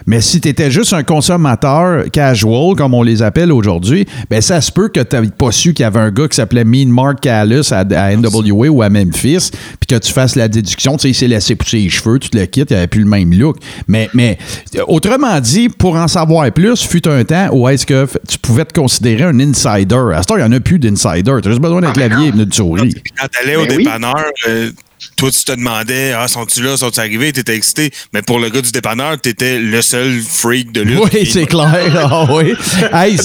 [0.10, 4.60] Mais si tu étais juste un consommateur casual, comme on les appelle aujourd'hui, ben ça
[4.60, 6.88] se peut que tu n'avais pas su qu'il y avait un gars qui s'appelait Mean
[6.88, 11.04] Mark Callis à, à NWA ou à Memphis, puis que tu fasses la déduction, tu
[11.04, 13.08] sais, il s'est laissé pousser les cheveux, tu te le quittes, il avait plus le
[13.08, 13.58] même look.
[13.88, 14.40] Mais, mais
[14.88, 18.74] autrement dit, pour en savoir plus, fut un temps où est-ce que tu pouvais te
[18.74, 20.02] considérer un insider.
[20.16, 21.22] À ce temps, il n'y en a plus d'insider.
[21.22, 22.96] Tu as juste besoin d'un clavier et d'une souris.
[23.16, 23.84] Quand t'allais au Ben oui.
[23.84, 24.72] dépanneur, euh,
[25.16, 27.32] toi, tu te demandais, ah, sont-tu là, sont-ils arrivés?
[27.32, 27.92] T'étais excité.
[28.14, 31.00] Mais pour le gars du dépanneur, t'étais le seul freak de lutte.
[31.14, 31.70] Oui, c'est clair.
[32.12, 32.54] Ah oui.
[32.94, 33.18] Hey.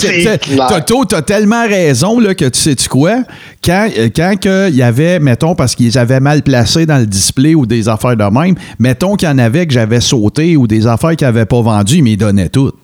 [0.69, 3.23] Toto, t'as tellement raison là, que tu sais-tu quoi?
[3.65, 7.07] Quand euh, quand que il y avait, mettons, parce qu'ils avaient mal placé dans le
[7.07, 10.67] display ou des affaires de même, mettons qu'il y en avait que j'avais sauté ou
[10.67, 12.75] des affaires qu'ils n'avaient pas vendues, ils m'y donnaient toutes.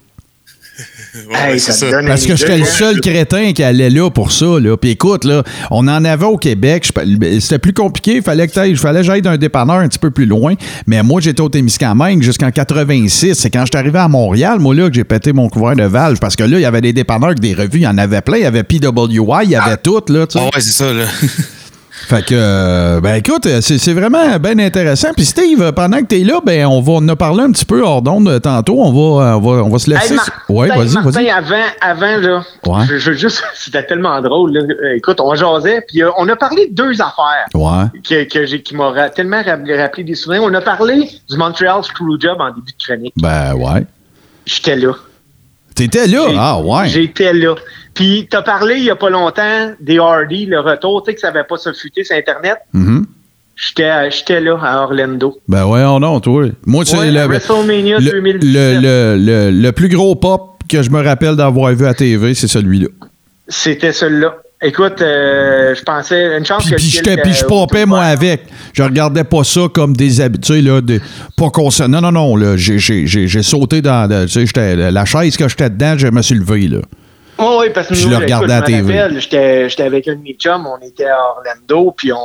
[1.28, 1.96] Ouais, Hey, c'est ça te ça.
[1.96, 2.66] donne Parce que j'étais le hein?
[2.66, 4.60] seul crétin qui allait là pour ça.
[4.60, 4.76] Là.
[4.76, 6.86] Puis écoute, là, on en avait au Québec.
[6.86, 8.16] Je- C'était plus compliqué.
[8.16, 10.54] Il fallait que fallait j'aille d'un dépanneur un petit peu plus loin.
[10.86, 13.34] Mais moi, j'étais au Témiscamingue jusqu'en 86.
[13.34, 15.82] C'est quand je suis arrivé à Montréal, moi, là, que j'ai pété mon couvert de
[15.84, 16.18] valve.
[16.20, 17.78] Parce que là, il y avait des dépanneurs avec des revues.
[17.78, 18.36] Il y en avait plein.
[18.38, 20.00] Il y avait PWI, il y avait tout.
[20.08, 20.44] Là, tu sais.
[20.44, 21.04] Ah ouais, c'est ça, là.
[22.08, 25.08] Fait que, euh, ben écoute, c'est c'est vraiment bien intéressant.
[25.14, 27.64] Puis Steve, pendant que tu es là, ben on va en a parlé un petit
[27.64, 28.76] peu hors d'onde euh, tantôt.
[28.80, 30.14] On va, on va, on va se laisser.
[30.14, 31.30] Hey, ouais, vas-y, vas-y.
[31.30, 32.84] avant, avant, là, Ouais.
[32.88, 34.60] je, je veux juste, c'était tellement drôle, là.
[34.62, 38.00] Euh, Écoute, on jasait, puis euh, on a parlé de deux affaires Ouais.
[38.08, 40.42] que, que j'ai, qui m'ont tellement rappelé, rappelé des souvenirs.
[40.44, 43.14] On a parlé du Montreal Screwjob en début de chronique.
[43.16, 43.84] Ben ouais.
[44.46, 44.92] J'étais là.
[45.88, 46.26] T'étais là?
[46.38, 46.88] Ah ouais.
[46.88, 47.54] J'étais là.
[47.94, 51.20] Puis, t'as parlé il y a pas longtemps des Hardy, le retour, tu sais, que
[51.20, 52.58] ça n'avait pas sulfuté sur Internet.
[52.72, 53.06] Mhm.
[53.56, 55.38] J'étais, j'étais là à Orlando.
[55.48, 56.46] Ben ouais, non, toi.
[56.64, 58.42] Moi, c'est Ouais, le, à WrestleMania le, 2017.
[58.42, 59.16] le, le,
[59.50, 62.88] le- le plus gros pop que je me rappelle d'avoir vu à TV, c'est celui-là.
[63.48, 64.36] C'était celui-là.
[64.62, 68.02] Écoute, euh, je pensais, une chance Puis, que puis kill puis je était popais, moi,
[68.02, 68.42] avec.
[68.74, 71.00] Je regardais pas ça comme des habitués, là, de,
[71.34, 74.06] pas qu'on se- Non, non, non, là, j'ai, sauté dans...
[74.26, 76.80] Tu sais, j'étais, la chaise que j'étais dedans, je me suis levé, là.
[77.38, 79.20] Oui, oui, parce que Je nous, écoute, regardais à je TV.
[79.20, 82.18] J'étais, j'étais avec un de mes chums, on était à Orlando, puis on,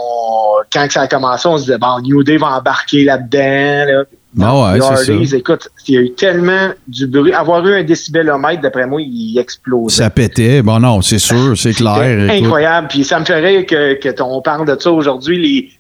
[0.74, 3.86] quand ça a commencé, on se disait, bon, New Day va embarquer là-dedans.
[3.94, 4.04] Là.
[4.42, 5.38] Ah ouais, Hardys, ça.
[5.38, 7.32] écoute, il y a eu tellement du bruit.
[7.34, 10.04] Avoir eu un décibelomètre, d'après moi, il explosait.
[10.04, 10.62] Ça pétait.
[10.62, 12.30] Bon, non, c'est sûr, c'est clair.
[12.30, 12.88] Incroyable.
[12.90, 15.38] Puis ça me ferait que, que on parle de ça aujourd'hui,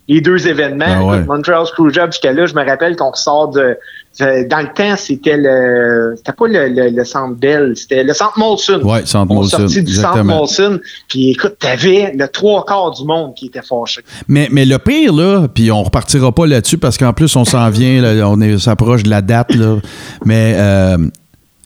[0.08, 0.86] les, les deux événements.
[0.88, 1.16] Ah ouais.
[1.18, 3.78] Écoute, Montreal Screwjob, jusqu'à là, je me rappelle qu'on sort de.
[4.20, 6.14] De- Dans le temps, c'était le.
[6.18, 8.82] C'était pas le, le, le centre Bell, c'était le centre Molson.
[8.84, 10.24] Ouais, centre On Molson, sortit du centre.
[10.24, 10.80] Molson.
[11.08, 14.02] Puis écoute, t'avais le trois quarts du monde qui était fâché.
[14.28, 17.70] Mais, mais le pire, là, puis on repartira pas là-dessus parce qu'en plus, on s'en
[17.70, 19.78] vient, là, on s'approche de la date, là.
[20.26, 20.98] Mais euh,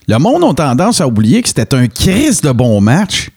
[0.07, 3.29] le monde a tendance à oublier que c'était un crise de bon match.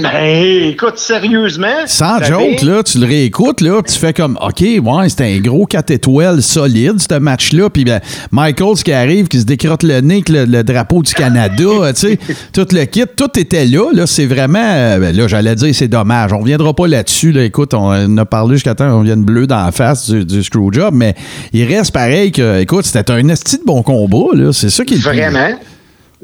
[0.00, 1.66] Ben, écoute, sérieusement.
[1.86, 5.66] Sans joke, là, tu le réécoutes, là, tu fais comme, OK, ouais, c'était un gros
[5.66, 7.68] 4 étoiles solide, ce match-là.
[7.68, 8.00] Puis ben,
[8.30, 12.00] Michaels qui arrive, qui se décrotte le nez avec le, le drapeau du Canada, tu
[12.00, 12.18] sais,
[12.54, 13.90] tout le kit, tout était là.
[13.92, 16.32] Là, c'est vraiment, euh, ben, là, j'allais dire, c'est dommage.
[16.32, 17.44] On reviendra pas là-dessus, là.
[17.44, 20.94] Écoute, on a parlé jusqu'à temps qu'on vienne bleu dans la face du, du Screwjob,
[20.94, 21.14] mais
[21.52, 24.50] il reste pareil que, écoute, c'était un esti de bon combat, là.
[24.54, 25.18] C'est ça qui est plus-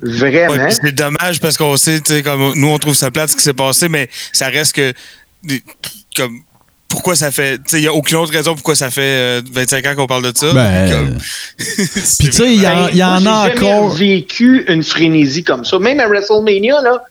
[0.03, 0.55] Vraiment.
[0.55, 3.36] Ouais, c'est dommage parce qu'on sait, tu sais, comme nous, on trouve ça plate ce
[3.36, 4.92] qui s'est passé, mais ça reste que.
[6.16, 6.40] Comme.
[6.88, 7.59] Pourquoi ça fait.
[7.59, 10.07] Tu sais, il n'y a aucune autre raison pourquoi ça fait euh, 25 ans qu'on
[10.07, 10.53] parle de ça.
[10.55, 11.18] Ben, Comme-
[11.59, 13.90] Puis tu sais, il y, en- y en Ben, a j'ai jamais encore.
[13.90, 15.78] vécu une frénésie comme ça.
[15.78, 17.03] Même à WrestleMania, là,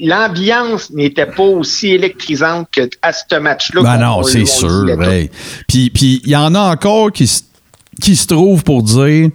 [0.00, 3.82] l'ambiance n'était pas aussi électrisante que à ce match-là.
[3.82, 4.88] Ben non, on- c'est sûr.
[5.02, 5.30] hey.
[5.68, 7.30] Puis puis il y en a encore qui,
[8.00, 9.30] qui se trouvent pour dire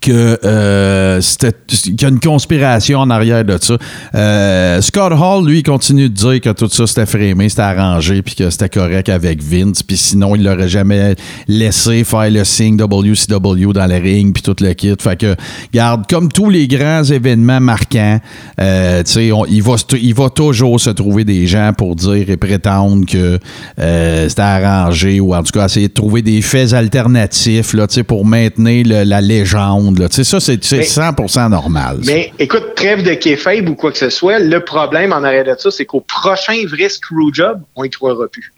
[0.00, 1.20] que euh,
[1.66, 3.76] qu'il y a une conspiration en arrière de ça.
[4.14, 8.34] Euh, Scott Hall, lui, continue de dire que tout ça c'était frémé, c'était arrangé, puis
[8.34, 11.14] que c'était correct avec Vince, puis sinon il l'aurait jamais
[11.48, 14.94] laissé faire le signe WCW dans le ring, puis tout le kit.
[14.98, 15.36] Fait que,
[15.72, 18.20] garde, comme tous les grands événements marquants,
[18.60, 22.36] euh, tu sais, il va, il va toujours se trouver des gens pour dire et
[22.36, 23.38] prétendre que
[23.78, 28.24] euh, c'était arrangé, ou en tout cas essayer de trouver des faits alternatifs, là, pour
[28.24, 29.83] maintenir la légende.
[29.92, 30.08] Là.
[30.08, 31.98] Tu sais, ça, c'est c'est Mais- 100% normal.
[32.02, 32.12] ça.
[32.12, 35.54] Mais écoute, trêve de kayfabe ou quoi que ce soit, le problème en arrière de
[35.58, 38.52] ça, c'est qu'au prochain vrai Screwjob, on y trouvera plus.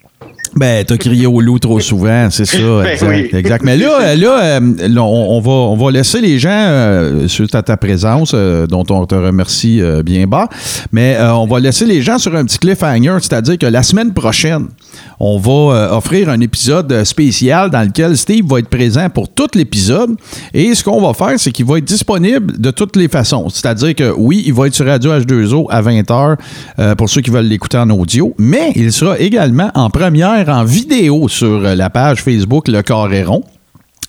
[0.55, 2.57] Ben, t'as crié au loup trop souvent, c'est ça.
[2.83, 3.29] Ben exact, oui.
[3.33, 3.63] exact.
[3.63, 7.27] Mais là, euh, là, euh, là, on, on va, on va laisser les gens, euh,
[7.27, 10.47] suite à ta présence, euh, dont on te remercie euh, bien bas,
[10.91, 14.67] mais on va laisser les gens sur un petit cliffhanger, c'est-à-dire que la semaine prochaine,
[15.19, 19.47] on va euh, offrir un épisode spécial dans lequel Steve va être présent pour tout
[19.55, 20.15] l'épisode.
[20.53, 23.49] Et ce qu'on va faire, c'est qu'il va être disponible de toutes les façons.
[23.49, 26.37] C'est-à-dire que oui, il va être sur Radio H2O à 20h
[26.79, 30.63] euh, pour ceux qui veulent l'écouter en audio, mais il sera également en première en
[30.63, 33.43] vidéo sur euh, la page Facebook Le Carré Rond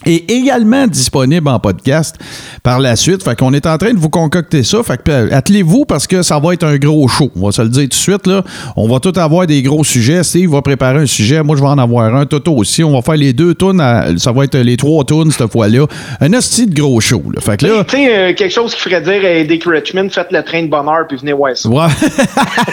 [0.07, 2.16] est également disponible en podcast
[2.62, 3.22] par la suite.
[3.22, 4.82] Fait qu'on est en train de vous concocter ça.
[4.82, 7.30] Fait que euh, attelez-vous parce que ça va être un gros show.
[7.36, 8.26] On va se le dire tout de suite.
[8.26, 8.42] Là.
[8.76, 10.22] On va tout avoir des gros sujets.
[10.22, 11.42] Steve va préparer un sujet.
[11.42, 12.26] Moi, je vais en avoir un.
[12.26, 12.84] Toto aussi.
[12.84, 13.80] On va faire les deux tunes.
[13.80, 15.86] à- Ça va être les trois tunes cette fois-là.
[16.20, 17.22] Un hostie de gros show.
[17.34, 17.40] là.
[17.40, 17.84] Fait que là...
[17.84, 20.68] Tu sais, euh, quelque chose qui ferait dire à Dick Richmond, faites le train de
[20.68, 21.68] bonheur puis venez voir ça.
[21.68, 21.86] Ouais.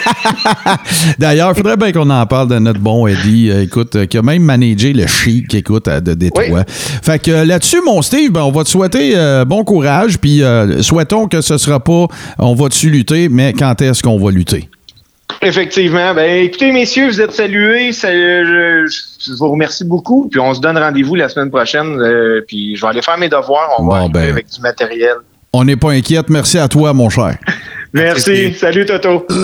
[1.18, 4.18] D'ailleurs, il faudrait bien qu'on en parle de notre bon Eddie, euh, écoute, euh, qui
[4.18, 6.44] a même managé le chic, écoute, de Détroit.
[6.50, 6.60] Oui.
[7.02, 10.42] Fait que euh, là-dessus, mon Steve, ben, on va te souhaiter euh, bon courage, puis
[10.42, 12.06] euh, souhaitons que ce sera pas
[12.38, 14.68] on va dessus lutter, mais quand est-ce qu'on va lutter?
[15.42, 16.14] Effectivement.
[16.14, 17.92] Ben, écoutez, messieurs, vous êtes salués.
[17.92, 18.86] Ça, je,
[19.20, 20.28] je vous remercie beaucoup.
[20.30, 21.98] Puis on se donne rendez-vous la semaine prochaine.
[22.00, 23.70] euh, puis je vais aller faire mes devoirs.
[23.78, 24.30] On Bon, va ben.
[24.30, 25.16] avec du matériel.
[25.52, 26.30] On n'est pas inquiète.
[26.30, 27.36] Merci à toi, mon cher.
[27.92, 28.54] Merci.
[28.54, 29.26] Salut, Toto.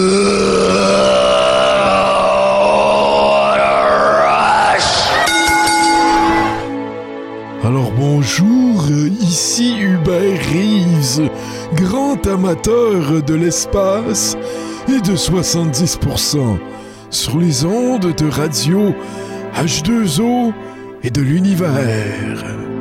[12.13, 14.37] grand amateur de l'espace
[14.89, 16.59] et de 70%
[17.11, 18.95] sur les ondes de radio
[19.55, 20.53] H2O
[21.03, 22.72] et de l'univers.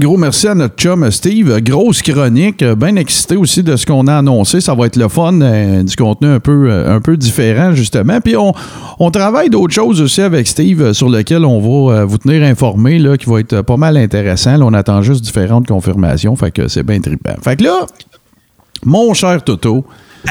[0.00, 1.60] Gros merci à notre chum Steve.
[1.60, 4.60] Grosse chronique, bien excité aussi de ce qu'on a annoncé.
[4.60, 8.20] Ça va être le fun, euh, du contenu un peu, euh, un peu différent, justement.
[8.20, 8.52] Puis on,
[9.00, 12.44] on travaille d'autres choses aussi avec Steve euh, sur lesquelles on va euh, vous tenir
[12.44, 14.62] informé, qui va être pas mal intéressant.
[14.62, 17.34] On attend juste différentes confirmations, fait que c'est bien trippant.
[17.42, 17.84] Fait que là,
[18.84, 19.84] mon cher Toto,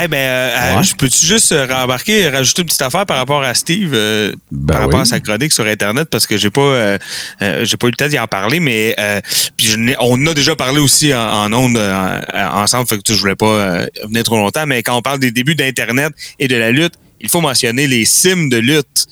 [0.03, 0.79] Eh ben, euh, Ouais.
[0.79, 4.33] euh, je peux-tu juste euh, rembarquer, rajouter une petite affaire par rapport à Steve, euh,
[4.51, 6.97] Ben par rapport à sa chronique sur Internet, parce que j'ai pas, euh,
[7.41, 9.21] euh, j'ai pas eu le temps d'y en parler, mais euh,
[9.55, 13.19] puis je on a déjà parlé aussi en, en ondes en- ensemble, fait que je
[13.19, 16.55] voulais pas euh, venir trop longtemps, mais quand on parle des débuts d'Internet et de
[16.57, 19.05] la lutte, il faut mentionner les sims de lutte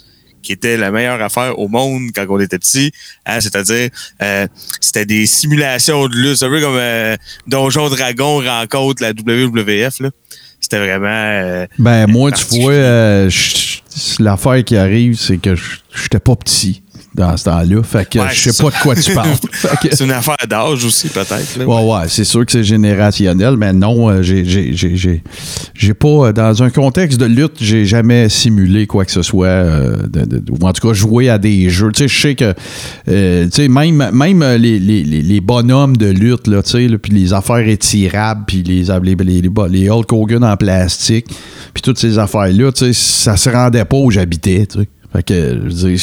[0.43, 2.91] qui étaient la meilleure affaire au monde quand on était petit.
[3.26, 3.89] Hein, C'est-à-dire,
[4.21, 4.45] euh,
[4.80, 7.15] c'était des simulations de lutte, un peu comme euh,
[7.47, 10.01] Donjon Dragon rencontre la WWF.
[10.01, 10.09] Là.
[10.66, 11.05] C'était vraiment...
[11.07, 13.30] euh, ben moi, tu vois, euh,
[14.20, 16.82] l'affaire qui arrive, c'est que j'étais pas petit
[17.16, 17.82] dans ce temps-là.
[17.84, 19.30] Fait que Ouais, je sais pas de quoi tu parles.
[19.82, 21.57] Que- c'est une affaire d'âge aussi, peut-être.
[21.66, 25.24] Ouais, ouais, c'est sûr que c'est générationnel, mais non, euh, j'ai- j'ai j'ai- j'ai-
[25.74, 29.47] j'ai pas, euh, dans un contexte de lutte, j'ai jamais simulé quoi que ce soit,
[29.47, 31.91] euh, de- de- ou en tout cas joué à des jeux.
[31.93, 32.53] Tu sais, je sais que,
[33.07, 36.88] euh, tu sais, même, même les, les, les- les bonhommes de lutte, là, tu sais,
[36.88, 41.28] là, puis les affaires étirables, puis les, les, les, les, les Hulk Hogan en plastique,
[41.74, 44.88] puis toutes ces affaires-là, tu sais, ça se rendait pas où j'habitais, tu sais.
[45.16, 45.99] Fait que, je veux dire,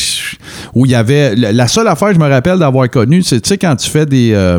[0.75, 1.37] où il y avait.
[1.37, 3.91] La la seule affaire que je me rappelle d'avoir connue, c'est, tu sais, quand tu
[3.91, 4.33] fais des.
[4.33, 4.59] euh,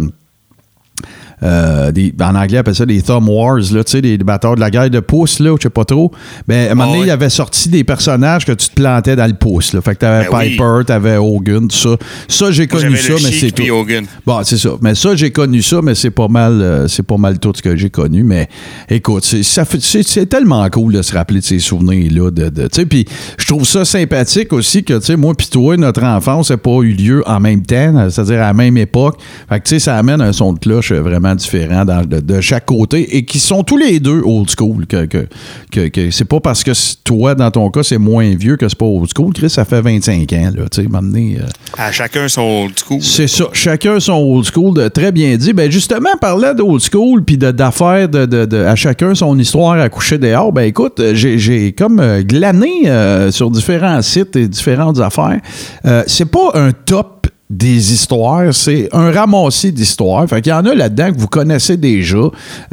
[1.44, 4.24] euh, des, en anglais, on appelle ça des Thumb Wars, là, tu sais, des, des
[4.24, 6.12] de la guerre de pouce, là, je sais pas trop.
[6.48, 7.08] Ben, à un moment donné, Ah ouais.
[7.08, 9.82] il avait sorti des personnages que tu te plantais dans le pouce, là.
[9.82, 10.50] Fait que t'avais Ben oui.
[10.52, 11.98] Piper, t'avais Hogan, tout ça.
[12.28, 13.64] Ça, j'ai connu ça, mais c'est tout.
[13.70, 14.06] Hogan.
[14.26, 14.72] Bon, c'est ça.
[14.82, 17.62] Mais ça, j'ai connu ça, mais c'est pas mal, euh, c'est pas mal tout ce
[17.62, 18.24] que j'ai connu.
[18.24, 18.48] Mais
[18.90, 22.32] écoute, c'est, tellement cool de se rappeler de ces souvenirs-là.
[22.32, 23.06] De, de, tu sais, puis
[23.38, 26.80] je trouve ça sympathique aussi que, tu sais, moi puis toi, notre enfance n'a pas
[26.82, 29.20] eu lieu en même temps, c'est-à-dire à la même époque.
[29.50, 32.42] Fait que, tu sais, ça amène un son de cloche vraiment différent dans- de, de
[32.42, 34.86] chaque côté et qui sont tous les deux old school.
[34.88, 35.28] Que, que,
[35.72, 36.72] que, que c'est pas parce que
[37.04, 39.34] toi, dans ton cas, c'est moins vieux que c'est pas old school.
[39.34, 41.38] Chris, ça fait 25 ans, là, m'amener.
[41.78, 43.02] À chacun son old school.
[43.02, 43.46] C'est ça.
[43.54, 45.54] Chacun son old school, de, très bien dit.
[45.54, 49.90] Ben justement, parlant d'old school puis de- d'affaires de, de- à chacun son histoire à
[49.90, 54.48] coucher dehors, ben écoute, euh, j'ai j'ai comme euh, glané euh, sur différents sites et
[54.48, 55.40] différentes affaires.
[55.86, 57.13] Euh, c'est pas un top
[57.54, 60.28] des histoires, c'est un ramassis d'histoires.
[60.28, 62.18] Fait qu'il y en a là-dedans que vous connaissez déjà,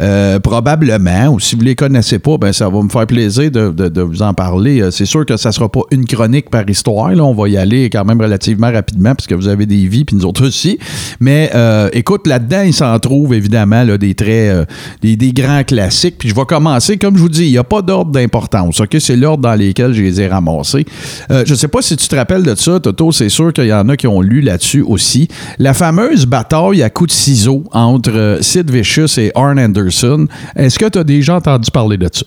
[0.00, 4.00] euh, probablement, ou si vous les connaissez pas, ben ça va me faire plaisir de,
[4.00, 4.80] vous en parler.
[4.80, 7.58] Euh, C'est sûr que ça sera pas une chronique par histoire, là, on va y
[7.58, 10.78] aller quand même relativement rapidement parce que vous avez des vies puis nous autres aussi.
[11.20, 14.64] Mais euh, écoute, là-dedans, il s'en trouve évidemment des très euh,
[15.02, 16.16] des, grands classiques.
[16.18, 18.80] Puis je vais commencer, comme je vous dis, il n'y a pas d'ordre d'importance.
[18.80, 20.86] Ok, c'est l'ordre dans lesquels je les ai ramassés.
[21.30, 23.12] Je sais pas si tu te rappelles de ça, Toto.
[23.12, 25.28] C'est sûr qu'il y en a qui ont lu là-dessus aussi.
[25.58, 30.26] La fameuse bataille à coups de ciseaux entre euh, Sid Vicious et Arn Anderson.
[30.56, 32.24] Est-ce que tu as déjà entendu parler de ça?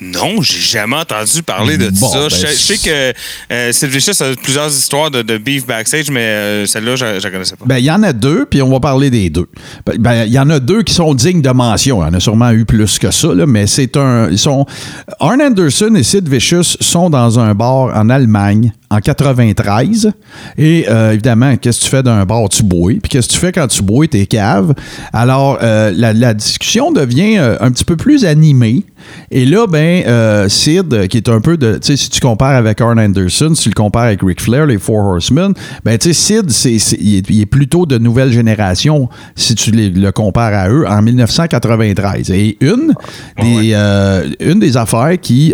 [0.00, 2.18] Non, j'ai jamais entendu parler de Bon, ça.
[2.22, 3.14] ben, je, sais- je sais que
[3.54, 7.30] euh, Sid Vicious a plusieurs histoires de, de beef backstage, mais euh, celle-là, je, la
[7.30, 7.64] connaissais pas.
[7.66, 9.46] Ben, il y en a deux, puis on va parler des deux.
[9.86, 12.02] Ben, Ben, il y en a deux qui sont dignes de mention.
[12.02, 14.28] Il y en a sûrement eu plus que ça, là, mais c'est un.
[14.30, 14.66] Ils sont.
[15.20, 20.10] Arn Anderson et Sid Vicious sont dans un bar en Allemagne en 93.
[20.58, 22.48] Et euh, évidemment, qu'est-ce que tu fais d'un bar?
[22.48, 22.92] Tu bois.
[22.92, 24.06] Puis qu'est-ce que tu fais quand tu bois?
[24.06, 24.74] T'es cave.
[25.12, 28.84] Alors, euh, la, la discussion devient euh, un petit peu plus animée.
[29.30, 31.74] Et là, ben, Sid, qui est un peu de.
[31.74, 34.66] Tu sais, si tu compares avec Arn Anderson, si tu le compares avec Ric Flair,
[34.66, 35.52] les Four Horsemen,
[35.84, 39.54] ben, tu sais, Sid, c'est, c'est- il, est, il est plutôt de nouvelle génération si
[39.56, 42.30] tu les- le compares à eux en 1993.
[42.30, 42.94] Et une,
[43.40, 45.52] des, euh, une des affaires qui.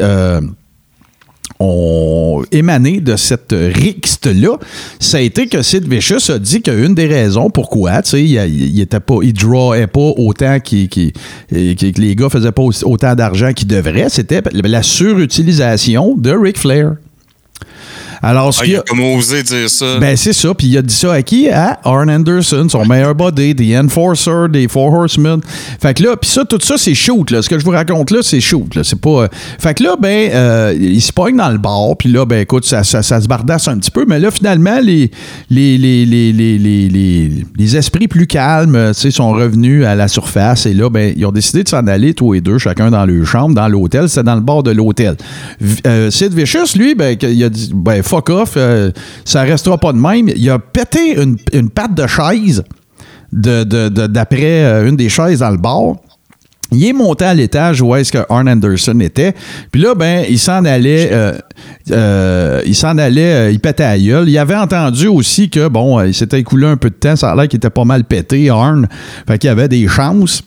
[1.61, 4.59] Ont émané de cette rixte-là,
[5.01, 8.81] ça a été que Sid Vicious a dit qu'une des raisons pourquoi, tu sais, il,
[8.81, 11.13] était pas, il drawait pas autant qu'il, qu'il-
[11.51, 16.59] qu'il- que les gars faisaient pas autant d'argent qu'ils devraient, c'était la surutilisation de Ric
[16.59, 16.93] Flair.
[18.23, 19.99] Alors, ce Ah, il a- a comme osé dire ça.
[20.01, 20.53] ben, c'est ça.
[20.55, 21.49] Puis il a dit ça à qui?
[21.49, 25.41] À Arn Anderson, son meilleur body, The Enforcer, des Four Horsemen.
[25.81, 27.31] Fait que là, puis ça, tout ça, c'est shoot.
[27.31, 27.43] Là.
[27.43, 28.75] Ce que je vous raconte là, c'est shoot.
[28.75, 28.83] Là.
[28.85, 29.23] C'est pas.
[29.25, 31.97] euh, Fait que là, ben, euh, il se pogne dans le bar.
[31.99, 34.05] Puis là, ben, écoute, ça, ça, ça se bardasse un petit peu.
[34.09, 35.11] Mais là, finalement, les,
[35.51, 39.85] les, les, les, les, les, les- les esprits plus calmes, euh, tu sais, sont revenus
[39.85, 40.67] à la surface.
[40.67, 43.27] Et là, ben, ils ont décidé de s'en aller, tous les deux, chacun dans leur
[43.27, 44.09] chambre, dans l'hôtel.
[44.09, 45.17] C'était dans le bar de l'hôtel.
[45.87, 48.91] Euh, Sid Vicious, lui, ben, il a dit, ben, fuck off, euh,
[49.25, 50.29] ça restera pas de même.
[50.35, 52.63] Il a pété une, une patte de chaise
[53.33, 55.97] de, de- de- d'après euh, une des chaises dans le bar.
[56.71, 59.33] Il est monté à l'étage où est-ce que Arn Anderson était.
[59.73, 61.09] Puis là, ben, il s'en allait,
[61.91, 64.29] euh, il s'en allait, il pétait à gueule.
[64.29, 67.37] Il avait entendu aussi que, bon, il s'était écoulé un peu de temps, ça a
[67.37, 68.87] l'air qu'il était pas mal pété, Arn.
[69.27, 70.43] Fait qu'il avait des chances.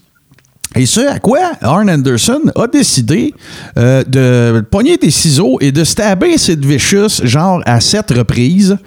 [0.76, 3.34] Et ce à quoi Arn Anderson a décidé
[3.78, 8.78] euh, de pogner des ciseaux et de stabber Sid Vicious, genre à sept reprises.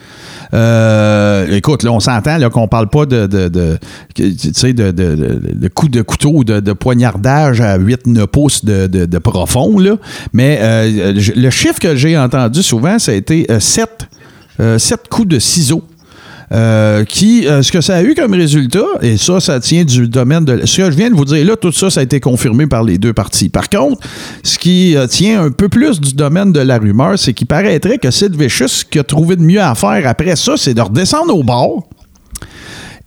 [0.54, 3.78] Euh, écoute, là, on s'entend là, qu'on parle pas de, de, de,
[4.16, 9.96] de, de, coups de couteau ou de, poignardage à 8-9 pouces de, profond, là.
[10.32, 14.08] Mais euh, le chiffre que j'ai entendu souvent, ça a été 7
[15.10, 15.84] coups de ciseaux.
[16.52, 20.08] Euh, qui, euh, ce que ça a eu comme résultat, et ça, ça tient du
[20.08, 20.66] domaine de.
[20.66, 22.84] Ce que je viens de vous dire là, tout ça, ça a été confirmé par
[22.84, 23.48] les deux parties.
[23.48, 24.06] Par contre,
[24.42, 27.98] ce qui euh, tient un peu plus du domaine de la rumeur, c'est qu'il paraîtrait
[27.98, 30.80] que Sid Vicious, ce qu'il a trouvé de mieux à faire après ça, c'est de
[30.80, 31.88] redescendre au bord.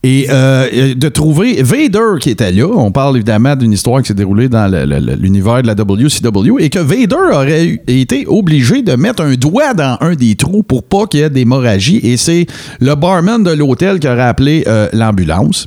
[0.03, 2.67] Et euh, de trouver Vader qui était là.
[2.67, 4.67] On parle évidemment d'une histoire qui s'est déroulée dans
[5.19, 9.97] l'univers de la WCW et que Vader aurait été obligé de mettre un doigt dans
[10.01, 11.99] un des trous pour pas qu'il y ait d'hémorragie.
[12.03, 12.45] Et c'est
[12.79, 15.65] le barman de l'hôtel qui aurait appelé euh, l'ambulance.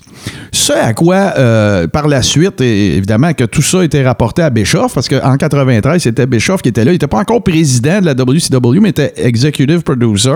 [0.52, 4.42] Ce à quoi, euh, par la suite, et évidemment, que tout ça a été rapporté
[4.42, 6.90] à Bischoff, parce qu'en 93, c'était Bischoff qui était là.
[6.90, 10.30] Il n'était pas encore président de la WCW, mais était executive producer.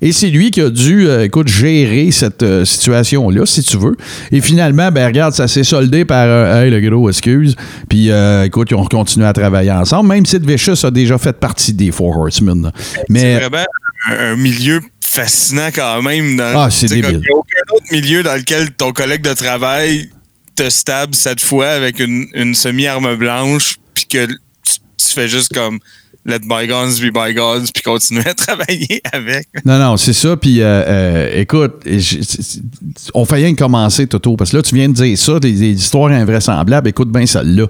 [0.00, 2.64] Et c'est lui qui a dû, écoute, gérer cette euh,
[3.18, 3.96] situation-là, si tu veux.
[4.32, 7.56] Et finalement, ben regarde, ça s'est soldé par euh, Hey, le gros, excuse.
[7.88, 10.08] Puis, euh, écoute, ils ont continué à travailler ensemble.
[10.08, 12.62] Même si Vicious a déjà fait partie des Four Horsemen.
[12.62, 12.72] là.
[12.76, 13.38] C'est Mais.
[13.38, 13.64] vraiment
[14.10, 16.36] un, milieu fascinant quand même.
[16.36, 17.10] Dans, Ah, c'est débile.
[17.10, 20.10] Il n'y a aucun autre milieu dans lequel ton collègue de travail
[20.56, 24.34] te stab cette fois avec une, une semi-arme blanche, puis que tu,
[24.96, 25.78] tu fais juste comme
[26.28, 29.48] let bygones be bygones, puis continuer à travailler avec.
[29.64, 30.36] Non, non, c'est ça.
[30.36, 31.84] Puis, euh, euh, écoute,
[33.14, 35.52] on fait rien que commencer, Toto, parce que là, tu viens de dire ça, des,
[35.52, 36.88] des histoires invraisemblables.
[36.88, 37.66] Écoute bien celle-là.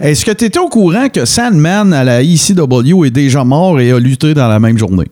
[0.00, 3.92] Est-ce que tu étais au courant que Sandman à la ECW est déjà mort et
[3.92, 5.06] a lutté dans la même journée?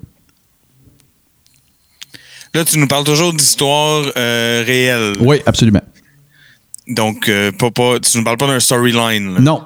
[2.54, 5.12] Là, tu nous parles toujours d'histoires euh, réelles.
[5.20, 5.82] Oui, absolument.
[6.88, 9.34] Donc, euh, pas, pas, tu nous parles pas d'un storyline.
[9.34, 9.40] là.
[9.40, 9.62] Non.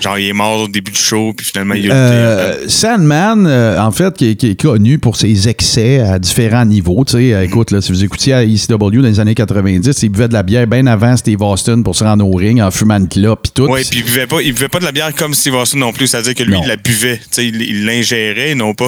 [0.00, 2.16] Genre, il est mort au début du show, puis finalement, il a lutté.
[2.16, 6.64] Euh, Sandman, euh, en fait, qui est, qui est connu pour ses excès à différents
[6.64, 7.04] niveaux.
[7.04, 10.08] Tu sais, euh, écoute, là, si vous écoutiez à ECW dans les années 90, il
[10.08, 12.96] buvait de la bière bien avant Steve Austin pour se rendre au ring en fumant
[12.98, 13.70] une clope puis tout.
[13.70, 15.92] Oui, puis il buvait pas, il buvait pas de la bière comme Steve Austin non
[15.92, 16.06] plus.
[16.06, 16.62] C'est-à-dire que lui, Non.
[16.64, 17.18] il la buvait.
[17.18, 18.86] Tu sais, il l'ingérait, non pas.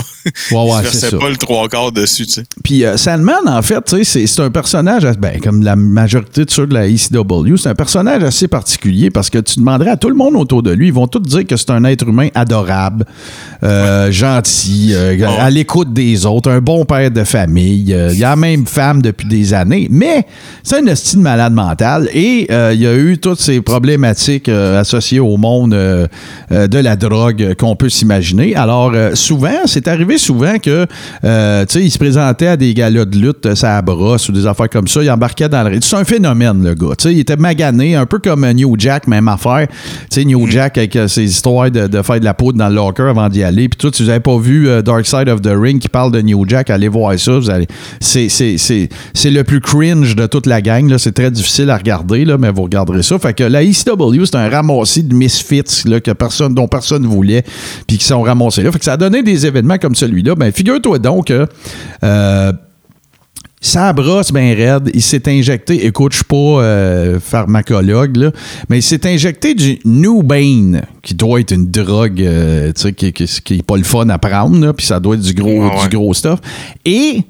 [0.51, 1.19] Ouais, ouais, il versait ça.
[1.19, 2.45] pas le trois quarts dessus, tu sais.
[2.65, 6.45] Puis euh, Sandman, en fait, tu sais, c'est c'est un personnage, ben, comme la majorité
[6.45, 9.97] de ceux de la ECW, c'est un personnage assez particulier parce que tu demanderais à
[9.97, 12.29] tout le monde autour de lui, ils vont tous dire que c'est un être humain
[12.35, 13.05] adorable,
[13.65, 15.35] euh, gentil, euh, Oh.
[15.41, 17.93] à l'écoute des autres, un bon père de famille.
[17.95, 20.27] euh, il a la même femme depuis des années, mais
[20.63, 25.21] c'est un estime malade mental et euh, il y a eu toutes ces problématiques associées
[25.21, 28.55] au monde de la drogue qu'on peut s'imaginer.
[28.57, 33.17] Alors, souvent, c'est arrivé souvent que, tu sais, il se présentait à des galas de
[33.19, 35.79] lutte, ça brosse ou des affaires comme ça, il embarquait dans le.
[35.81, 36.95] C'est un phénomène, le gars.
[36.99, 39.67] Tu sais, il était magané, un peu comme New Jack, même affaire.
[40.11, 42.75] Tu sais, New Jack avec euh, ses histoires de, faire de la poudre dans le
[42.75, 43.69] locker avant d'y aller.
[43.69, 46.13] Puis tout, si vous n'avez pas vu euh, Dark Side of the Ring qui parle
[46.13, 47.39] de New Jack, allez voir ça.
[48.01, 48.29] C'est,
[49.25, 50.93] le plus cringe de toute la gang.
[50.99, 53.19] C'est très difficile à regarder, là, mais vous regarderez ça.
[53.19, 57.45] Fait que la ECW, c'est un ramassis de misfits là, que personne, dont personne voulait,
[57.87, 58.73] puis qui sont ramassés là.
[58.73, 60.35] Fait que ça a donné des événements comme celui-là.
[60.35, 61.47] Ben, figure-toi donc que.
[62.05, 62.53] euh,
[63.63, 64.91] ça brosse bien raide.
[64.93, 68.31] Il s'est injecté, écoute, je suis pas euh, pharmacologue, là,
[68.69, 72.93] mais il s'est injecté du New Bane, qui doit être une drogue euh, tu sais,
[72.93, 75.33] qui, qui, qui est pas le fun à prendre, là, puis ça doit être du
[75.33, 75.89] gros, ouais.
[75.89, 76.41] du gros stuff.
[76.85, 77.23] Et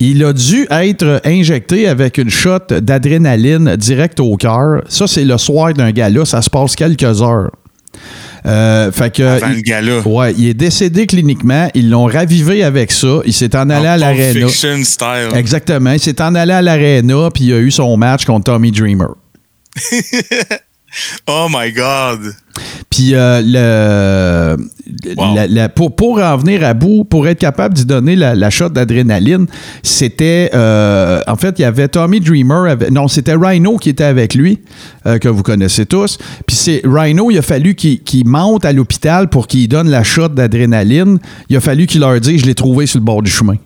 [0.00, 4.82] il a dû être injecté avec une shot d'adrénaline direct au cœur.
[4.88, 6.26] Ça, c'est le soir d'un gala.
[6.26, 7.50] Ça se passe quelques heures.
[8.44, 10.00] Euh, fait que, Avant il- le gala.
[10.06, 11.68] Ouais, il est décédé cliniquement.
[11.74, 13.20] Ils l'ont ravivé avec ça.
[13.24, 14.48] Il s'est en allé à En.
[14.48, 15.28] Fiction style.
[15.34, 15.92] Exactement.
[15.92, 19.08] Il s'est en allé à l'aréna, puis il a eu son match contre Tommy Dreamer.
[21.26, 22.32] Oh my God.
[22.90, 24.56] Puis euh, le,
[25.16, 25.34] Wow.
[25.34, 28.50] la- la- pour, pour en venir à bout, pour être capable d'y donner la, la
[28.50, 29.46] shot d'adrénaline,
[29.82, 34.04] c'était euh, en fait il y avait Tommy Dreamer, avec- non c'était Rhino qui était
[34.04, 34.60] avec lui
[35.06, 36.18] euh, que vous connaissez tous.
[36.46, 40.02] Puis c'est Rhino, il a fallu qu'il qu'il monte à l'hôpital pour qu'il donne la
[40.04, 41.18] shot d'adrénaline.
[41.50, 43.56] Il a fallu qu'il leur dise je l'ai trouvé sur le bord du chemin.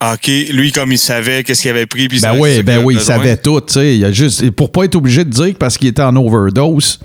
[0.00, 3.00] OK, lui, comme il savait qu'est-ce qu'il avait pris, puis Ben oui, ben oui, il
[3.00, 3.60] savait tout.
[3.60, 3.96] tu sais.
[3.96, 7.00] Il a juste, pour pas être obligé de dire que parce qu'il était en overdose,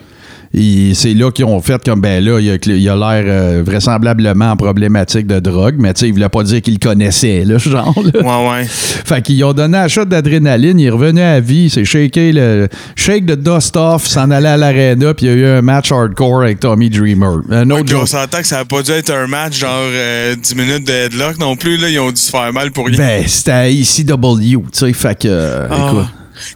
[0.54, 4.51] c'est là qu'ils ont fait comme, ben là, il a, il a l'air euh, vraisemblablement
[4.51, 7.58] en problématique de drogue, mais tu sais, il voulait pas dire qu'il le connaissait, là,
[7.60, 7.95] genre.
[8.14, 8.22] là.
[8.22, 8.66] Ouais, ouais.
[8.68, 12.32] Fait qu'ils ont donné un shot d'adrénaline, il est revenu à vie, il s'est shaké
[12.32, 15.62] le shake de dust off, s'en allait à l'arena, puis il y a eu un
[15.64, 17.39] match hardcore avec Tommy Dreamer.
[17.49, 20.36] Un autre Puis on s'entend que ça n'a pas dû être un match genre euh,
[20.36, 21.78] 10 minutes de headlock non plus.
[21.78, 22.97] Là, ils ont dû se faire mal pour rien.
[22.97, 26.08] Ben, c'était à ECW, tu sais, fait que, euh, écoute.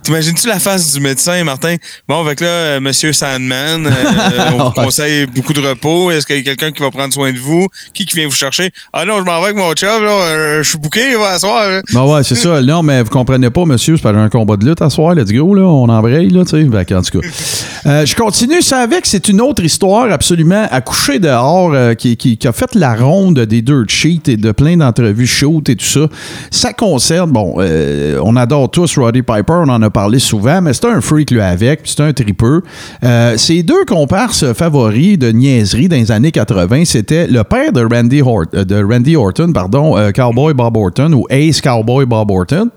[0.04, 1.76] T'imagines-tu la face du médecin, Martin?
[2.08, 3.92] Bon, avec là, euh, Monsieur Sandman, euh,
[4.54, 6.12] on vous conseille beaucoup de repos.
[6.12, 7.68] Est-ce qu'il y a quelqu'un qui va prendre soin de vous?
[7.94, 8.72] Qui qui vient vous chercher?
[8.94, 10.10] Ah non, je m'en vais avec mon chum, là.
[10.12, 11.70] euh, je suis bouqué, il va asseoir.
[11.70, 11.82] là.
[11.94, 12.62] Ben ouais, c'est ça.
[12.62, 15.32] Non, mais vous comprenez pas, monsieur, c'est pas un combat de lutte à soir, let's
[15.32, 16.96] go, là, on embraye, là, tu sais.
[16.96, 17.28] En tout cas.
[17.86, 22.36] Euh, je continue ça avec, c'est une autre histoire absolument à coucher dehors qui, qui-
[22.36, 25.86] qui a fait la ronde des dirt sheets et de plein d'entrevues shoot et tout
[25.86, 26.02] ça.
[26.52, 30.86] Ça concerne, bon, on adore tous Roddy Piper, on en a parlé souvent, mais c'est
[30.86, 32.62] un freak, lui, avec, c'est un tripeux.
[33.04, 37.82] Euh, ces deux comparses favoris de niaiserie dans les années 80, c'était le père de
[37.86, 42.70] Randy, Hort- euh, Orton, pardon, euh, Cowboy Bob Orton, ou Ace Cowboy Bob Orton.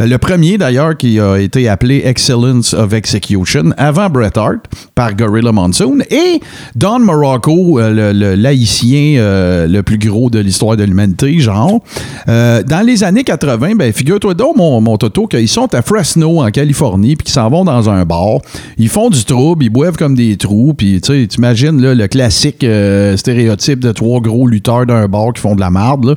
[0.00, 4.60] Euh, le premier, d'ailleurs, qui a été appelé Excellence of Execution avant Bret Hart
[4.94, 5.98] par Gorilla Monsoon.
[6.10, 6.40] Et
[6.74, 9.20] Don Morocco, le, le laïcien
[9.66, 11.80] le plus gros de l'histoire de l'humanité, genre.
[12.26, 16.50] Dans les années 80, ben, figure-toi donc, mon, mon Toto, qu'ils sont à Fresno, en
[16.50, 18.38] Californie, puis qu'ils s'en vont dans un bar.
[18.78, 21.12] Ils font du trouble, ils boivent comme des trous, puis tu
[21.80, 25.70] là, le classique euh, stéréotype de trois gros lutteurs d'un bar qui font de la
[25.70, 26.14] marde, là.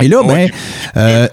[0.00, 0.50] Et là, ben, Ouais.
[0.96, 1.26] euh,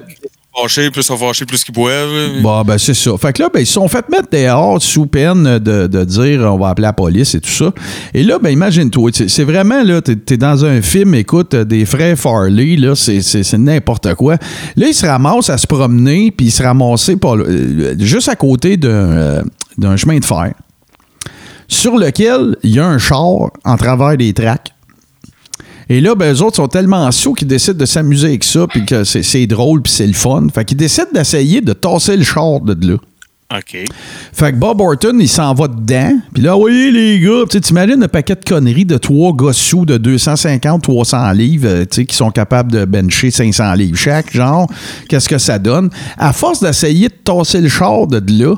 [0.58, 2.42] Fâchés, plus sont fâchés, plus qu'ils boivent.
[2.42, 3.12] Bon, ben c'est ça.
[3.18, 6.42] Fait que là, ben, ils se sont fait mettre dehors sous peine de, de dire
[6.42, 7.74] on va appeler la police et tout ça.
[8.14, 11.86] Et là, ben imagine-toi, c'est vraiment là, t'es es dans un film, écoute, euh, des
[11.86, 14.36] frères Farley, là, c'est- n'importe quoi.
[14.78, 18.36] Là, ils se ramassent à se promener, puis ils se ramassaient pas, euh, juste à
[18.36, 19.42] côté d'un euh,
[19.78, 20.54] d'un chemin de fer,
[21.68, 24.72] sur lequel il y a un char en travers des tracks.
[25.90, 28.86] Et là, ben, eux autres sont tellement sous qu'ils décident de s'amuser avec ça, puis
[28.86, 30.48] que c'est- drôle, puis c'est le fun.
[30.54, 32.96] Fait qu'ils décident d'essayer de tasser le char de là.
[33.56, 33.78] OK.
[34.34, 36.18] Fait que Bob Orton, il s'en va dedans.
[36.34, 39.86] Puis là, voyez les gars, tu t'imagines un paquet de conneries de trois gars sous
[39.86, 44.32] de 250, 300 livres, euh, tu sais, qui sont capables de bencher 500 livres chaque,
[44.34, 44.68] genre,
[45.10, 45.92] qu'est-ce que ça donne?
[46.18, 48.56] À force d'essayer de tasser le char de là,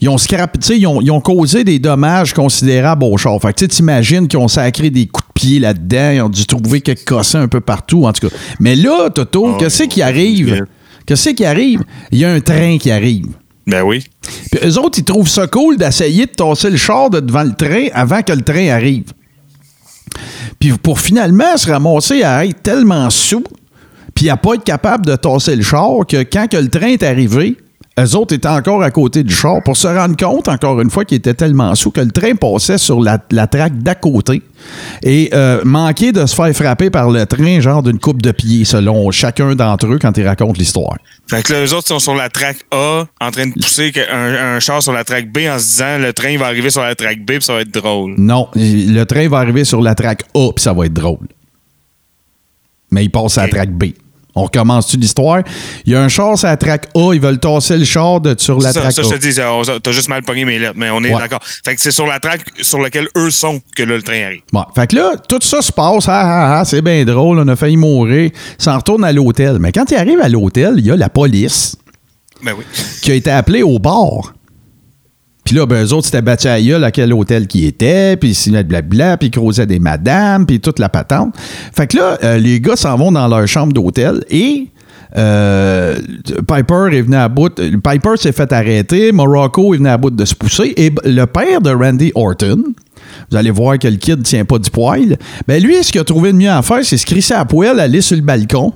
[0.00, 3.40] ils ont scrap, tu sais, ils ont, ils ont causé des dommages considérables au char.
[3.40, 6.28] Fait que tu sais, t'imagines qu'ils ont sacré des coups de pied là-dedans, ils ont
[6.28, 8.36] dû trouver quelques cossins un peu partout, en tout cas.
[8.60, 10.66] Mais là, Toto, Oh, qu'est-ce qui arrive?
[11.06, 11.82] Qu'est-ce qui arrive?
[12.10, 13.28] Il y a un train qui arrive.
[13.66, 14.04] Ben oui.
[14.50, 17.54] Puis eux autres, ils trouvent ça cool d'essayer de tasser le char de devant le
[17.54, 19.12] train avant que le train arrive.
[20.58, 23.44] Puis pour finalement se ramasser à être tellement sous,
[24.14, 27.02] puis à pas être capable de tasser le char, que quand que le train est
[27.02, 27.56] arrivé,
[27.98, 31.04] eux autres étaient encore à côté du char pour se rendre compte, encore une fois,
[31.04, 34.42] qu'ils étaient tellement sous que le train passait sur la, la traque d'à côté
[35.02, 38.64] et euh, manquait de se faire frapper par le train, genre d'une coupe de pied,
[38.64, 40.96] selon chacun d'entre eux quand ils racontent l'histoire.
[41.28, 44.56] Fait que là, eux autres sont sur la track A, en train de pousser un,
[44.56, 46.94] un char sur la track B en se disant le train va arriver sur la
[46.94, 48.14] track B puis ça va être drôle.
[48.18, 51.26] Non, le train va arriver sur la traque A, puis ça va être drôle.
[52.90, 53.86] Mais il passe à la traque B.
[54.38, 55.40] On recommence-tu l'histoire?
[55.86, 58.34] Il y a un char sur la traque A, ils veulent tasser le char de,
[58.38, 59.04] sur la ça, traque ça, A.
[59.04, 59.50] je te dis, ça,
[59.82, 61.18] t'as juste mal pogné mes lettres, mais on est Ouais.
[61.20, 61.40] d'accord.
[61.64, 64.42] Fait que c'est sur la track sur laquelle eux sont que là, le train arrive.
[64.52, 67.48] Bon, fait que là, tout ça se passe, ah, ah, ah, c'est bien drôle, on
[67.48, 69.56] a failli mourir, s'en retourne à l'hôtel.
[69.58, 71.76] Mais quand il arrive à l'hôtel, il y a la police
[72.44, 72.64] Ben oui.
[73.02, 74.34] qui a été appelée au bar.
[75.46, 78.32] Puis là, ben, eux autres, c'était battu à gueule à quel hôtel qui était, puis
[78.32, 81.36] ils blabla, puis ils creusaient des madames, puis toute la patente.
[81.72, 84.66] Fait que là, euh, les gars s'en vont dans leur chambre d'hôtel et
[85.16, 85.96] euh,
[86.48, 87.54] Piper est venu à bout.
[87.54, 91.60] Piper s'est fait arrêter, Morocco est venu à bout de se pousser, et le père
[91.60, 92.64] de Randy Orton,
[93.30, 95.16] vous allez voir que le kid tient pas du poil,
[95.46, 97.78] ben lui, ce qu'il a trouvé de mieux à faire, c'est se crisser à poil,
[97.78, 98.72] aller sur le balcon,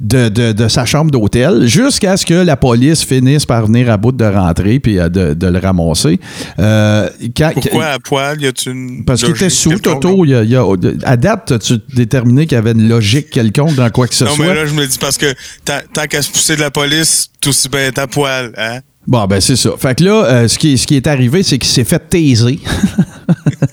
[0.00, 3.96] de, de- de sa chambre d'hôtel jusqu'à ce que la police finisse par venir à
[3.96, 6.20] bout de rentrer puis euh, de, de le ramasser.
[6.60, 9.04] Euh, quand- Pourquoi à poil, y a-tu une.
[9.04, 9.76] Parce qu'il était sous?
[9.80, 10.24] Toto.
[10.24, 10.64] y a- y a-
[11.04, 14.30] à date, as-tu déterminé qu'il y avait une logique quelconque dans quoi que ce Non,
[14.36, 14.46] soit?
[14.46, 15.34] mais là, je me dis parce que
[15.64, 18.78] tant qu'à se pousser de la police, tout aussi bien être à poil, hein?
[19.06, 19.70] Bon, ben c'est ça.
[19.78, 22.60] Fait que là, euh, ce, qui, ce qui est arrivé, c'est qu'il s'est fait taiser.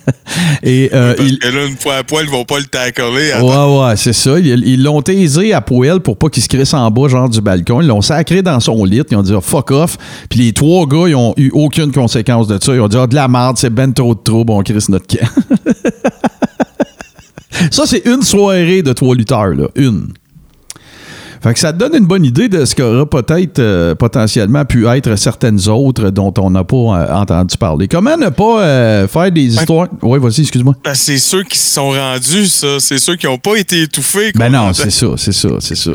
[0.64, 3.32] Et euh, Parce il, que là, une fois à poil, ils vont pas le tacler.
[3.34, 3.42] hein.
[3.42, 4.40] Ouais, ouais, c'est ça.
[4.40, 7.82] Ils l'ont taisé à poêle pour pas qu'il se crisse en bas, genre du balcon.
[7.82, 9.02] Ils l'ont sacré dans son lit.
[9.10, 9.98] Ils ont dit, oh, fuck off.
[10.30, 12.74] Puis les trois gars, ils ont eu aucune conséquence de ça.
[12.74, 15.08] Ils ont dit, ah, de la merde, c'est ben trop de trouble, on crisse notre
[15.08, 15.28] camp.
[17.72, 19.68] ça, c'est une soirée de trois lutteurs, là.
[19.76, 20.08] Une.
[21.46, 24.88] Fait que ça te donne une bonne idée de ce qu'aura peut-être euh, potentiellement pu
[24.88, 27.88] être certaines autres dont on n'a pas euh, entendu parler.
[27.88, 29.88] Comment ne pas euh, faire des histoires?
[30.02, 30.74] Oui, vas-y, excuse-moi.
[30.84, 32.80] Ben, c'est ceux qui se sont rendus, ça.
[32.80, 34.32] C'est ceux qui n'ont pas été étouffés.
[34.34, 35.92] Ben non, c'est ça, c'est ça, c'est ça.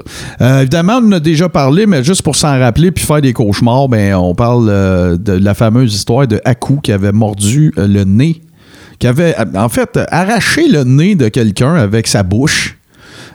[0.60, 3.88] Évidemment, on en a déjà parlé, mais juste pour s'en rappeler puis faire des cauchemars,
[3.88, 4.68] ben on parle
[5.18, 8.40] de la fameuse histoire de Haku qui avait mordu le nez,
[9.00, 12.76] qui avait en fait arraché le nez de quelqu'un avec sa bouche.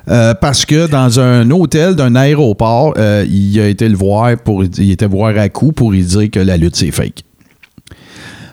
[0.10, 4.64] Euh, parce que dans un hôtel d'un aéroport, euh, il a été le voir pour
[4.64, 7.24] il était voir Haku pour lui dire que la lutte c'est fake.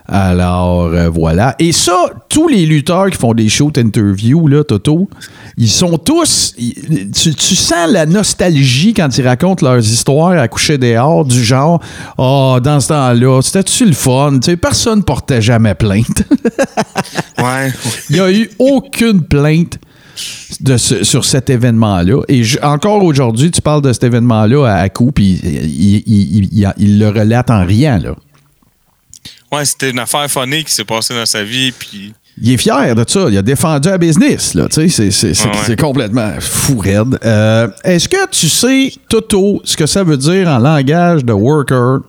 [0.07, 1.55] Alors, euh, voilà.
[1.59, 1.95] Et ça,
[2.29, 5.09] tous les lutteurs qui font des shows interviews, là, Toto,
[5.57, 6.55] ils sont tous.
[6.59, 11.43] ils- tu, tu sens la nostalgie quand ils racontent leurs histoires à coucher dehors, du
[11.43, 11.81] genre,
[12.19, 14.39] oh, dans ce temps-là, c'était-tu le fun?
[14.43, 16.25] Tu sais, personne portait jamais plainte.
[17.39, 17.73] Ouais.
[18.11, 19.79] Il n'y a eu aucune plainte
[20.61, 22.23] de ce- sur cet événement-là.
[22.29, 26.49] Et je- encore aujourd'hui, tu parles de cet événement-là à Haku, puis il, il- il-
[26.53, 28.15] il- il le relate en riant, là.
[29.51, 31.73] Ouais, c'était une affaire funny qui s'est passée dans sa vie.
[31.73, 32.15] Puis.
[32.41, 33.27] Il est fier de ça.
[33.29, 34.55] Il a défendu la business.
[34.55, 35.63] Là, tu sais, c'est, c'est, c'est, Ah ouais.
[35.67, 37.19] c'est complètement fou raide.
[37.25, 42.01] Euh, est-ce que tu sais, Toto, ce que ça veut dire en langage de worker?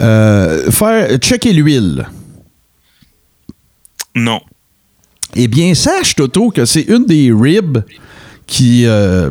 [0.00, 2.06] Euh, faire checker l'huile?
[4.14, 4.40] Non.
[5.36, 7.78] Eh bien, sache, Toto, que c'est une des ribs
[8.46, 9.30] qui euh,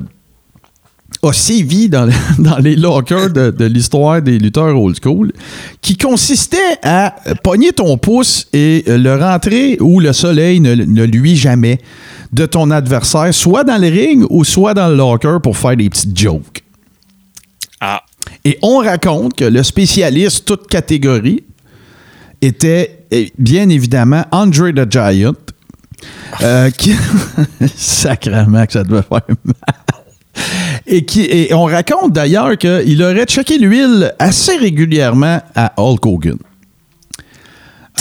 [1.24, 2.12] a sévi dans, le-
[2.44, 5.32] dans les lockers de, de l'histoire des lutteurs old school,
[5.82, 11.36] qui consistait à pogner ton pouce et le rentrer où le soleil ne, ne luit
[11.36, 11.80] jamais
[12.34, 15.90] de ton adversaire, soit dans le ring ou soit dans le locker pour faire des
[15.90, 16.64] petites jokes.
[17.80, 18.02] Ah.
[18.46, 21.44] Et on raconte que le spécialiste, toute catégorie,
[22.42, 25.34] était eh, bien évidemment Andre the Giant.
[26.42, 26.96] Euh, qui...
[27.76, 29.56] Sacrément que ça devait faire mal.
[30.88, 36.38] Et, on raconte d'ailleurs qu'il aurait checké l'huile assez régulièrement à Hulk Hogan.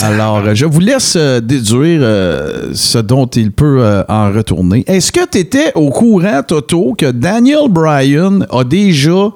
[0.01, 4.83] Alors, je vous laisse euh, déduire euh, ce dont il peut en retourner.
[4.87, 9.29] Est-ce que tu étais au courant, Toto, que Daniel Bryan a déjà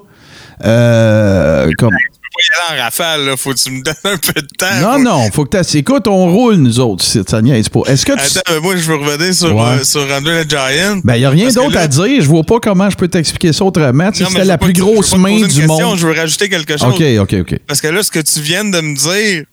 [0.64, 1.96] comme
[2.36, 3.38] Faut y aller en rafale, là.
[3.38, 4.80] Faut que tu me donnes un peu de temps.
[4.82, 8.12] non non faut que tu écoute on roule nous autres ça niaise pas est-ce que
[8.14, 9.80] tu Attends, mais moi, je veux revenir sur, Ouais.
[9.80, 11.00] euh, sur Andre the Giant.
[11.04, 13.54] ben y a rien d'autre là- à dire je vois pas comment je peux t'expliquer
[13.54, 15.98] ça autrement Tu sais, c'était la pas plus que- grosse pas main du question, monde
[15.98, 16.94] Je veux rajouter quelque chose.
[16.94, 19.46] ok ok ok Parce que là, ce que tu viens de me dire,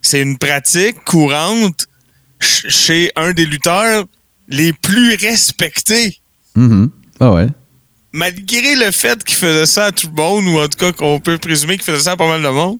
[0.00, 1.86] c'est une pratique courante
[2.40, 4.04] ch- chez un des lutteurs
[4.48, 6.18] les plus respectés.
[6.56, 6.90] Mhm.
[7.20, 7.46] ah ouais
[8.12, 11.18] Malgré le fait qu'il faisait ça à tout le monde, ou en tout cas qu'on
[11.20, 12.78] peut présumer qu'il faisait ça à pas mal de monde,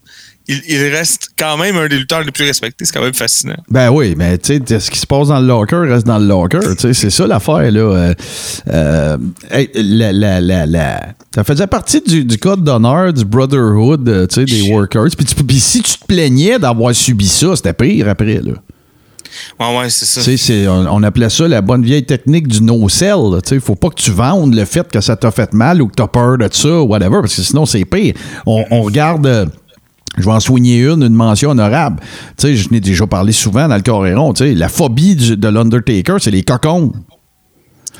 [0.48, 2.84] il, il reste quand même un des lutteurs les plus respectés.
[2.84, 3.56] C'est quand même fascinant.
[3.70, 6.26] Ben oui, mais tu sais, ce qui se passe dans le locker reste dans le
[6.26, 6.58] locker.
[6.92, 7.80] C'est ça l'affaire, là.
[7.80, 8.14] Euh,
[8.68, 9.16] euh,
[9.50, 14.26] hey, la, la, la, la- Ça faisait partie du, du code d'honneur, du brotherhood, euh,
[14.26, 15.06] tu sais, des workers.
[15.16, 18.52] Puis si tu te plaignais d'avoir subi ça, c'était pire après, là.
[19.88, 20.22] C'est ça.
[20.22, 23.40] Tu on, appelait ça la bonne vieille technique du no-sell.
[23.42, 25.88] Tu sais, faut pas que tu vendes le fait que ça t'a fait mal ou
[25.88, 28.14] que t'as peur de ça ou whatever, parce que sinon, c'est pire.
[28.46, 29.26] On, regarde...
[29.26, 29.46] euh,
[30.18, 32.00] je vais en soigner une, une mention honorable.
[32.36, 34.34] Tu sais, je n'ai déjà parlé souvent dans le Coréron.
[34.34, 36.92] Tu sais, la phobie de l'Undertaker, c'est les cocons.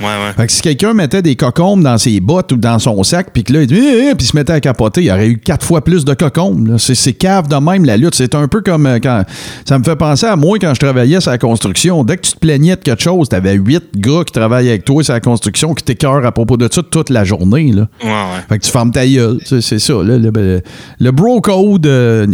[0.00, 0.32] Ouais, ouais.
[0.36, 3.44] Fait que si quelqu'un mettait des cocombes dans ses bottes ou dans son sac, puis
[3.44, 5.38] que là, il, dit, Eh, eh puis se mettait à capoter, il y aurait eu
[5.38, 6.76] quatre fois plus de cocombes.
[6.78, 8.14] C'est, cave de même, la lutte.
[8.14, 9.24] C'est un peu comme euh, quand.
[9.66, 12.04] Ça me fait penser à moi quand je travaillais sur la construction.
[12.04, 15.02] Dès que tu te plaignais de quelque chose, t'avais huit gars qui travaillaient avec toi
[15.04, 17.72] sur la construction qui t'écœurent à propos de ça toute la journée.
[17.72, 17.88] Là.
[18.02, 18.42] Ouais, ouais.
[18.48, 19.38] Fait que tu fermes ta gueule.
[19.44, 19.94] C'est ça.
[19.94, 20.18] là.
[20.18, 20.62] le,
[20.98, 22.26] le- bro code euh,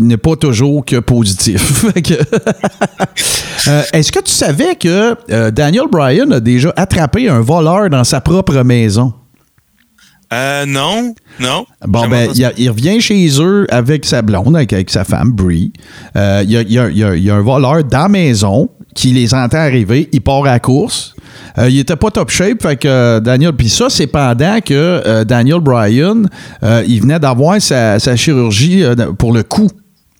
[0.00, 1.84] n'est pas toujours que positif.
[3.68, 6.96] Euh, Est-ce que tu savais que euh, Daniel Bryan a déjà attrapé
[7.28, 9.12] un voleur dans sa propre maison?
[10.32, 11.64] Euh, non, non.
[11.86, 15.30] Bon, ben, il, a- il revient chez eux avec sa blonde, avec, avec sa femme,
[15.32, 15.72] Brie.
[16.16, 17.84] Euh, Il y, a, il y a- il y a- il y a un voleur
[17.84, 20.08] dans la maison qui les entend arriver.
[20.12, 21.14] Il part à la course.
[21.58, 23.52] Euh, il était pas top shape, fait que euh, Daniel.
[23.52, 26.28] Puis ça, c'est pendant que Daniel Bryan,
[26.88, 28.82] il venait d'avoir sa, sa chirurgie
[29.18, 29.68] pour le cou.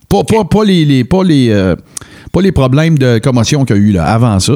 [0.09, 1.74] Pas, pas, pas les, les- pas, les,
[2.32, 4.55] pas les problèmes de commotion qu'il y a eu là, avant ça.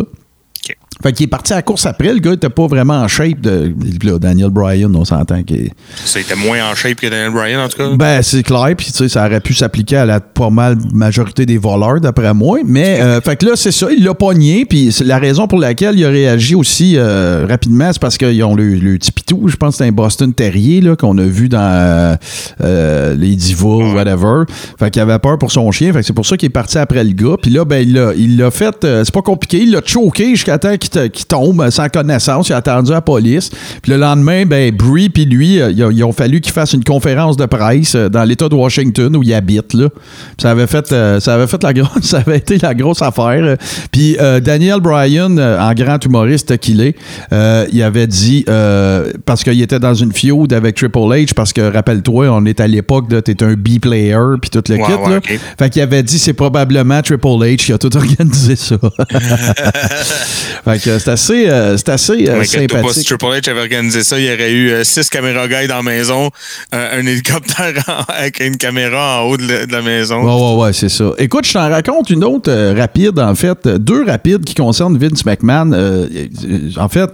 [1.02, 2.12] Fait qu'il est parti à la course après.
[2.12, 3.40] Le gars était pas vraiment en shape.
[3.40, 3.72] De,
[4.02, 5.70] là, Daniel Bryan, on s'entend qu'il
[6.04, 7.90] Ça était moins en shape que Daniel Bryan, en tout cas.
[7.94, 11.46] ben, c'est clair, puis tu sais, ça aurait pu s'appliquer à la pas mal majorité
[11.46, 12.58] des voleurs, d'après moi.
[12.64, 15.98] Mais, euh, fait que là, c'est ça, il l'a pogné, puis la raison pour laquelle
[15.98, 19.56] il a réagi aussi euh, rapidement, c'est parce qu'ils ont le, le petit pitou, je
[19.56, 22.18] pense que c'est un Boston Terrier, là, qu'on a vu dans
[22.60, 24.44] euh, les Divas ou whatever.
[24.78, 26.78] Fait qu'il avait peur pour son chien, fait que c'est pour ça qu'il est parti
[26.78, 27.36] après le gars.
[27.40, 30.58] Puis là, ben, il l'a il l'a fait, c'est pas compliqué, il l'a choqué jusqu'à
[30.58, 32.48] temps qu'il qui, te- qui tombe sans connaissance.
[32.48, 33.50] Il a attendu la police.
[33.82, 36.72] Puis le lendemain, ben, Brie puis lui, euh, ils ont- ils ont fallu qu'il fasse
[36.72, 39.74] une conférence de presse euh, dans l'État de Washington où il habite.
[39.74, 39.88] Là.
[40.40, 43.42] Ça avait fait, euh, ça avait fait la grosse, ça avait été la grosse affaire.
[43.42, 43.56] Euh,
[43.92, 46.96] Puis euh, Daniel Bryan, euh, en grand humoriste qu'il est,
[47.32, 51.52] euh, il avait dit euh, parce qu'il était dans une feud avec Triple H, parce
[51.52, 55.10] que rappelle-toi, on est à l'époque de t'es un B-player puis tout le Ouais, kit.
[55.10, 55.38] là.
[55.58, 58.76] Fait qu'il avait dit c'est probablement Triple H qui a tout organisé ça.
[60.64, 63.06] fait que c'est assez, euh, c'est assez euh, pas, si sympathique.
[63.06, 65.82] Triple H avait organisé ça, il y aurait eu euh, six caméras guides dans la
[65.82, 66.30] maison,
[66.72, 70.22] un, un hélicoptère en- avec une caméra en haut de la, de la maison.
[70.22, 71.12] Ouais, ouais, ouais, c'est ça.
[71.18, 73.66] Écoute, je t'en raconte une autre euh, rapide, en fait.
[73.66, 75.72] Euh, Deux rapides qui concernent Vince McMahon.
[75.72, 76.06] Euh,
[76.44, 77.10] euh, en fait,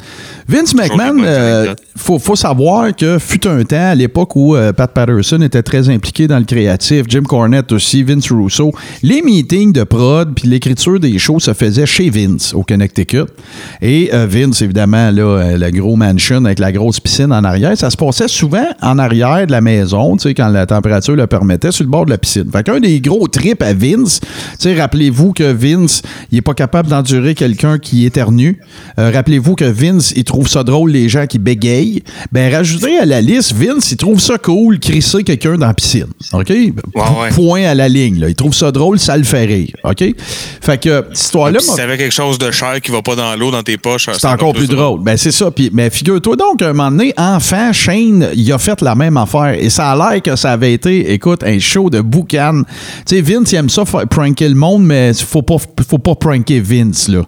[0.49, 4.91] Vince McMahon, euh, faut, faut savoir que fut un temps, à l'époque où euh, Pat
[4.93, 8.73] Patterson était très impliqué dans le créatif, Jim Cornette aussi, Vince Russo,
[9.03, 13.25] les meetings de prod puis l'écriture des shows se faisaient chez Vince, au Connecticut.
[13.83, 17.77] Et euh, Vince, évidemment, là, euh, le gros mansion avec la grosse piscine en arrière,
[17.77, 21.27] ça se passait souvent en arrière de la maison, tu sais, quand la température le
[21.27, 22.51] permettait, sur le bord de la piscine.
[22.51, 24.29] Fait qu'un des gros trips à Vince, tu
[24.59, 26.03] sais, rappelez-vous que Vince,
[26.33, 28.61] il est pas capable d'endurer quelqu'un qui éternue.
[28.99, 32.03] Euh, rappelez-vous que Vince, il trouve ça drôle les gens qui bégayent.
[32.33, 36.07] Ben, rajoutez à la liste, Vince, il trouve ça cool crisser quelqu'un dans la piscine.
[36.33, 36.51] OK?
[36.51, 36.73] ouais.
[37.35, 38.29] Point à la ligne, là.
[38.29, 39.71] Il trouve ça drôle, ça le fait rire.
[39.85, 40.05] OK?
[40.61, 43.51] Fait que, cette histoire-là, si t'avais quelque chose de cher qui va pas dans l'eau,
[43.51, 45.01] dans tes poches, c'est encore plus drôle.
[45.03, 45.51] Ben, c'est ça.
[45.51, 49.55] Puis, mais figure-toi donc, un moment donné, enfant, Shane, il a fait la même affaire.
[49.59, 52.63] Et ça a l'air que ça avait été, écoute, un show de boucan.
[53.07, 55.57] Tu sais, Vince, il aime ça, pranker le monde, mais faut pas,
[55.89, 57.23] faut pas pranker Vince, là.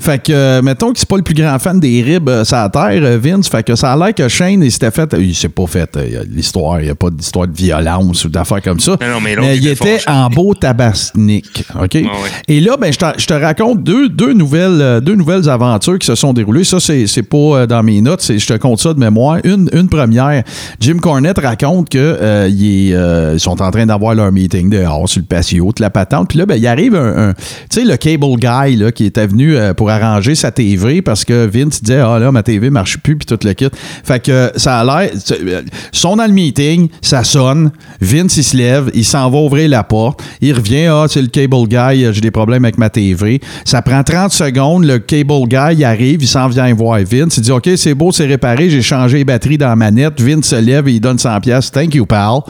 [0.00, 2.56] Fait que, euh, mettons que c'est pas le plus grand fan des ribs euh, sur
[2.56, 3.48] la terre, euh, Vince.
[3.48, 5.14] Fait que ça a l'air que Shane, il s'était fait.
[5.18, 6.80] Il s'est pas fait euh, l'histoire.
[6.80, 8.96] Il n'y a pas d'histoire de violence ou d'affaires comme ça.
[9.00, 11.64] Non, non, mais il était en beau tabasnique.
[11.80, 11.94] OK?
[11.94, 12.04] ouais.
[12.46, 15.98] Et là, ben, je, te, je te raconte deux, deux, nouvelles, euh, deux nouvelles aventures
[15.98, 16.64] qui se sont déroulées.
[16.64, 19.38] Ça, c'est, c'est pas euh, dans mes notes, c'est, je te compte ça de mémoire.
[19.44, 20.42] Une, une première,
[20.80, 25.20] Jim Cornette raconte que euh, euh, ils sont en train d'avoir leur meeting dehors sur
[25.20, 26.30] le patio, de la patente.
[26.30, 27.34] Puis là, ben, il arrive un,
[27.70, 31.46] tu sais, le cable guy là, qui était venu pour arranger sa TV parce que
[31.46, 33.68] Vince disait, ah là, ma TV marche plus, puis tout le kit.
[34.04, 35.62] Fait que ça a l'air, ils
[35.92, 37.70] sont dans le meeting, ça sonne,
[38.00, 41.28] Vince, il se lève, il s'en va ouvrir la porte, il revient, ah, c'est le
[41.28, 43.40] cable guy, j'ai des problèmes avec ma TV.
[43.64, 47.42] Ça prend 30 secondes, le cable guy, il arrive, il s'en vient voir Vince, il
[47.42, 50.20] dit, OK, c'est beau, c'est réparé, j'ai changé les batteries dans la manette.
[50.20, 51.70] Vince se lève et il donne 100 pièces.
[51.70, 52.40] Thank you, pal.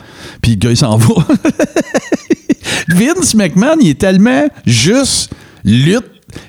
[0.41, 1.15] Puis le gars, il s'en va.
[2.89, 5.33] Vince McMahon, il est tellement juste
[5.65, 6.07] lutte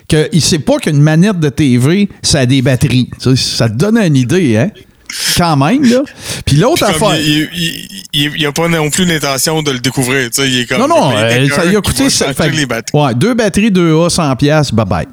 [0.07, 3.09] qu'il sait pas qu'une manette de TV, ça a des batteries.
[3.17, 4.69] Ça, ça te donne une idée, hein?
[5.37, 6.03] Quand même, là.
[6.49, 7.15] Puis l'autre affaire.
[7.15, 10.29] il, il, il, il a pas non plus l'intention de le découvrir.
[10.31, 12.09] Tu sais, il est comme, Non, non, il ça lui a coûté.
[12.09, 12.99] ça- fait- les batteries.
[12.99, 15.07] ouais, deux batteries, deux A, 100 pièces, bye bye.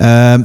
[0.00, 0.38] Euh,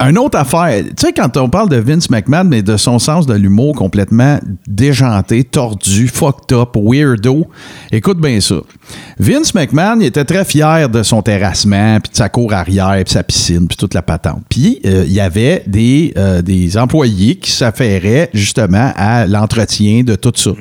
[0.00, 3.26] une autre affaire, tu sais, quand on parle de Vince McMahon, mais de son sens
[3.26, 4.38] de l'humour complètement
[4.68, 7.48] déjanté, tordu, fucked up, weirdo,
[7.90, 8.60] écoute bien ça.
[9.18, 13.12] Vince McMahon, il était très fier de son terrassement, puis de sa cour arrière, puis
[13.12, 14.44] sa piscine, puis toute la patente.
[14.48, 20.14] Puis, euh, il y avait des, euh, des employés qui s'affairaient justement à l'entretien de
[20.14, 20.52] tout ça.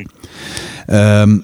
[0.90, 1.38] Euh,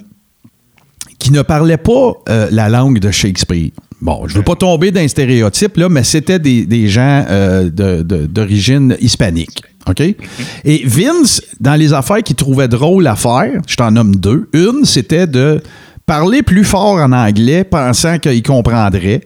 [1.20, 2.14] qui ne parlaient pas
[2.52, 3.70] la langue de Shakespeare.
[4.03, 8.97] Bon, je veux pas tomber d'un stéréotype, là, mais c'était des, des gens euh, d'origine
[8.99, 9.63] hispanique.
[9.88, 10.01] OK?
[10.65, 14.49] Et Vince, dans les affaires qu'il trouvait drôle à faire, je t'en nomme deux.
[14.51, 15.61] Une, c'était de
[16.05, 19.21] parler plus fort en anglais, pensant qu'il comprendrait.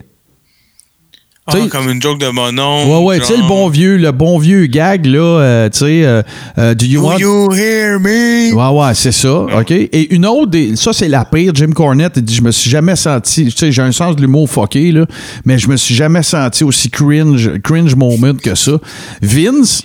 [1.49, 2.85] Ah, comme une joke de mon nom.
[2.99, 6.03] Ouais, ouais, tu sais, le bon vieux, le bon vieux gag, là, euh, tu sais,
[6.05, 6.21] euh,
[6.57, 7.17] euh, do you Do want...
[7.19, 8.53] you hear me?
[8.53, 9.33] Ouais, ouais, c'est ça.
[9.43, 9.71] OK?
[9.71, 11.53] Et une autre, des- ça, c'est la pire.
[11.55, 13.45] Jim Cornette, il dit Je me suis jamais senti.
[13.45, 15.05] Tu sais, j'ai un sens de l'humour fucké, là,
[15.45, 18.73] mais je me suis jamais senti aussi cringe, cringe moment que ça.
[19.21, 19.83] Vince,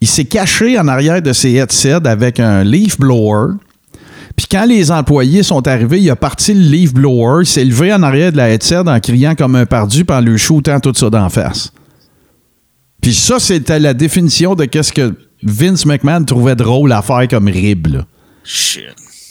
[0.00, 3.52] il s'est caché en arrière de ses headsets avec un leaf blower.
[4.36, 7.92] Puis quand les employés sont arrivés, il a parti le leaf blower, il s'est levé
[7.92, 10.92] en arrière de la headset en criant comme un pardu, puis en lui shootant tout
[10.94, 11.72] ça d'en face.
[13.00, 17.48] Puis ça, c'était la définition de qu'est-ce que Vince McMahon trouvait drôle à faire comme
[17.48, 18.06] rib, là.
[18.42, 18.82] Shit.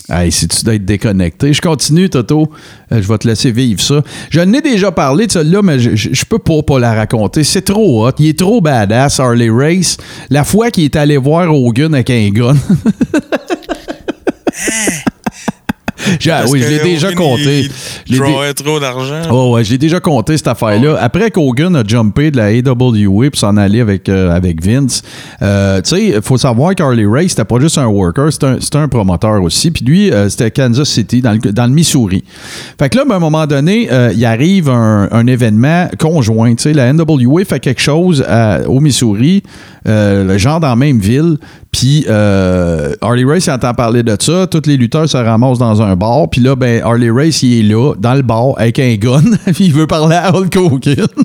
[0.10, 1.54] Hey, c'est-tu d'être déconnecté?
[1.54, 2.52] Je continue, Toto.
[2.92, 4.02] Euh, je vais te laisser vivre ça.
[4.30, 7.44] Je n'ai déjà parlé de celle-là, mais je, je, je peux pas, pas la raconter.
[7.44, 8.12] C'est trop hot.
[8.20, 9.98] Il est trop badass, Harley Race.
[10.30, 12.56] La fois qu'il est allé voir Hogan avec un gun.
[16.30, 17.70] Ah oui, je l'ai déjà Hogan, compté.
[18.08, 18.20] il
[18.56, 19.22] trop d'argent.
[19.32, 20.98] Oh ouais, je l'ai déjà compté cette affaire-là.
[21.00, 25.02] Après qu'Hogan a jumpé de la AWA pour s'en aller avec, euh, avec Vince,
[25.42, 28.48] euh, tu sais, il faut savoir qu'Harley Race, c'était pas juste un worker, c'était
[28.78, 29.72] un, un promoteur aussi.
[29.72, 32.24] Puis lui, euh, c'était Kansas City, dans le, dans le Missouri.
[32.78, 36.54] Fait que là, ben, à un moment donné, euh, il arrive un, un événement conjoint.
[36.56, 39.44] Tu sais, la NWA fait quelque chose à- au Missouri,
[39.88, 41.38] euh, le genre dans la même ville.
[41.72, 44.47] Puis euh, Harley Race, il entend parler de ça.
[44.47, 46.30] Tous les lutteurs se ramassent dans un bar.
[46.30, 49.22] Puis là, ben, Harley Race, il est là, dans le bar, avec un gun.
[49.53, 51.07] puis il veut parler à Hulk Hogan.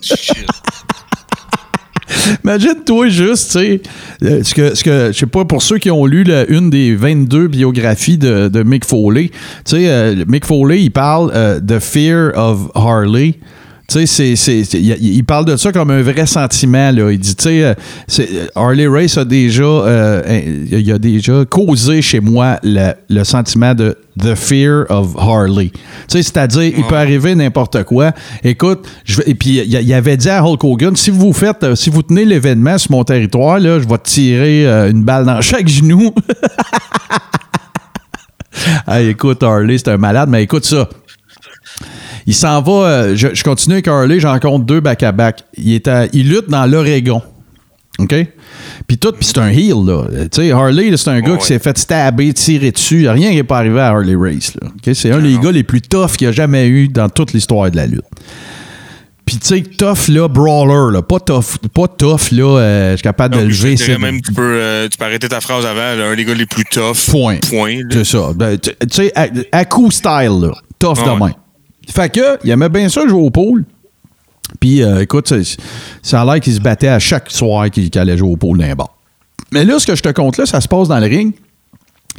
[2.44, 3.80] Imagine-toi juste, tu sais,
[4.24, 6.70] euh, ce que, ce que, je sais pas, pour ceux qui ont lu la- une
[6.70, 11.60] des 22 biographies de, de Mick Foley, tu sais, euh, Mick Foley, il parle euh,
[11.60, 13.35] de Fear of Harley.
[13.90, 16.90] Tu sais, c'est- il, parle de ça comme un vrai sentiment.
[16.90, 17.10] Là.
[17.10, 22.20] Il dit, tu sais, euh, Harley Race a déjà, euh, il a déjà causé chez
[22.20, 25.70] moi le, le sentiment de The Fear of Harley.
[25.70, 28.12] Tu sais, c'est-à-dire, il peut arriver n'importe quoi.
[28.44, 31.65] Écoute, je vais- et puis il, il avait dit à Hulk Hogan, si vous faites,
[31.65, 35.02] euh, si vous tenez l'événement sur mon territoire, là, je vais te tirer euh, une
[35.02, 36.12] balle dans chaque genou.
[38.89, 40.89] Hey, écoute, Harley, c'est un malade, mais écoute ça.
[42.29, 42.73] Il s'en va.
[42.87, 45.45] euh, je, je continue avec Harley, j'en compte deux back-à-back.
[45.57, 47.23] Il, est à- il lutte dans l'Oregon.
[47.99, 48.15] OK?
[48.87, 50.05] Puis tout, puis c'est un heel, là.
[50.31, 51.39] Tu sais, Harley, c'est un gars Ouais.
[51.39, 53.09] qui s'est fait stabber, tirer dessus.
[53.09, 54.69] Rien n'est pas arrivé à Harley Race, là.
[54.69, 54.95] OK?
[54.95, 57.71] C'est un des gars les plus toughs qu'il y a jamais eu dans toute l'histoire
[57.71, 58.05] de la lutte.
[59.25, 61.03] Puis tu sais, tough, là, brawler, là.
[61.03, 63.75] Pas tough, pas tough, là, euh, je suis capable de je lever.
[63.75, 66.25] dirais ses- même, tu peux, euh, tu peux arrêter ta phrase avant, là, un des
[66.25, 67.11] gars les plus tough.
[67.11, 67.39] Point.
[67.49, 67.81] Point.
[67.91, 68.33] C'est ça.
[68.35, 70.53] Ben, tu sais, à, à coup style, là.
[70.79, 71.19] Tough Ah de ouais.
[71.19, 71.33] main.
[71.89, 73.65] Fait que, il aimait bien ça jouer au pool.
[74.60, 75.32] Puis, euh, écoute,
[76.02, 78.59] ça, a l'air qu'il se battait à chaque soir qu'il qu'il allait jouer au pool
[78.59, 78.97] d'un bar.
[79.52, 81.35] Mais là, ce que je te compte là, ça se passe dans le ring.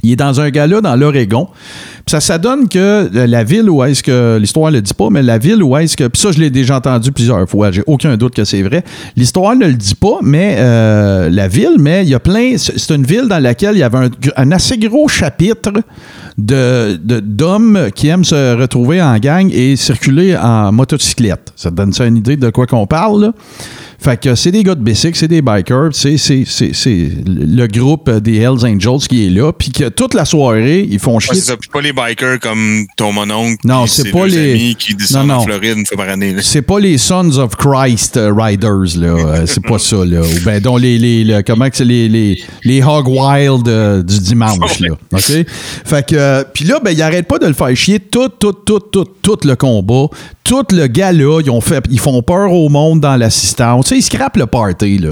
[0.04, 1.48] Il est dans un gala dans l'Oregon.
[2.08, 5.22] Ça, ça donne que la ville où est-ce que, l'histoire ne le dit pas, mais
[5.22, 8.18] la ville où est-ce que, puis ça, je l'ai déjà entendu plusieurs fois, j'ai aucun
[8.18, 8.84] doute que c'est vrai.
[9.16, 12.92] L'histoire ne le dit pas, mais euh, la ville, mais il y a plein, c'est
[12.96, 15.72] une ville dans laquelle il y avait un, assez gros chapitre
[16.38, 21.52] de- d'hommes qui aiment se retrouver en gang et circuler en motocyclette.
[21.56, 23.32] Ça te donne ça une idée de quoi qu'on parle, là?
[24.02, 27.68] Fait que c'est des gars de Basic, c'est des bikers, c'est, c'est, c'est, c'est le
[27.68, 31.20] groupe des Hells Angels qui est là, puis que toute la soirée, ils font Ouais,
[31.20, 31.36] chier.
[31.36, 33.58] c'est pas les bikers comme ton mononcle.
[33.66, 35.40] Non, c'est pas les- amis qui descendent Non, non.
[35.42, 36.36] en Floride une fois par année.
[36.42, 39.08] C'est pas les Sons of Christ euh, Riders, là.
[39.08, 40.22] Euh, c'est pas ça, là.
[40.22, 44.02] Ou ben, dont les, les, le- comment que c'est les, les, les Hog Wild euh,
[44.02, 44.90] du dimanche, là.
[45.12, 45.32] OK?
[45.86, 48.54] Fait que, euh, puis là, ben, ils arrêtent pas de le faire chier tout, tout,
[48.54, 50.06] tout, tout, tout le combat.
[50.50, 53.86] Tout le gars-là, ils, ont fait, ils font peur au monde dans l'assistance.
[53.86, 55.10] Tu sais, ils scrapent le party, là.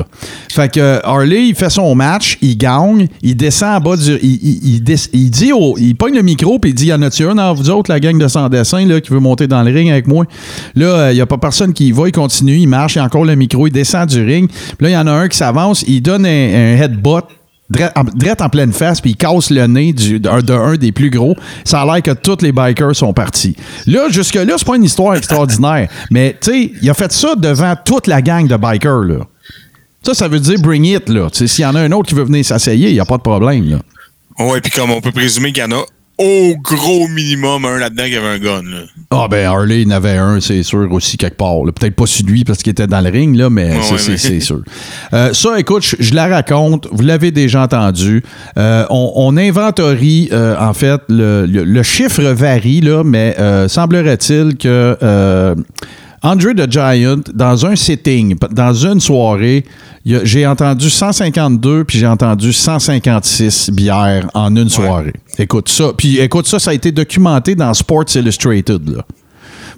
[0.52, 4.18] Fait que euh, Harley, il fait son match, il gagne, il descend en bas du.
[4.24, 4.40] Il,
[4.82, 4.84] il,
[5.14, 7.54] il, dit au- Il pogne le micro, puis il dit Y en a-tu un dans
[7.54, 10.08] vous autres, la gang de sans dessin, là, qui veut monter dans le ring avec
[10.08, 10.26] moi?
[10.74, 13.00] Là, euh, il n'y a pas personne qui y va, il continue, il marche, il
[13.00, 14.50] a encore le micro, il descend du ring.
[14.50, 17.26] Puis là, il y en a un qui s'avance, il donne un, un headbutt.
[17.70, 21.10] Drette en, pleine face, puis il casse le nez du- d'un de un des plus
[21.10, 21.36] gros.
[21.66, 23.58] Ça a l'air que tous les bikers sont partis.
[23.86, 25.90] Là, jusque-là, c'est pas une histoire extraordinaire.
[26.12, 29.18] Mais, tu sais, il a fait ça devant toute la gang de bikers, là.
[30.02, 31.28] Ça, ça veut dire bring it, là.
[31.34, 33.24] S'il y en a un autre qui veut venir s'asseyer, il n'y a pas de
[33.24, 33.78] problème, là.
[34.40, 35.84] Ouais, puis comme on peut présumer qu'il y en a
[36.18, 38.64] au gros minimum un là-dedans qui avait un gun.
[38.64, 38.78] Là.
[39.12, 41.62] Ah, ben, Harley, il en avait un, c'est sûr, aussi, quelque part.
[41.76, 44.62] Peut-être pas celui parce qu'il était dans le ring, là, mais c'est- ouais, mais- sûr.
[45.14, 48.24] Euh, ça, écoute, je, je la raconte, vous l'avez déjà entendu.
[48.58, 53.36] Euh, on, on inventorie, euh, en fait, le, le- le chiffre varie, là, mais
[53.68, 54.98] semblerait-il que
[56.24, 59.66] Andre the Giant, dans un sitting, dans une soirée,
[60.06, 65.14] j'ai entendu 152 puis j'ai entendu 156 bières en une soirée.
[65.38, 65.92] Écoute ça.
[65.96, 68.90] Puis écoute ça, ça a été documenté dans Sports Illustrated.
[68.90, 69.04] Là.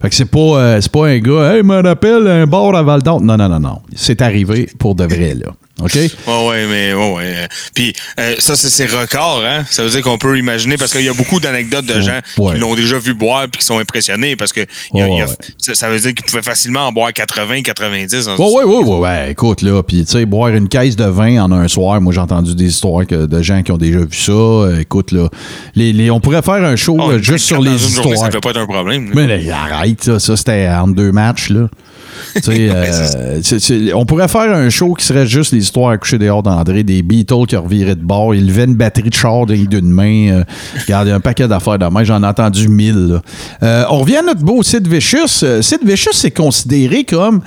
[0.01, 3.01] Fait que c'est pas, euh, pas un gars, hey, me rappelle un bar à Val
[3.01, 3.19] d'Or.
[3.19, 3.81] Non, non, non, non.
[3.95, 5.47] C'est arrivé pour de vrai, là.
[5.81, 5.93] OK?
[5.95, 7.47] Ouais, ouais, mais ouais, ouais.
[7.73, 9.63] Puis euh, ça, c'est c'est record, hein.
[9.69, 12.53] Ça veut dire qu'on peut imaginer parce qu'il y a beaucoup d'anecdotes de gens Ouais.
[12.53, 14.61] qui l'ont déjà vu boire puis qui sont impressionnés parce que
[14.93, 15.33] il y a- Ouais, il y a- ouais.
[15.57, 18.27] ça, ça veut dire qu'ils pouvaient facilement en boire 80, 90.
[18.27, 19.31] en- Ouais, ouais, ouais.
[19.31, 22.19] Écoute, là, puis tu sais, boire une caisse de vin en un soir, moi j'ai
[22.19, 24.31] entendu des histoires que- de gens qui ont déjà vu ça.
[24.31, 25.29] Euh, écoute, là,
[25.75, 28.17] les, les- on pourrait faire un show Oh, euh, juste sur les une journée, histoires.
[28.25, 29.05] ça peut pas être un problème.
[29.05, 29.11] là.
[29.15, 31.67] Mais là, arrête, ça, ça c'était entre deux matchs, là.
[32.69, 36.83] Euh, on pourrait faire un show qui serait juste les histoires à coucher dehors d'André,
[36.83, 40.29] des Beatles qui reviraient de bord, il levait une batterie de char d'un- d'une main.
[40.31, 40.43] Euh,
[40.81, 43.19] regarde, il y a un paquet d'affaires de main, j'en ai entendu mille.
[43.63, 45.43] Euh, on revient à notre beau Sid Vicious.
[45.43, 47.41] Euh, Sid Vicious, c'est considéré comme.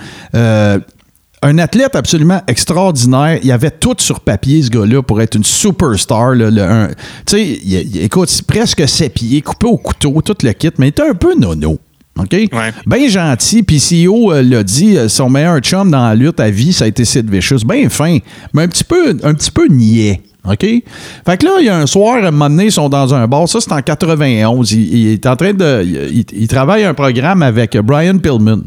[1.44, 3.40] un athlète absolument extraordinaire.
[3.42, 6.34] Il avait tout sur papier, ce gars-là, pour être une superstar.
[6.36, 6.88] là, le- un-
[7.26, 7.42] Tu sais,
[8.00, 11.14] écoute, c'est presque ses pieds, coupé au couteau, tout le kit, mais il était un
[11.14, 11.78] peu nono.
[12.18, 12.32] OK?
[12.32, 12.48] Ouais.
[12.86, 13.62] Bien gentil.
[13.62, 16.84] Puis CEO euh, l'a dit, euh, son meilleur chum dans la lutte à vie, ça
[16.84, 17.64] a été Sid Vicious.
[17.66, 18.18] Bien fin,
[18.52, 20.20] mais un petit peu, un petit peu niais.
[20.44, 20.60] OK?
[20.60, 23.14] Fait que là, il y a un soir, à un moment donné, ils sont dans
[23.14, 23.48] un bar.
[23.48, 24.72] Ça, c'est en 91.
[24.72, 25.84] Il, il est en train de.
[25.84, 28.62] Il, il travaille un programme avec Brian Pillman.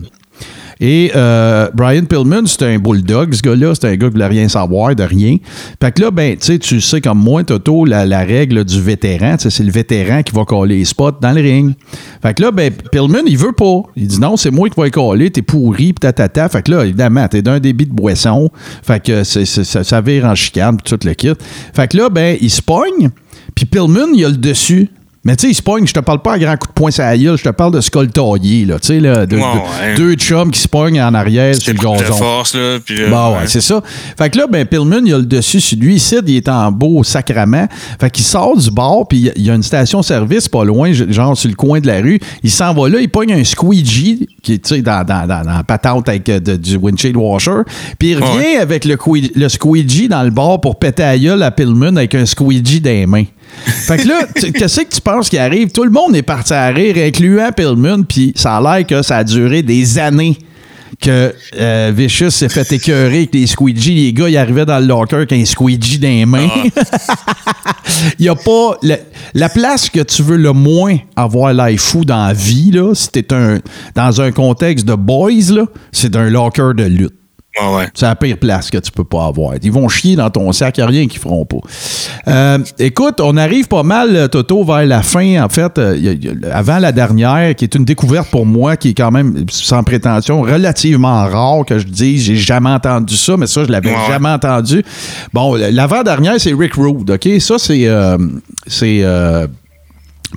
[0.79, 3.73] Et euh, Brian Pillman, c'est un bulldog, ce gars-là.
[3.75, 5.37] C'est un gars qui voulait rien savoir de rien.
[5.81, 9.35] Fait que là, ben, tu sais, tu sais comme moi, Toto, la, règle du vétéran,
[9.37, 11.73] c'est le vétéran qui va coller les spots dans le ring.
[12.21, 13.83] Fait que là, ben, Pillman, il veut pas.
[13.95, 16.49] Il dit non, c'est moi qui vais coller, t'es pourri, pis tatata.
[16.49, 18.49] Fait que là, évidemment, t'es d'un débit de boisson.
[18.83, 21.33] Fait que ça, ça vire en chicane, pis tout le kit.
[21.73, 23.09] Fait que là, ben, il se pogne,
[23.55, 24.89] puis Pillman, il a le dessus.
[25.25, 26.91] Mais tu sais, il se pogne, je te parle pas à grand coup de poing
[26.91, 28.79] sur la gueule, je te parle de skull taillé, là.
[28.79, 29.45] Tu sais, là, de- Ouais, de-
[29.89, 29.95] ouais.
[29.97, 32.13] deux chums qui se pognent en arrière sur C'est le gazon.
[32.13, 32.77] force, là.
[32.85, 33.81] Puis, euh, Bah ouais, c'est ça.
[34.17, 35.95] Fait que là, ben, Pillman, il a le dessus sur lui.
[35.95, 37.67] Ici, il est en beau sacrament.
[37.99, 41.49] Fait qu'il sort du bar, puis il y a une station-service pas loin, genre sur
[41.49, 42.19] le coin de la rue.
[42.43, 45.43] Il s'en va là, il pogne un squeegee, qui est, tu sais, dans, dans, dans,
[45.43, 47.61] dans la patente avec euh, de- du windshield washer.
[47.97, 48.57] Puis il revient Ouais.
[48.57, 48.95] avec le,
[49.35, 52.89] le squeegee dans le bar pour péter à gueule à Pillman avec un squeegee dans
[52.91, 53.23] les mains.
[53.65, 55.71] Fait que là, qu'est-ce que tu penses qui arrive?
[55.71, 59.17] Tout le monde est parti à rire, incluant Pillman, puis ça a l'air que ça
[59.17, 60.37] a duré des années
[60.99, 63.93] que euh, Vicious s'est fait écœurer avec les squeegees.
[63.93, 66.47] Les gars, ils arrivaient dans le locker avec un squeegee dans les mains.
[68.19, 68.77] Il n'y a pas...
[68.81, 68.97] La,
[69.33, 73.09] la place que tu veux le moins avoir l'air fou dans la vie, là, si
[73.09, 73.59] t'es un,
[73.93, 77.13] dans un contexte de boys, là, c'est d'un locker de lutte.
[77.61, 77.87] Ouais, ouais.
[77.93, 79.53] C'est la pire place que tu peux pas avoir.
[79.61, 81.57] Ils vont chier dans ton sac, il n'y a rien qu'ils feront pas.
[82.27, 86.15] Euh, écoute, on arrive pas mal, euh, Toto, vers la fin, en fait, euh,
[86.51, 90.41] avant la dernière, qui est une découverte pour moi, qui est quand même, sans prétention,
[90.41, 94.29] relativement rare que je dise, j'ai jamais entendu ça, mais ça, je l'avais Ouais, jamais
[94.29, 94.83] entendu.
[95.33, 97.29] Bon, l'avant-dernière, c'est Rick Rude, OK?
[97.39, 97.87] Ça, c'est...
[97.87, 98.17] euh,
[98.67, 99.01] c'est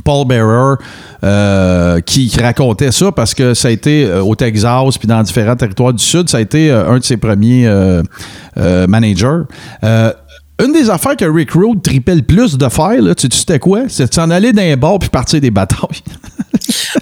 [0.04, 0.76] Paul Bearer
[1.24, 5.22] euh, qui, qui racontait ça parce que ça a été euh, au Texas puis dans
[5.22, 8.02] différents territoires du Sud, ça a été euh, un de ses premiers euh,
[8.86, 9.42] managers.
[10.64, 13.58] Une des affaires que Rick Rude tripait le plus de faire, là, tu sais c'était
[13.60, 13.82] quoi?
[13.88, 16.02] C'est de s'en aller dans les bars puis partir des batailles.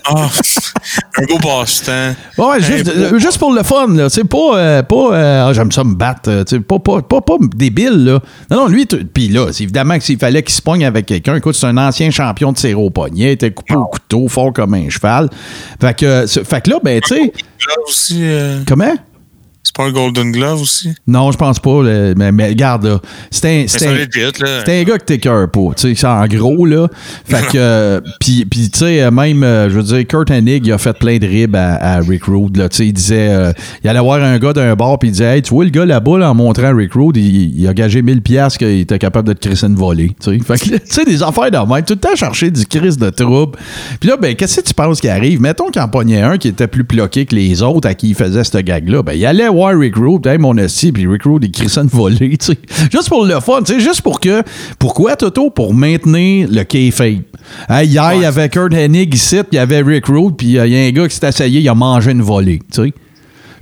[0.05, 0.29] Ah,
[1.19, 2.15] un beau passe-temps.
[2.37, 4.11] Ouais, juste, euh, juste pour le fun, là.
[4.11, 6.45] Tu sais, pas, euh, pas euh, Ah, j'aime ça me battre.
[6.45, 8.21] tu pas, pas, pas, pas débile, là.
[8.51, 11.37] Non, non, lui, puis là, c'est évidemment que s'il fallait qu'il se pogne avec quelqu'un,
[11.37, 14.75] écoute, c'est un ancien champion de serre au poignet, était coupé au couteau, fort comme
[14.75, 15.31] un cheval.
[15.81, 17.15] Fait que, c'est- fait que là, ben, tu
[17.89, 18.95] sais, euh, comment?
[19.77, 20.95] Pas un Golden Glove aussi?
[21.07, 23.01] Non, je pense pas, là, mais, mais regarde, là.
[23.31, 24.83] C'était un.
[24.87, 26.89] Gars que t'écœures pas, tu sais, c'est en gros, là.
[27.25, 30.67] Fait que, euh, puis, puis, tu sais, euh, même, euh, je veux dire, Kurt Hennig,
[30.67, 33.29] il a fait plein de ribs à, à Rick Rude, là, tu sais, il disait,
[33.29, 35.71] euh, il allait voir un gars d'un bar, puis il disait, hey, tu vois, le
[35.71, 38.99] gars là-bas, là, en montrant Rick Rude, il, il a gagé 1000 piastres qu'il était
[38.99, 40.45] capable de te crisser une volée, tu sais.
[40.45, 43.11] Fait que, tu sais, des affaires de même, tout le temps chercher du crise de
[43.11, 43.59] trouble.
[44.01, 45.41] Puis là, ben, qu'est-ce que tu penses qui arrive?
[45.41, 48.15] Mettons qu'il en pognait un qui était plus bloqué que les autres à qui il
[48.15, 49.03] faisait ce gag-là.
[49.03, 51.89] Ben, il allait voir Rick Rude, hey, mon esti, puis Rick Rude, il crissait une
[51.89, 52.59] volée, tu sais.
[52.91, 54.43] Juste pour le fun, tu sais, juste pour que.
[54.79, 55.51] Pourquoi, Toto?
[55.51, 57.23] Pour maintenir le kayfabe.
[57.69, 60.59] Hey, hier, il y avait Kurt Hennig ici, puis il y avait Rick Rude, puis
[60.59, 62.83] euh, il y a un gars qui s'est essayé, il a mangé une volée, tu
[62.85, 62.93] sais.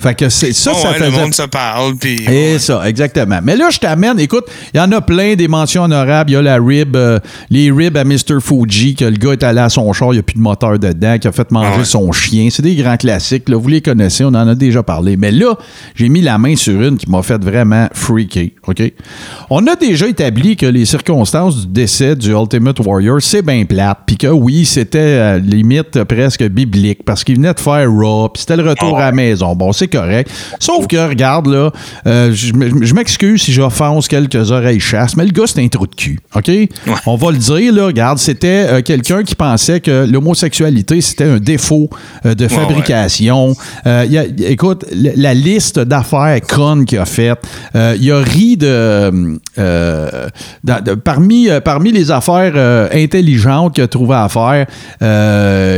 [0.05, 2.23] Fait que c'est ça, Bon, ça ouais, faisait le monde se parle, puis...
[2.31, 3.39] et ça, exactement.
[3.43, 4.45] Mais là, je t'amène, écoute,
[4.75, 6.29] il y en a plein des mentions honorables.
[6.31, 7.19] Il y a la rib, euh,
[7.49, 8.39] les ribs à Mr.
[8.43, 10.79] Fuji, que le gars est allé à son char, il n'y a plus de moteur
[10.79, 11.85] dedans, qui a fait manger Ah ouais.
[11.87, 12.49] son chien.
[12.51, 13.57] C'est des grands classiques, là.
[13.57, 15.17] Vous les connaissez, on en a déjà parlé.
[15.17, 15.57] Mais là,
[15.95, 18.83] j'ai mis la main sur une qui m'a fait vraiment freaker, OK?
[19.49, 24.01] On a déjà établi que les circonstances du décès du Ultimate Warrior, c'est bien plate,
[24.07, 28.41] puis que oui, c'était euh, limite presque biblique, parce qu'il venait de faire Raw, puis
[28.43, 29.55] c'était le retour à la maison.
[29.57, 30.31] Bon, c'est correct.
[30.59, 31.71] Sauf que, regarde, là,
[32.07, 35.95] euh, je m'excuse si j'offense quelques oreilles chasse, mais le gars, c'est un trou de
[35.95, 36.19] cul.
[36.35, 36.51] OK?
[37.07, 41.39] On va le dire, là, regarde, c'était euh, quelqu'un qui pensait que l'homosexualité, c'était un
[41.39, 41.89] défaut
[42.27, 43.55] euh, de fabrication.
[43.87, 47.39] Il y a- écoute, la liste d'affaires connes qu'il a faites,
[47.75, 49.39] il a ri de,
[50.65, 54.67] dans- de- parmi, parmi les affaires intelligentes qu'il a trouvé à faire.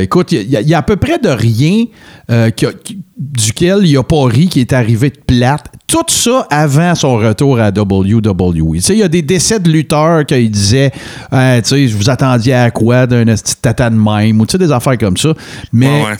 [0.03, 1.85] écoute, il y, a- il y a à peu près de rien
[2.31, 5.67] euh, qui a- qui- duquel il n'a pas ri qui est arrivé de plate.
[5.87, 8.77] Tout ça avant son retour à WWE.
[8.91, 10.91] Il y a des décès de lutteurs qu'il disait,
[11.31, 14.99] Ah, tu sais, vous attendiez à quoi d'un petit tata de même, ou des affaires
[14.99, 15.33] comme ça.
[15.73, 16.17] Mais, Ouais, ouais.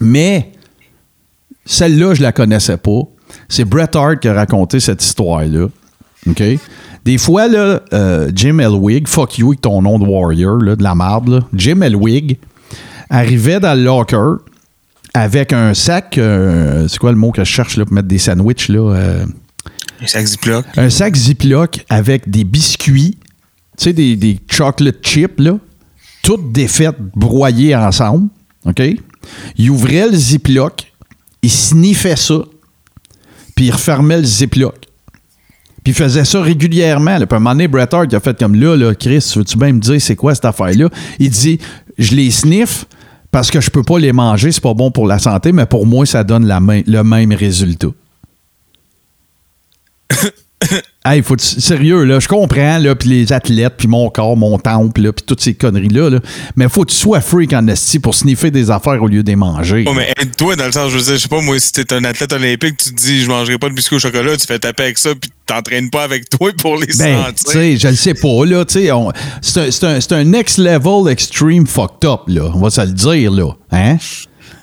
[0.00, 0.52] mais
[1.66, 3.00] celle-là, je la connaissais pas.
[3.48, 5.66] C'est Bret Hart qui a raconté cette histoire-là.
[6.28, 6.42] OK?
[7.04, 10.82] Des fois, là, euh, Jim Elwig, fuck you avec ton nom de warrior, là, de
[10.82, 11.40] la marde, là.
[11.52, 12.38] Jim Elwig
[13.10, 14.36] arrivait dans le locker
[15.14, 18.18] avec un sac, euh, c'est quoi le mot que je cherche là, pour mettre des
[18.18, 18.78] sandwichs là?
[18.94, 19.24] euh,
[20.00, 20.64] Un sac Ziploc.
[20.76, 23.18] un sac Ziploc avec des biscuits,
[23.76, 25.58] tu sais, des, des chocolate chips, là,
[26.22, 28.28] toutes défaites, broyées ensemble.
[28.64, 28.82] OK?
[29.56, 30.92] Il ouvrait le Ziploc,
[31.42, 32.42] il sniffait ça,
[33.54, 34.74] puis il refermait le Ziploc.
[35.84, 37.18] Puis il faisait ça régulièrement.
[37.18, 37.26] Là.
[37.26, 39.58] Puis à un moment donné, Bret Hart il a fait comme là, là Chris, veux-tu
[39.58, 40.88] bien me dire c'est quoi cette affaire-là?
[41.18, 41.58] Il dit
[41.98, 42.84] Je les sniffe
[43.32, 45.86] parce que je peux pas les manger, c'est pas bon pour la santé, mais pour
[45.86, 47.88] moi, ça donne le même résultat.
[51.04, 55.00] Hey, faut sérieux là, je comprends là, puis les athlètes, puis mon corps, mon temple,
[55.00, 56.10] là, puis toutes ces conneries là,
[56.54, 59.28] mais faut que tu sois freak en esti pour sniffer des affaires au lieu de
[59.28, 59.84] les manger.
[59.88, 61.92] Oh, mais aide-toi dans le sens, je veux dire, je sais pas, moi, si t'es
[61.92, 64.60] un athlète olympique, tu te dis, je mangerai pas de biscuits au chocolat, tu fais
[64.60, 67.44] taper avec ça, puis t'entraînes pas avec toi pour les Ben, sentir.
[67.46, 71.66] tu sais, je le sais pas, là, tu sais, c'est un, un next level extreme
[71.66, 73.96] fucked up, là, on va se le dire, là, hein?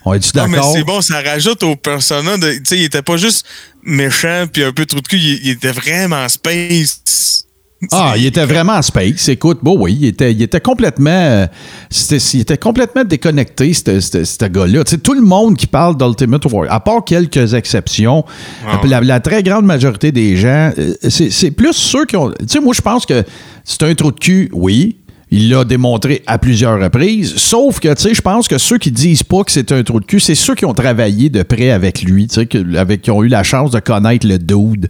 [0.06, 0.74] On est-tu Non, mais d'accord?
[0.74, 2.52] c'est bon, ça rajoute au persona de.
[2.54, 3.46] Tu sais, il était pas juste
[3.84, 7.46] méchant puis un peu trou de cul, il, il était vraiment space.
[7.94, 9.30] Ah, il était vraiment space.
[9.30, 11.48] Écoute, bon, oui, il était, il était complètement, euh,
[11.90, 14.84] c'était- il était complètement déconnecté, ce- gars-là.
[14.84, 18.26] Tu sais, tout le monde qui parle d'Ultimate Warrior, à part quelques exceptions,
[18.68, 22.32] Ah la, la très grande majorité des gens, euh, c'est c'est plus ceux qui ont.
[22.32, 23.24] Tu sais, moi, je pense que
[23.64, 24.98] c'est un trou de cul, oui.
[25.32, 27.36] Il l'a démontré à plusieurs reprises.
[27.36, 30.00] Sauf que, tu sais, je pense que ceux qui disent pas que c'est un trou
[30.00, 33.12] de cul, c'est ceux qui ont travaillé de près avec lui, tu sais, avec, qui
[33.12, 34.90] ont eu la chance de connaître le dude.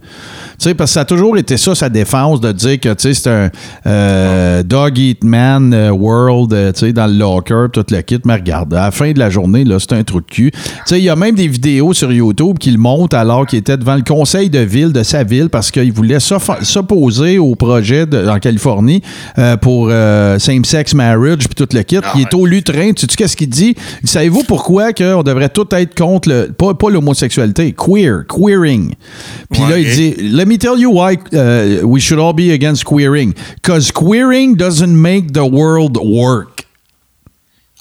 [0.58, 3.14] sais, parce que ça a toujours été ça, sa défense, de dire que, tu sais,
[3.14, 3.50] c'est un
[3.86, 8.20] euh, dog eat man euh, world, euh, tu sais, dans le locker, tout le kit.
[8.24, 10.52] Mais regarde, à la fin de la journée, là, c'est un trou de cul.
[10.52, 13.58] Tu sais, il y a même des vidéos sur YouTube qui le montrent alors qu'il
[13.58, 18.06] était devant le conseil de ville de sa ville parce qu'il voulait s'opposer au projet
[18.28, 19.02] en Californie
[19.60, 19.90] pour
[20.38, 21.98] same-sex marriage puis tout le kit.
[22.14, 22.92] il est au lutrin.
[22.92, 23.74] Tu sais qu'est-ce qu'il dit?
[24.04, 26.52] Savez-vous pourquoi qu'on devrait tout être contre le.
[26.52, 28.94] Pas, pas l'homosexualité, queer, queering?
[29.50, 32.84] Puis là, il dit Let me tell you why uh, we should all be against
[32.84, 33.34] queering.
[33.62, 36.66] Because queering doesn't make the world work.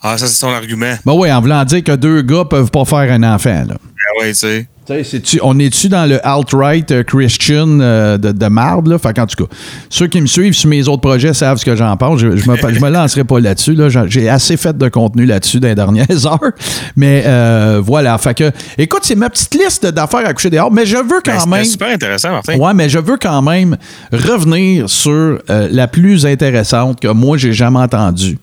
[0.02, 0.96] Ah, ça, c'est son argument.
[1.06, 3.76] Ben oui, en voulant dire que deux gars peuvent pas faire un enfant, là.
[3.78, 4.68] Ah ouais, tu sais.
[5.24, 8.98] Tu on est-tu dans le alt-right euh, Christian euh, de, de marde, là?
[8.98, 9.52] Fait qu'en tout cas,
[9.90, 12.20] ceux qui me suivent sur mes autres projets savent ce que j'en pense.
[12.20, 13.74] Je, je me, je me lancerai pas là-dessus.
[13.76, 13.88] Là.
[14.08, 16.52] J'ai assez fait de contenu là-dessus dans les dernières heures.
[16.96, 18.18] Mais euh, voilà.
[18.18, 21.34] Fait que, écoute, c'est ma petite liste d'affaires à coucher dehors, mais je veux Ben,
[21.34, 21.66] quand c'était même.
[21.66, 22.58] super intéressant, Martin.
[22.58, 23.78] Ouais, mais je veux quand même
[24.12, 28.38] revenir sur euh, la plus intéressante que moi j'ai jamais entendue.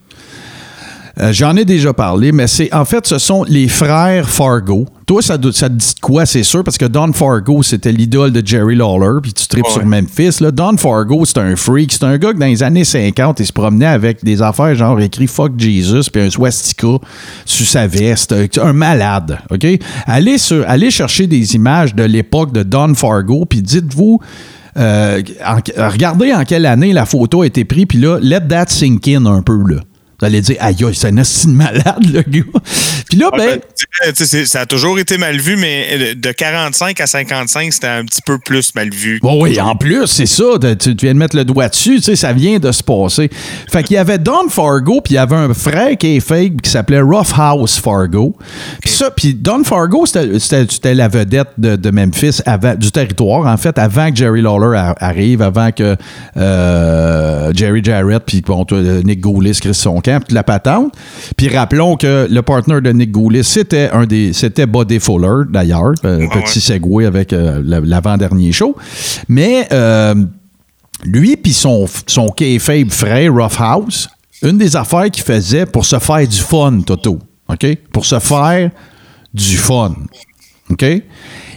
[1.19, 4.85] Euh, J'en ai déjà parlé, mais c'est en fait, ce sont les frères Fargo.
[5.07, 8.75] Toi, ça, te dit quoi, c'est sûr, parce que Don Fargo, c'était l'idole de Jerry
[8.75, 9.71] Lawler, puis tu tripes Ouais.
[9.73, 10.41] sur Memphis.
[10.43, 10.51] Là.
[10.51, 11.93] Don Fargo, c'est un freak.
[11.93, 15.01] C'est un gars que dans les années 50, il se promenait avec des affaires genre
[15.01, 16.99] écrit Fuck Jesus, puis un swastika
[17.47, 18.35] sur sa veste.
[18.61, 19.67] Un malade, OK?
[20.07, 24.21] Allez, sur, allez chercher des images de l'époque de Don Fargo, puis dites-vous.
[24.77, 28.67] euh, en- regardez en quelle année la photo a été prise, puis là, let that
[28.69, 29.77] sink in un peu, là.
[30.19, 32.61] Vous allez dire, aïe, c'est un de malade, le gars.
[33.17, 33.61] Puis là, Ouais,
[34.05, 38.05] ben, ben, ça a toujours été mal vu, mais de 45 à 55, c'était un
[38.05, 39.19] petit peu plus mal vu.
[39.23, 40.45] Bon, oui, en plus, c'est ça.
[40.79, 41.97] Tu, viens de mettre le doigt dessus.
[41.97, 43.31] Tu sais, ça vient de se passer.
[43.71, 46.63] Fait qu'il y avait Don Fargo, puis il y avait un frère qui est fake
[46.63, 48.37] qui s'appelait Rough House Fargo.
[48.81, 53.57] Puis ça, puis Don Fargo, c'était- la vedette de, de Memphis, avant, du territoire, en
[53.57, 55.97] fait, avant que Jerry Lawler arrive, avant que
[56.37, 58.65] euh, Jerry Jarrett, puis bon,
[59.05, 60.95] Nick Goulis, Chris son camp, puis la patente.
[61.37, 63.06] Puis rappelons que le partner de Nick
[63.43, 65.93] C'était un des, c'était Buddy Fuller, d'ailleurs.
[66.05, 68.77] Euh, petit segue avec euh, la- l'avant-dernier show.
[69.29, 70.15] Mais euh,
[71.05, 74.09] lui puis son, son kayfabe frère, Rough House,
[74.43, 77.19] une des affaires qu'il faisait pour se faire du fun, Toto,
[77.49, 77.67] OK?
[77.93, 78.71] Pour se faire
[79.33, 79.95] du fun,
[80.71, 80.85] OK?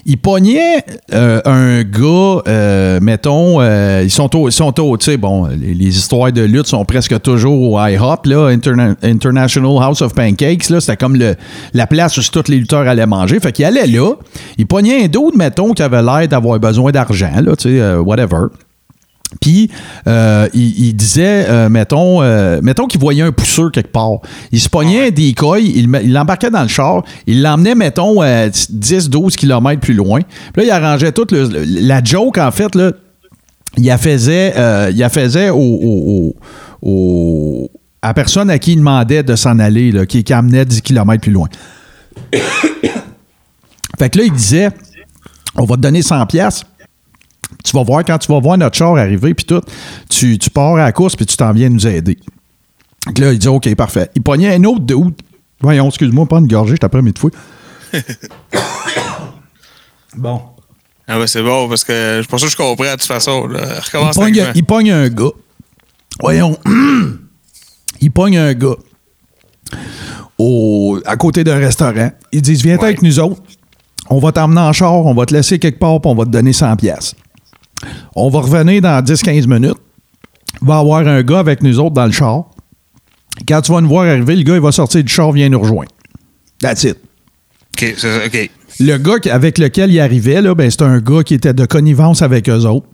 [0.06, 0.84] Il pognait
[1.14, 6.32] euh, un gars, euh, mettons, euh, ils sont au, sont tu sais, bon, les, histoires
[6.32, 10.98] de lutte sont presque toujours au IHOP, là, Interna- International House of Pancakes, là, c'était
[10.98, 11.36] comme le,
[11.74, 13.40] la place où tous les lutteurs allaient manger.
[13.40, 14.14] Fait qu'il allait là,
[14.58, 18.48] il pognait un d'autre, mettons, qui avait l'air d'avoir besoin d'argent, là, tu sais, whatever.
[19.42, 19.70] Puis,
[20.08, 24.20] euh, il, il disait, euh, mettons, euh, mettons qu'il voyait un pousseur quelque part.
[24.52, 29.36] Il se pognait des coils, il l'embarquait dans le char, il l'emmenait, mettons, euh, 10-12
[29.36, 30.22] km plus loin.
[30.54, 32.92] Puis là, il arrangeait toute le- la joke, en fait, là,
[33.78, 34.54] il la faisait,
[34.92, 36.34] il la faisait au, au-
[36.82, 40.34] au- au- à la personne à qui il demandait de s'en aller, là, qui, qui
[40.34, 41.48] amenait 10 km plus loin.
[44.00, 44.70] fait que là, il disait,
[45.56, 46.64] on va te donner 100 pièces
[47.64, 49.62] tu vas voir, quand tu vas voir notre char arriver, puis tout,
[50.10, 52.18] tu, tu pars à la course, puis tu t'en viens nous aider.
[53.06, 54.10] Donc là, il dit, OK, parfait.
[54.16, 55.12] Il pognait un autre de où?
[55.62, 57.32] Voyons, excuse-moi, pas une gorgée, je t'apprends mes de fouille.
[60.16, 60.42] Bon.
[61.08, 63.48] Ah ben c'est bon, parce que je pense que je comprends de toute façon.
[63.48, 63.80] Là.
[63.94, 65.32] Il pogne, avec il pogne un gars.
[66.20, 66.58] Voyons.
[68.02, 68.76] il pogne un gars
[70.38, 72.12] au, à côté d'un restaurant.
[72.32, 72.86] Ils disent Viens Ouais.
[72.86, 73.42] avec nous autres.
[74.12, 76.30] On va t'emmener en char, on va te laisser quelque part, puis on va te
[76.32, 77.16] donner 100 pièces.
[78.16, 79.78] On va revenir dans 10-15 minutes.
[80.62, 82.46] Il va y avoir un gars avec nous autres dans le char.
[83.48, 85.60] Quand tu vas nous voir arriver, le gars, il va sortir du char, vient nous
[85.62, 85.92] rejoindre.
[86.60, 86.98] That's it.
[86.98, 88.50] OK, c'est ça, OK.
[88.82, 92.22] Le gars avec lequel il arrivait, là, ben, c'était un gars qui était de connivence
[92.22, 92.88] avec eux autres.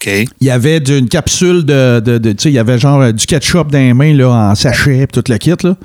[0.00, 0.10] OK.
[0.40, 2.00] Il y avait d'une capsule de.
[2.00, 4.30] de, de- tu sais, il y avait genre euh, du ketchup dans les mains là,
[4.50, 5.52] en sachet, tout le kit.
[5.62, 5.76] Là.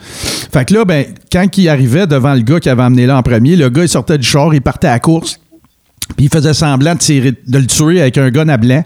[0.51, 3.23] Fait que là, ben, quand il arrivait devant le gars qui avait amené là en
[3.23, 5.39] premier, le gars, il sortait du char, il partait à la course,
[6.15, 8.83] puis il faisait semblant de, tirer, de le tuer avec un gun à blanc.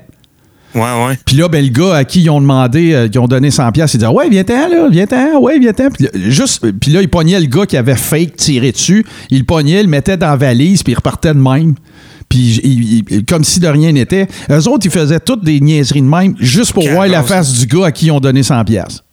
[0.76, 1.18] Ouais, ouais.
[1.26, 3.72] Puis là, ben, le gars à qui ils ont demandé, euh, qui ont donné 100
[3.74, 5.90] pièces, il disait Ouais, viens-t'en, là, viens-t'en, ouais, viens-t'en.
[5.92, 9.40] Puis là, juste, puis là, il pognait le gars qui avait fake tiré dessus, il
[9.40, 11.76] le pognait, il le mettait dans la valise, puis il repartait de même.
[12.28, 14.28] Puis il- il- comme si de rien n'était.
[14.50, 17.68] Eux autres, ils faisaient toutes des niaiseries de même, juste pour voir la face du
[17.68, 19.04] gars à qui ils ont donné 100 pièces.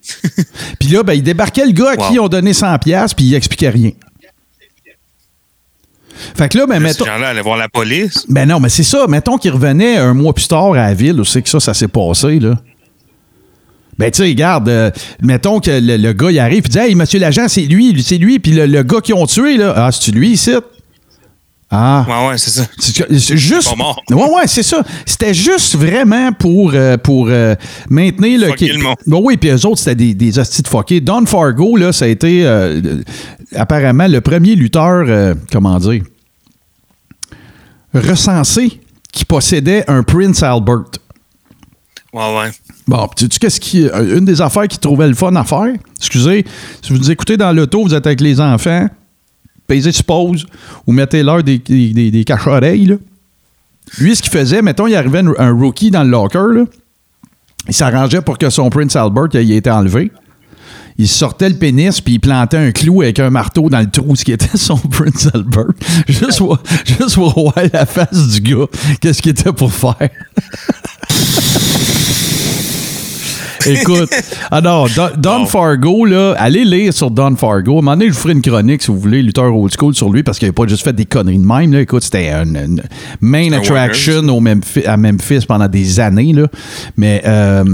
[0.78, 3.24] puis là, ben, il débarquait le gars à qui ils ont donné 100 pièces, puis
[3.26, 3.90] il expliquait rien.
[6.36, 7.04] Fait que là, ben, mettons.
[7.04, 8.24] Ces gens-là allaient voir la police?
[8.28, 9.06] Ben non, mais c'est ça.
[9.08, 11.74] Mettons qu'il revenait un mois plus tard à la ville, où c'est que ça, ça
[11.74, 12.54] s'est passé, là.
[13.98, 14.90] Ben, tu sais, regarde, euh,
[15.20, 18.18] mettons que le, le gars, il arrive, il dit Hey, monsieur l'agent, c'est lui, c'est
[18.18, 19.74] lui, puis le, le gars qu'ils ont tué, là.
[19.76, 20.52] Ah, c'est-tu lui ici?
[21.70, 22.06] Ah.
[22.08, 22.66] Ouais, ouais, c'est ça.
[22.78, 23.68] C'est c'est juste.
[23.68, 24.02] Pas mort.
[24.10, 24.82] Ouais, ouais, c'est ça.
[25.04, 27.54] C'était juste vraiment pour, euh, pour euh,
[27.90, 28.46] maintenir le.
[28.48, 28.96] Fucker le monde.
[29.06, 31.00] Bon, oui, puis eux autres, c'était des, des hosties de fuckés.
[31.00, 33.02] Don Fargo, là, ça a été euh,
[33.54, 36.02] apparemment le premier lutteur, comment dire,
[37.92, 38.80] recensé
[39.12, 40.84] qui possédait un Prince Albert.
[42.14, 42.50] Ouais, ouais.
[42.86, 43.86] Bon, puis sais-tu qu'est-ce qui.
[43.86, 46.46] Une des affaires qu'il trouvait le fun à faire, excusez,
[46.80, 48.88] si vous nous écoutez dans l'auto, vous êtes avec les enfants,
[49.68, 50.46] pesez sur pause
[50.86, 52.98] ou mettez-leur des, des, des, des caches-oreilles.
[53.98, 56.64] Lui, ce qu'il faisait, mettons, il arrivait un, rookie dans le locker.
[57.68, 60.10] Il s'arrangeait pour que son Prince Albert ait été enlevé.
[61.00, 64.16] Il sortait le pénis puis il plantait un clou avec un marteau dans le trou,
[64.16, 65.72] ce qui était son Prince Albert.
[66.08, 66.42] Juste
[66.84, 68.66] juste voir la face du gars,
[69.00, 69.94] qu'est-ce qu'il était pour faire.
[73.68, 74.10] Écoute,
[74.50, 77.76] alors, Don, Don Fargo, là, allez lire sur Don Fargo.
[77.76, 79.94] À un moment donné, je vous ferai une chronique, si vous voulez, lutteur old school
[79.94, 81.72] sur lui, parce qu'il n'a pas juste fait des conneries de même.
[81.72, 81.80] Là.
[81.80, 82.82] Écoute, c'était une, une
[83.20, 86.32] main attraction au Memphis- à Memphis pendant des années.
[86.32, 86.46] Là.
[86.96, 87.64] Mais euh,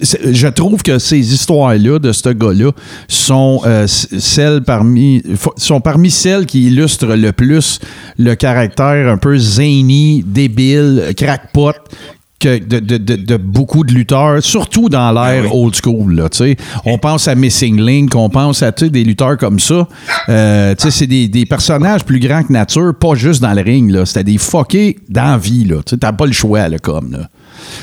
[0.00, 2.70] je trouve que ces histoires-là de ce gars-là
[3.08, 5.22] sont, euh, celles parmi,
[5.56, 7.78] sont parmi celles qui illustrent le plus
[8.18, 11.72] le caractère un peu zany, débile, crackpot
[12.38, 16.14] que de, de- de- de beaucoup de lutteurs, surtout dans l'ère old school.
[16.16, 16.56] Là, tu sais.
[16.84, 19.88] on pense à Missing Link, on pense à des lutteurs comme ça.
[20.28, 23.62] Euh, tu sais, c'est des, des personnages plus grands que nature, pas juste dans le
[23.62, 23.90] ring.
[23.90, 24.04] là.
[24.04, 25.64] C'était des fuckés dans la vie.
[25.64, 25.76] là.
[25.86, 27.12] Tu T'as pas le choix là, comme.
[27.12, 27.28] Là.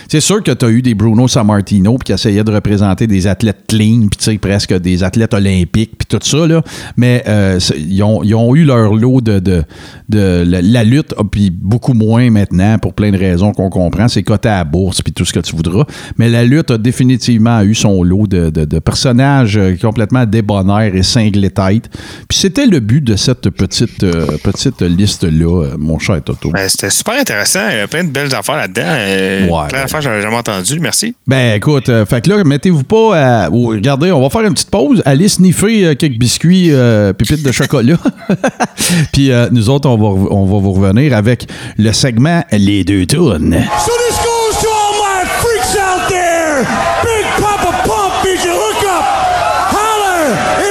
[0.08, 3.62] C'est sûr que tu as eu des Bruno Sammartino qui essayaient de représenter des athlètes
[3.68, 6.62] clean, puis presque des athlètes olympiques, puis tout ça, là.
[6.98, 9.64] Mais euh, ils, ont, ils ont eu leur lot de, de,
[10.10, 14.08] de la, la lutte, ah, puis beaucoup moins maintenant, pour plein de raisons qu'on comprend.
[14.08, 15.86] C'est coté à la bourse, puis tout ce que tu voudras.
[16.18, 20.96] Mais la lutte a définitivement eu son lot de, de- de personnages euh, complètement débonnaires
[20.96, 21.90] et cinglés tête.
[22.30, 26.52] Puis c'était le but de cette petite, euh, petite liste-là, mon cher Toto.
[26.52, 27.60] Ben, C'était super intéressant.
[27.72, 28.82] Il y a plein de belles affaires là-dedans.
[28.86, 29.84] Euh, Ouais, plein ben.
[29.84, 30.80] d'affaires j'avais jamais entendues.
[30.80, 31.16] Merci.
[31.28, 33.50] Ben écoute, euh, fait que là, mettez-vous pas à.
[33.52, 35.02] oh, regardez, on va faire une petite pause.
[35.06, 37.98] Allez sniffer euh, quelques biscuits, euh, pépites de chocolat.
[39.14, 43.06] Puis euh, nous autres, on va, on va vous revenir avec le segment Les deux
[43.06, 43.54] tournes.
[43.86, 46.66] So this goes to all my freaks out there.
[47.04, 49.04] Big Papa Pump is your hookup.
[49.74, 50.63] Holler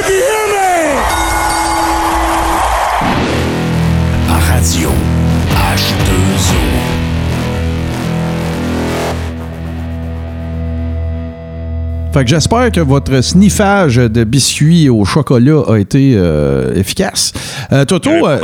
[12.12, 17.32] Fait que j'espère que votre sniffage de biscuits au chocolat a été euh, efficace.
[17.72, 18.10] Euh, Toto.
[18.10, 18.38] euh,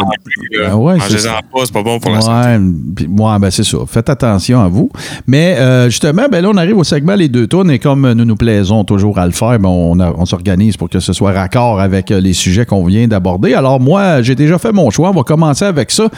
[0.67, 1.41] ah ouais, c'est Mangez-en ça.
[1.53, 3.07] pas, c'est pas bon pour la santé.
[3.07, 3.77] Ouais, ben c'est ça.
[3.87, 4.89] Faites attention à vous.
[5.27, 8.25] Mais euh, justement, ben là, on arrive au segment Les deux tournes et comme nous
[8.25, 11.79] nous plaisons toujours à le faire, ben on, on s'organise pour que ce soit raccord
[11.79, 13.53] avec euh, les sujets qu'on vient d'aborder.
[13.53, 15.11] Alors moi, j'ai déjà fait mon choix.
[15.11, 16.09] On va commencer avec ça.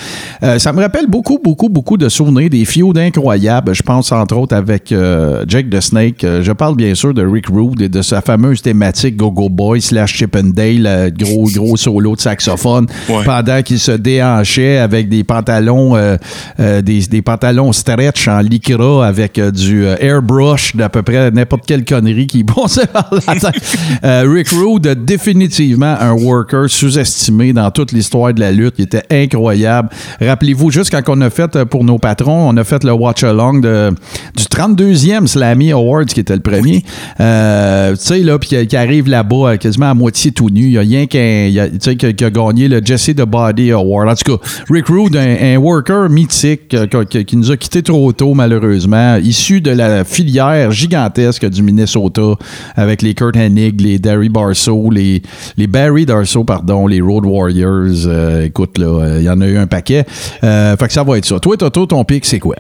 [0.45, 3.75] Euh, ça me rappelle beaucoup, beaucoup, beaucoup de souvenirs, des fiots incroyables.
[3.75, 6.23] Je pense entre autres avec euh, Jake the Snake.
[6.23, 9.49] Euh, je parle bien sûr de Ricky Rick Rude et de sa fameuse thématique Go-Go
[9.49, 13.25] Boy slash Chippendale, euh, gros, gros solo de saxophone, Ouais.
[13.25, 16.17] pendant qu'il se déhanchait avec des pantalons, euh,
[16.59, 21.65] euh, des, des pantalons stretch en lycra avec euh, du airbrush d'à peu près n'importe
[21.67, 23.79] quelle connerie qui passait par la tête.
[24.03, 28.75] Rick Rude, définitivement un worker sous-estimé dans toute l'histoire de la lutte.
[28.79, 29.89] Il était incroyable.
[30.21, 34.45] Rappelez-vous, juste quand on a fait pour nos patrons, on a fait le watch-along du
[34.45, 36.85] 32e Slammy Awards, qui était le premier.
[37.31, 40.63] Euh, tu sais, là, puis qui- arrive là-bas euh, quasiment à moitié tout nu.
[40.63, 44.09] Il y a rien qu'un, qui, qui a gagné le Jesse the Body Award.
[44.09, 48.35] En tout cas, Rick Rude, un, worker mythique euh, qui, nous a quittés trop tôt,
[48.35, 52.35] malheureusement, issu de la filière gigantesque du Minnesota
[52.77, 55.23] avec les Kurt Hennig, les Darry Barso, les,
[55.57, 58.43] les Barry Darso, pardon, les Road Warriors.
[58.45, 60.05] Écoute, là, il y en a eu un paquet.
[60.43, 61.39] Euh, fait que ça va être ça.
[61.39, 62.57] Toi, Toto, ton pic, c'est quoi?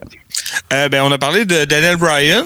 [0.70, 2.44] Ben, on a parlé de Daniel Bryan.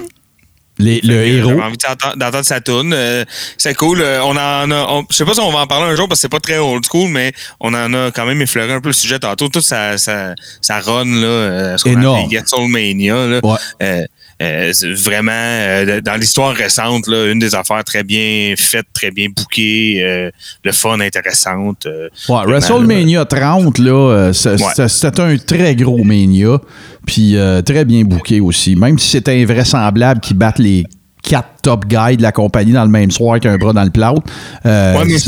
[0.78, 1.48] Les- le que héros.
[1.50, 1.76] J'avais envie
[2.16, 2.92] d'entendre sa tune.
[2.92, 3.24] Euh,
[3.58, 4.00] c'est cool.
[4.02, 4.86] Euh, on en a.
[4.90, 6.40] on- je sais pas si on va en parler un jour parce que c'est pas
[6.40, 9.48] très old school, mais on en a quand même effleuré un peu le sujet tantôt.
[9.48, 12.18] Toute sa, sa, sa run, là, euh, ce qu'on Énorme.
[12.26, 13.40] appelle Get Soulmania, là.
[13.44, 14.06] Ouais.
[14.44, 14.72] Euh,
[15.02, 20.00] vraiment, euh, dans l'histoire récente, là, une des affaires très bien faites, très bien bookées,
[20.02, 20.30] euh,
[20.64, 21.86] le fun, intéressante.
[21.86, 24.88] Ouais, vraiment, WrestleMania 30, là, Ouais.
[24.88, 26.58] c'était un très gros mania,
[27.06, 28.76] puis très bien booké aussi.
[28.76, 30.84] Même si c'était invraisemblable qu'ils battent les
[31.22, 34.20] quatre top guys de la compagnie dans le même soir qu'un bras dans le plâtre.
[34.66, 35.18] euh, Ouais,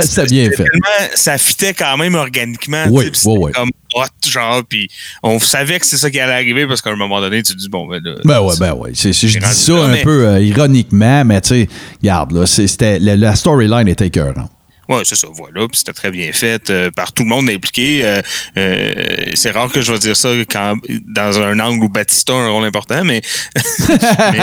[0.00, 0.64] c'était bien fait.
[1.14, 2.84] ça fitait quand même organiquement.
[2.90, 3.50] Oui, oui, oui.
[3.52, 4.88] comme hot, genre, puis
[5.22, 7.58] on savait que c'est ça qui allait arriver parce qu'à un moment donné, tu te
[7.58, 8.14] dis, bon, ben là.
[8.24, 8.90] Ben ouais, ben ouais.
[8.94, 11.68] Je dis ça là, un mais- peu euh, ironiquement, mais tu sais,
[12.02, 14.50] regarde, là, c'était, la, la storyline était écœurante.
[14.88, 15.66] Ouais, c'est ça, voilà.
[15.68, 18.04] Puis c'était très bien fait euh, par tout le monde impliqué.
[18.04, 18.22] Euh,
[18.56, 18.94] euh,
[19.34, 20.76] c'est rare que je vais dire ça quand,
[21.06, 23.20] dans un angle où Batista a un rôle important, mais,
[23.88, 24.38] mais,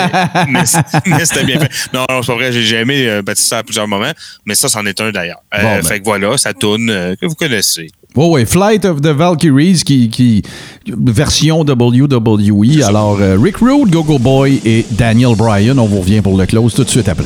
[0.50, 0.64] mais,
[1.06, 1.72] mais c'était bien fait.
[1.94, 4.12] Non, non, c'est pas vrai, j'ai aimé Batista à plusieurs moments,
[4.46, 5.42] mais ça, c'en est un d'ailleurs.
[5.52, 5.84] Bon, ben.
[5.84, 7.90] Fait que voilà, ça tourne que vous connaissez.
[8.16, 10.44] Oui, oui, Flight of the Valkyries, qui, qui
[10.86, 12.84] version WWE.
[12.84, 16.84] Alors, Rick Rude, Go-Go Boy et Daniel Bryan, on vous revient pour le close tout
[16.84, 17.26] de suite après.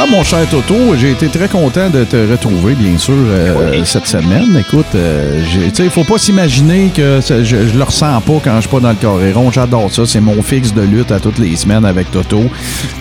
[0.00, 4.06] Voilà, mon cher Toto, j'ai été très content de te retrouver, bien sûr, euh, cette
[4.06, 4.56] semaine.
[4.56, 8.20] Écoute, euh, j'ai- tu sais, il faut pas s'imaginer que ça- je, je le ressens
[8.20, 9.50] pas quand je suis pas dans le Coréron.
[9.50, 10.02] J'adore ça.
[10.06, 12.44] C'est mon fixe de lutte à toutes les semaines avec Toto.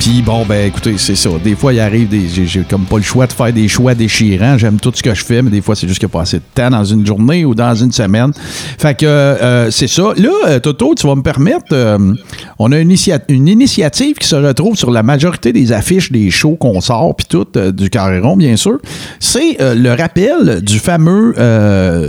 [0.10, 1.30] Puis bon, ben écoutez, c'est ça.
[1.44, 2.30] Des fois, il arrive des.
[2.46, 4.58] J'ai comme pas le choix de faire des choix déchirants.
[4.58, 6.22] J'aime tout ce que je fais, mais des fois, c'est juste qu'il n'y a pas
[6.22, 8.32] assez de temps dans une journée ou dans une semaine.
[8.80, 10.14] Fait que euh, c'est ça.
[10.16, 11.66] Là, euh, Toto, tu vas me permettre.
[11.74, 11.98] euh,
[12.58, 16.32] on a une, initia- une initiative qui se retrouve sur la majorité des affiches des
[16.32, 18.78] shows qu'on sort, puis tout, euh, du Carréron, bien sûr.
[19.20, 21.34] C'est le rappel du fameux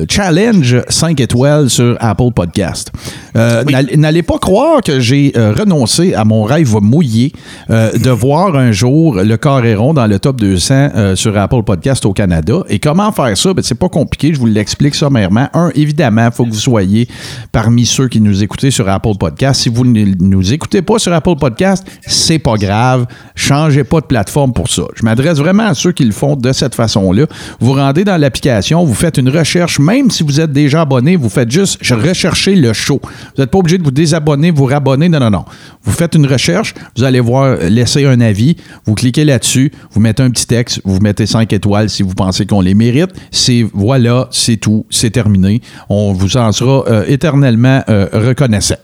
[0.08, 2.92] challenge 5 étoiles sur Apple Podcast.
[3.34, 7.32] N'all- N'allez pas croire que j'ai renoncé à mon rêve mouillé
[7.70, 12.04] euh, de voir un jour le Carréron dans le top 200 euh, sur Apple Podcast
[12.04, 12.62] au Canada.
[12.68, 13.54] Et comment faire ça?
[13.54, 15.48] Ben, c'est pas compliqué, je vous l'explique sommairement.
[15.54, 17.08] Un, évidemment, il faut que vous soyez
[17.52, 19.62] parmi ceux qui nous écoutez sur Apple Podcast.
[19.62, 23.06] Si vous ne nous écoutez pas sur Apple Podcast, c'est pas grave.
[23.34, 24.82] Changez pas de plateforme pour ça.
[24.94, 27.26] Je m'adresse vraiment à ceux qui le font de cette façon-là.
[27.60, 31.28] Vous rendez dans l'application, vous faites une recherche, même si vous êtes déjà abonné, vous
[31.28, 33.00] faites juste rechercher le show.
[33.02, 35.08] Vous n'êtes pas obligé de vous désabonner, vous rabonner.
[35.08, 35.44] Non, non, non.
[35.82, 40.00] Vous faites une recherche, vous allez voir, euh, laisser un avis, vous cliquez là-dessus, vous
[40.00, 43.10] mettez un petit texte, vous mettez 5 étoiles si vous pensez qu'on les mérite.
[43.30, 45.60] C'est voilà, c'est tout, c'est terminé.
[45.88, 48.76] On vous en sera euh, éternellement euh, reconnaissant.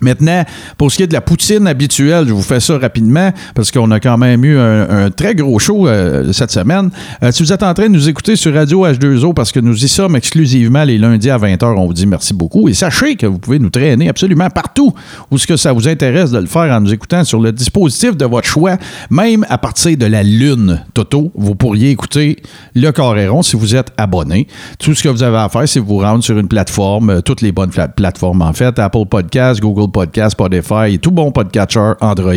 [0.00, 0.44] Maintenant,
[0.76, 3.90] pour ce qui est de la poutine habituelle, je vous fais ça rapidement parce qu'on
[3.90, 6.90] a quand même eu un, très gros show euh, cette semaine.
[7.22, 9.84] Euh, si vous êtes en train de nous écouter sur Radio H2O parce que nous
[9.84, 12.68] y sommes exclusivement les lundis à 20h, on vous dit merci beaucoup.
[12.68, 14.92] Et sachez que vous pouvez nous traîner absolument partout
[15.30, 18.16] où ce que ça vous intéresse de le faire en nous écoutant sur le dispositif
[18.16, 18.76] de votre choix,
[19.10, 21.32] même à partir de la Lune, Toto.
[21.34, 22.36] Vous pourriez écouter
[22.74, 24.46] le Coréron si vous êtes abonné.
[24.78, 27.40] Tout ce que vous avez à faire, c'est vous rendre sur une plateforme, euh, toutes
[27.40, 31.92] les bonnes pla- plateformes en fait, Apple Podcast, Google Podcast, Spotify et tout bon podcatcher
[32.00, 32.34] Android,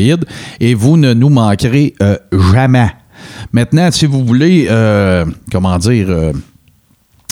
[0.60, 2.18] et vous ne nous manquerez euh,
[2.54, 2.90] jamais.
[3.52, 6.32] Maintenant, si vous voulez, euh, comment dire, euh,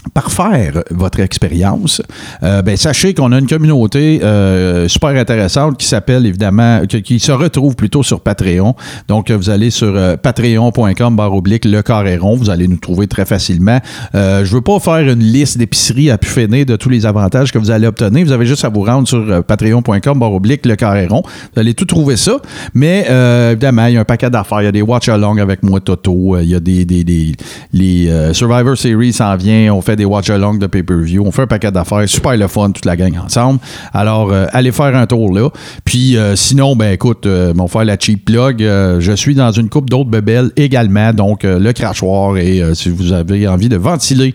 [0.10, 2.02] parfaire votre expérience,
[2.44, 7.32] euh, ben, sachez qu'on a une communauté euh, super intéressante qui s'appelle évidemment, qui, se
[7.32, 8.76] retrouve plutôt sur Patreon.
[9.08, 12.36] Donc, vous allez sur euh, patreon.com barre oblique le carréron.
[12.36, 13.80] Vous allez nous trouver très facilement.
[14.16, 17.58] Euh, je veux pas faire une liste d'épiceries à pu de tous les avantages que
[17.58, 18.24] vous allez obtenir.
[18.24, 21.24] Vous avez juste à vous rendre sur patreon.com barre oblique le carréron.
[21.26, 22.38] Vous allez tout trouver ça.
[22.76, 23.08] Mais
[23.52, 24.62] évidemment, il y a un paquet d'affaires.
[24.62, 26.38] Il y a des watch-along avec moi, Toto.
[26.38, 27.34] Il y a des,
[28.34, 29.74] Survivor Series s'en vient.
[29.74, 31.24] On fait des watch-along de pay-per-view.
[31.26, 32.08] On fait un paquet d'affaires.
[32.08, 33.60] Super le fun, toute la gang ensemble.
[33.94, 35.50] Alors, euh, allez faire un tour là.
[35.84, 38.60] Puis euh, sinon, ben écoute, euh, on va faire la cheap plug.
[38.60, 41.12] Je suis dans une coupe d'autres bebelles également.
[41.14, 42.38] Donc, le crachoir.
[42.38, 44.34] Et si vous avez envie de ventiler,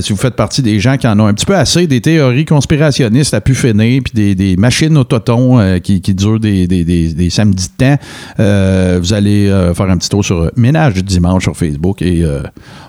[0.00, 2.44] si vous faites partie des gens qui en ont un petit peu assez des théories
[2.44, 6.66] conspirationnistes à pu finir, puis des, des machines au toton euh, qui, qui durent des,
[6.66, 11.44] des, des, samedis de temps, vous allez faire un petit tour sur Ménage du dimanche
[11.44, 12.24] sur Facebook et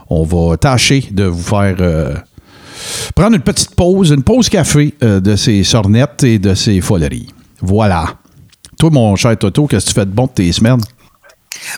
[0.09, 2.15] on va tâcher de vous faire euh,
[3.15, 7.29] prendre une petite pause, une pause café euh, de ces sornettes et de ces foleries.
[7.61, 8.05] Voilà.
[8.77, 10.81] Toi, mon cher Toto, qu'est-ce que tu fais de bon tes semaines?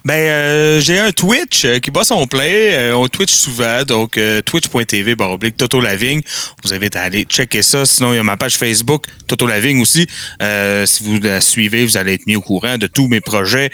[0.03, 2.73] Ben, euh, j'ai un Twitch euh, qui bat son play.
[2.73, 6.21] Euh, on Twitch souvent, donc euh, twitch.tv baroblique Toto Lavigne.
[6.63, 7.85] Vous invite à aller checker ça.
[7.85, 10.07] Sinon, il y a ma page Facebook, Toto Lavigne aussi.
[10.41, 13.71] Euh, si vous la suivez, vous allez être mis au courant de tous mes projets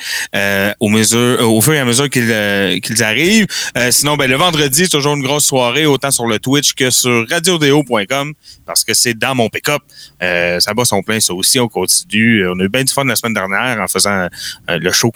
[0.80, 3.48] au, mesure, au fur et à mesure qu'ils qu'ils arrivent.
[3.92, 7.28] Sinon, ben, le vendredi, c'est toujours une grosse soirée, autant sur le Twitch que sur
[7.30, 8.34] radiodéo.com,
[8.66, 9.82] parce que c'est dans mon pick-up.
[10.20, 11.60] Ça bat son plein, ça aussi.
[11.60, 12.48] On continue.
[12.48, 14.28] On a eu bien du fun la semaine dernière en faisant
[14.68, 15.12] le show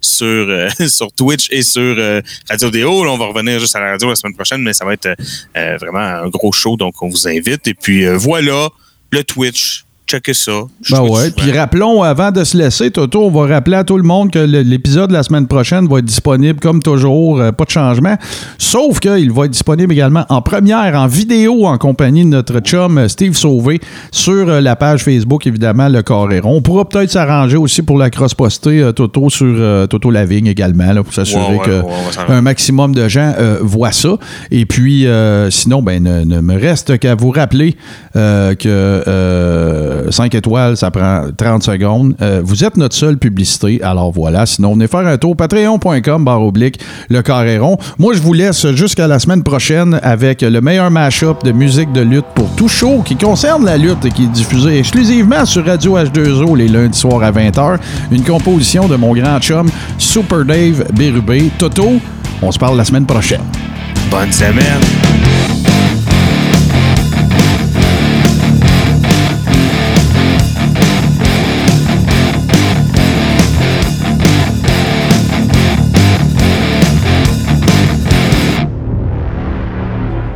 [0.00, 3.04] sur, euh, sur Twitch et sur euh, Radio Déo.
[3.08, 5.14] On va revenir juste à la radio la semaine prochaine, mais ça va être
[5.56, 7.66] euh, vraiment un gros show, donc on vous invite.
[7.66, 8.68] Et puis voilà,
[9.10, 9.84] le Twitch.
[10.06, 10.52] Checkez ça.
[10.82, 11.30] Je Ben ouais.
[11.30, 14.38] Puis rappelons, avant de se laisser, Toto, on va rappeler à tout le monde que
[14.40, 18.16] l'épisode de la semaine prochaine va être disponible comme toujours, euh, pas de changement.
[18.58, 22.98] Sauf qu'il va être disponible également en première, en vidéo, en compagnie de notre chum
[22.98, 23.80] euh, Steve Sauvé
[24.10, 26.56] sur euh, la page Facebook, évidemment, le Coréron.
[26.56, 31.02] On pourra peut-être s'arranger aussi pour la cross-poster euh, Toto sur Toto Lavigne également, là,
[31.02, 32.34] pour s'assurer Ouais, ouais, que ouais, on va s'arranger.
[32.34, 34.16] un maximum de gens voient ça.
[34.50, 35.06] Et puis,
[35.50, 37.76] sinon, ben, ne, ne me reste qu'à vous rappeler
[38.14, 39.02] que
[39.92, 42.14] euh, 5 étoiles, ça prend 30 secondes.
[42.20, 43.80] Euh, vous êtes notre seule publicité.
[43.82, 44.46] Alors voilà.
[44.46, 45.36] Sinon, venez faire un tour.
[45.36, 47.76] Patreon.com, barre oblique, le carréron.
[47.98, 52.00] Moi, je vous laisse jusqu'à la semaine prochaine avec le meilleur mash-up de musique de
[52.00, 55.98] lutte pour tout show qui concerne la lutte et qui est diffusé exclusivement sur Radio
[55.98, 57.78] H2O les lundis soirs à 20h.
[58.10, 61.50] Une composition de mon grand chum, Super Dave Bérubé.
[61.58, 62.00] Toto,
[62.42, 63.42] on se parle la semaine prochaine.
[64.10, 65.31] Bonne semaine.